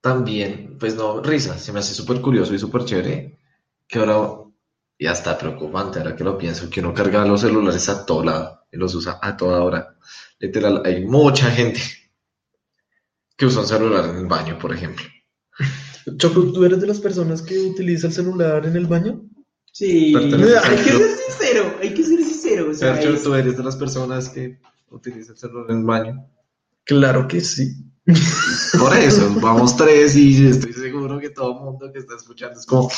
También, 0.01 0.79
pues 0.81 0.97
no, 0.97 1.23
risa, 1.23 1.59
se 1.59 1.73
me 1.73 1.79
hace 1.79 1.95
súper 1.95 2.21
curioso 2.21 2.55
y 2.55 2.59
súper 2.59 2.85
chévere. 2.85 3.39
Que 3.87 3.99
ahora, 3.99 4.42
y 5.03 5.07
hasta 5.09 5.37
preocupante, 5.37 5.99
ahora 5.99 6.15
que 6.15 6.23
lo 6.23 6.39
pienso, 6.39 6.71
que 6.71 6.79
uno 6.79 6.95
carga 6.95 7.25
los 7.25 7.41
celulares 7.41 7.89
a 7.89 8.07
todo 8.07 8.23
lado 8.23 8.61
y 8.71 8.77
los 8.77 8.95
usa 8.95 9.19
a 9.21 9.37
toda 9.37 9.61
hora. 9.65 9.97
Literal, 10.39 10.81
hay 10.85 11.05
mucha 11.05 11.51
gente 11.51 11.81
que 13.37 13.47
usa 13.47 13.63
un 13.63 13.67
celular 13.67 14.05
en 14.11 14.17
el 14.19 14.27
baño, 14.27 14.57
por 14.61 14.73
ejemplo. 14.73 15.05
Choco, 16.19 16.53
¿tú 16.53 16.65
eres 16.65 16.81
de 16.81 16.87
las 16.87 17.01
personas 17.01 17.43
que 17.43 17.59
utiliza 17.59 18.07
el 18.07 18.13
celular 18.13 18.65
en 18.65 18.77
el 18.77 18.87
baño? 18.87 19.23
Sí, 19.73 20.15
hay 20.17 20.31
que 20.31 20.93
ser 20.93 21.17
sincero, 21.17 21.77
hay 21.81 21.95
que 21.95 22.05
ser 22.05 22.23
sincero. 22.23 22.71
O 22.71 22.75
sea, 22.75 22.95
Sergio, 22.95 23.15
es- 23.15 23.25
tú 23.25 23.35
eres 23.35 23.57
de 23.57 23.65
las 23.65 23.75
personas 23.75 24.29
que 24.29 24.61
utiliza 24.89 25.33
el 25.33 25.39
celular 25.39 25.67
en 25.69 25.79
el 25.79 25.85
baño. 25.85 26.29
Claro 26.85 27.27
que 27.27 27.41
sí. 27.41 27.75
Por 28.05 28.97
eso, 28.97 29.33
vamos 29.41 29.77
tres 29.77 30.17
y 30.17 30.49
estoy 30.49 30.73
seguro 30.73 31.21
que 31.21 31.31
todo 31.31 31.53
el 31.53 31.61
mundo 31.65 31.93
que 31.93 32.01
está 32.01 32.17
escuchando 32.17 32.59
es 32.59 32.67
como 32.67 32.91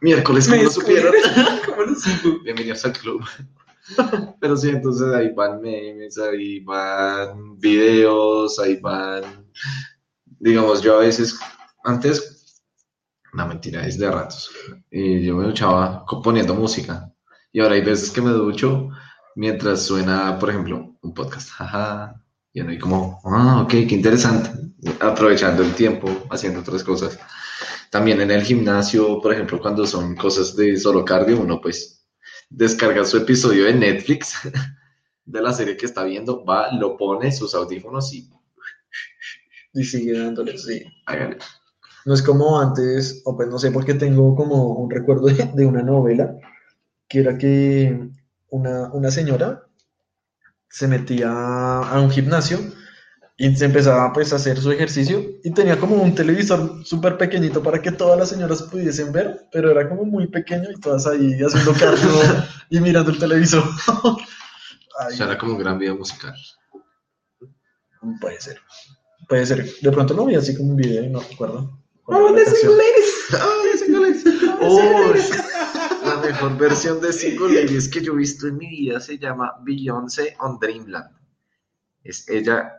miércoles, 0.00 0.48
¿cómo 0.48 0.62
lo 0.62 0.70
supieron? 0.70 1.14
¿Cómo 1.66 1.82
lo 1.82 1.94
supo? 1.94 2.42
Bienvenidos 2.42 2.84
al 2.84 2.94
club. 2.94 3.24
Pero 4.40 4.56
sí, 4.56 4.70
entonces 4.70 5.14
ahí 5.14 5.32
van 5.34 5.60
memes, 5.60 6.18
ahí 6.18 6.60
van 6.60 7.56
videos, 7.58 8.58
ahí 8.58 8.80
van, 8.80 9.46
digamos, 10.40 10.82
yo 10.82 10.96
a 10.96 11.00
veces, 11.00 11.38
antes, 11.84 12.60
no 13.34 13.46
mentira, 13.46 13.86
es 13.86 13.98
de 13.98 14.10
ratos, 14.10 14.50
y 14.90 15.24
yo 15.24 15.36
me 15.36 15.44
duchaba 15.44 16.04
co- 16.06 16.22
poniendo 16.22 16.54
música, 16.54 17.12
y 17.52 17.60
ahora 17.60 17.74
hay 17.74 17.82
veces 17.82 18.10
que 18.10 18.22
me 18.22 18.30
ducho 18.30 18.88
mientras 19.36 19.82
suena, 19.82 20.38
por 20.38 20.48
ejemplo, 20.50 20.96
un 21.02 21.14
podcast, 21.14 21.50
y 22.54 22.60
uno 22.60 22.70
ahí 22.70 22.78
como, 22.78 23.20
ah, 23.24 23.62
ok, 23.62 23.70
qué 23.70 23.96
interesante, 23.96 24.48
aprovechando 25.00 25.64
el 25.64 25.74
tiempo, 25.74 26.08
haciendo 26.30 26.60
otras 26.60 26.84
cosas. 26.84 27.18
También 27.90 28.20
en 28.20 28.30
el 28.30 28.42
gimnasio, 28.42 29.20
por 29.20 29.32
ejemplo, 29.32 29.60
cuando 29.60 29.84
son 29.88 30.14
cosas 30.14 30.54
de 30.54 30.76
solo 30.76 31.04
cardio, 31.04 31.40
uno 31.40 31.60
pues 31.60 32.06
descarga 32.48 33.04
su 33.04 33.16
episodio 33.16 33.64
de 33.64 33.74
Netflix 33.74 34.38
de 35.24 35.42
la 35.42 35.52
serie 35.52 35.76
que 35.76 35.86
está 35.86 36.04
viendo, 36.04 36.44
va, 36.44 36.72
lo 36.72 36.96
pone, 36.96 37.32
sus 37.32 37.56
audífonos 37.56 38.14
y 38.14 38.30
Y 39.74 39.82
sigue 39.82 40.16
dándole, 40.16 40.56
sí. 40.56 40.84
hágale. 41.06 41.38
No 42.06 42.14
es 42.14 42.22
como 42.22 42.60
antes, 42.60 43.20
o 43.24 43.36
pues 43.36 43.48
no 43.48 43.58
sé, 43.58 43.72
porque 43.72 43.94
tengo 43.94 44.36
como 44.36 44.74
un 44.74 44.90
recuerdo 44.90 45.26
de, 45.26 45.50
de 45.54 45.66
una 45.66 45.82
novela, 45.82 46.36
que 47.08 47.18
era 47.18 47.36
que 47.36 48.10
una, 48.50 48.92
una 48.92 49.10
señora 49.10 49.63
se 50.68 50.88
metía 50.88 51.28
a 51.30 52.00
un 52.00 52.10
gimnasio 52.10 52.58
y 53.36 53.54
se 53.56 53.64
empezaba 53.64 54.12
pues 54.12 54.32
a 54.32 54.36
hacer 54.36 54.60
su 54.60 54.70
ejercicio 54.70 55.20
y 55.42 55.50
tenía 55.52 55.78
como 55.78 55.96
un 55.96 56.14
televisor 56.14 56.84
súper 56.84 57.16
pequeñito 57.18 57.62
para 57.62 57.82
que 57.82 57.90
todas 57.92 58.18
las 58.18 58.28
señoras 58.28 58.62
pudiesen 58.62 59.12
ver, 59.12 59.46
pero 59.52 59.70
era 59.70 59.88
como 59.88 60.04
muy 60.04 60.28
pequeño 60.28 60.70
y 60.70 60.80
todas 60.80 61.06
ahí 61.06 61.34
haciendo 61.42 61.72
cardio 61.72 62.10
y 62.70 62.80
mirando 62.80 63.10
el 63.10 63.18
televisor. 63.18 63.64
Ay, 65.00 65.16
Suena 65.16 65.36
como 65.36 65.54
un 65.54 65.58
gran 65.58 65.78
video 65.78 65.96
musical. 65.96 66.34
puede 68.20 68.40
ser. 68.40 68.60
Puede 69.28 69.46
ser. 69.46 69.68
De 69.80 69.90
pronto 69.90 70.14
lo 70.14 70.26
vi 70.26 70.36
así 70.36 70.56
como 70.56 70.70
un 70.70 70.76
video 70.76 71.02
y 71.02 71.08
no 71.08 71.20
recuerdo. 71.20 71.80
cuál 72.04 72.22
Vamos 72.22 72.32
era 72.32 72.38
la 72.38 72.38
de 72.38 72.44
canción. 72.44 72.72
single 73.78 74.00
ladies. 74.00 74.24
Oh, 74.60 75.12
la 75.14 75.53
mejor 76.24 76.58
versión 76.58 77.00
de 77.00 77.12
Single 77.12 77.62
Ladies 77.62 77.88
que 77.88 78.00
yo 78.00 78.12
he 78.12 78.16
visto 78.16 78.46
en 78.46 78.56
mi 78.56 78.68
vida 78.68 79.00
se 79.00 79.18
llama 79.18 79.52
Beyoncé 79.62 80.36
on 80.40 80.58
Dreamland. 80.58 81.10
Es 82.02 82.28
ella. 82.28 82.72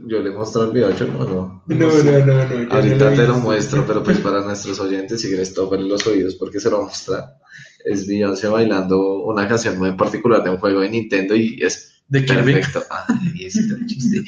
Yo 0.00 0.20
le 0.20 0.30
muestro 0.30 0.64
el 0.64 0.72
video, 0.72 0.90
¿no? 1.06 1.62
No, 1.66 1.74
No, 1.76 2.02
no, 2.02 2.26
no, 2.26 2.44
no. 2.44 2.62
yo 2.62 2.72
Ahorita 2.72 3.14
te 3.14 3.26
lo 3.26 3.38
muestro, 3.38 3.86
pero 3.86 4.02
pues 4.02 4.18
para 4.18 4.40
nuestros 4.40 4.80
oyentes, 4.80 5.20
si 5.20 5.28
quieres 5.28 5.54
topen 5.54 5.88
los 5.88 6.06
oídos 6.06 6.34
porque 6.34 6.58
se 6.58 6.70
lo 6.70 6.82
muestra. 6.82 7.36
Es 7.84 8.06
Beyoncé 8.06 8.48
bailando 8.48 9.22
una 9.24 9.46
canción 9.46 9.78
muy 9.78 9.92
particular 9.92 10.42
de 10.42 10.50
un 10.50 10.58
juego 10.58 10.80
de 10.80 10.90
Nintendo 10.90 11.36
y 11.36 11.58
es 11.62 12.02
De. 12.08 12.22
Perfecto. 12.22 12.82
Ay, 12.90 13.46
ese 13.46 13.60
era 13.60 13.76
el 13.76 13.86
chiste. 13.86 14.24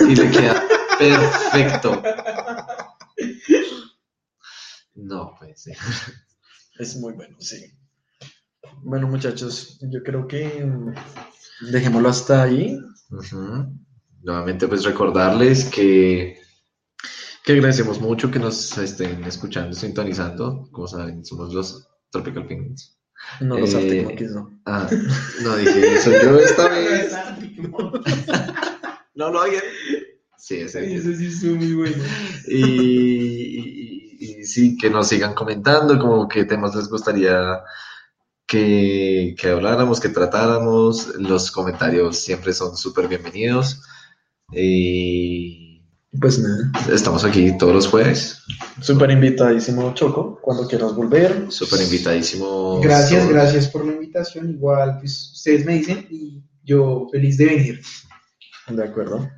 Y 0.00 0.16
le 0.16 0.30
queda 0.30 0.64
perfecto. 0.98 2.02
No, 4.94 5.34
pues. 5.38 5.68
Es 6.78 6.96
muy 6.96 7.12
bueno, 7.12 7.36
sí. 7.40 7.72
Bueno, 8.82 9.06
muchachos, 9.08 9.78
yo 9.82 10.02
creo 10.02 10.26
que 10.26 10.64
mm, 10.64 10.92
dejémoslo 11.70 12.08
hasta 12.08 12.42
ahí. 12.42 12.78
Nuevamente, 14.22 14.66
pues 14.68 14.84
recordarles 14.84 15.66
que, 15.66 16.38
que 17.44 17.52
agradecemos 17.52 18.00
mucho 18.00 18.30
que 18.30 18.38
nos 18.38 18.76
estén 18.78 19.24
escuchando, 19.24 19.74
sintonizando. 19.74 20.68
Como 20.72 20.88
saben, 20.88 21.24
somos 21.24 21.52
los 21.54 21.88
Tropical 22.10 22.46
Penguins. 22.46 22.98
No 23.40 23.58
los 23.58 23.72
Eh, 23.74 23.76
Arctic 23.76 24.04
Monkeys, 24.04 24.30
no. 24.32 24.60
Ah, 24.66 24.90
no 25.42 25.56
dije 25.56 25.94
eso 25.94 26.10
yo 26.22 26.38
esta 26.38 26.68
vez. 26.68 27.12
No 29.16 29.30
lo 29.30 29.40
hagan. 29.42 29.62
Sí, 30.36 30.56
ese 30.56 30.92
Eso 30.92 31.14
sí 31.14 31.26
estuvo 31.28 31.54
muy 31.54 31.72
bueno. 31.72 32.02
y, 32.48 32.56
y- 32.56 33.83
y 34.24 34.44
sí, 34.44 34.76
que 34.76 34.90
nos 34.90 35.08
sigan 35.08 35.34
comentando 35.34 35.98
como 35.98 36.28
qué 36.28 36.44
temas 36.44 36.74
les 36.74 36.88
gustaría 36.88 37.62
que, 38.46 39.34
que 39.38 39.48
habláramos, 39.48 40.00
que 40.00 40.08
tratáramos. 40.08 41.14
Los 41.16 41.50
comentarios 41.50 42.18
siempre 42.18 42.52
son 42.52 42.76
súper 42.76 43.08
bienvenidos. 43.08 43.82
Y 44.52 45.82
Pues 46.20 46.38
nada, 46.38 46.70
estamos 46.92 47.24
aquí 47.24 47.56
todos 47.58 47.74
los 47.74 47.88
jueves. 47.88 48.42
súper 48.80 49.10
invitadísimo 49.10 49.92
Choco, 49.94 50.38
cuando 50.40 50.66
quieras 50.68 50.94
volver. 50.94 51.46
Súper 51.50 51.82
invitadísimo. 51.82 52.80
Gracias, 52.80 53.28
gracias 53.28 53.68
por 53.68 53.84
la 53.84 53.92
invitación. 53.92 54.50
Igual, 54.50 54.98
pues 55.00 55.32
ustedes 55.34 55.64
me 55.66 55.74
dicen 55.74 56.06
y 56.10 56.42
yo 56.62 57.08
feliz 57.10 57.36
de 57.36 57.46
venir. 57.46 57.80
De 58.68 58.84
acuerdo. 58.84 59.28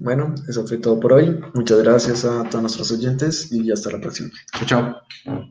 Bueno, 0.00 0.34
eso 0.48 0.66
fue 0.66 0.78
todo 0.78 0.98
por 0.98 1.12
hoy. 1.12 1.38
Muchas 1.52 1.82
gracias 1.82 2.24
a 2.24 2.42
todos 2.44 2.62
nuestros 2.62 2.90
oyentes 2.90 3.52
y 3.52 3.70
hasta 3.70 3.92
la 3.92 4.00
próxima. 4.00 4.30
Chao, 4.66 4.66
chao. 5.24 5.50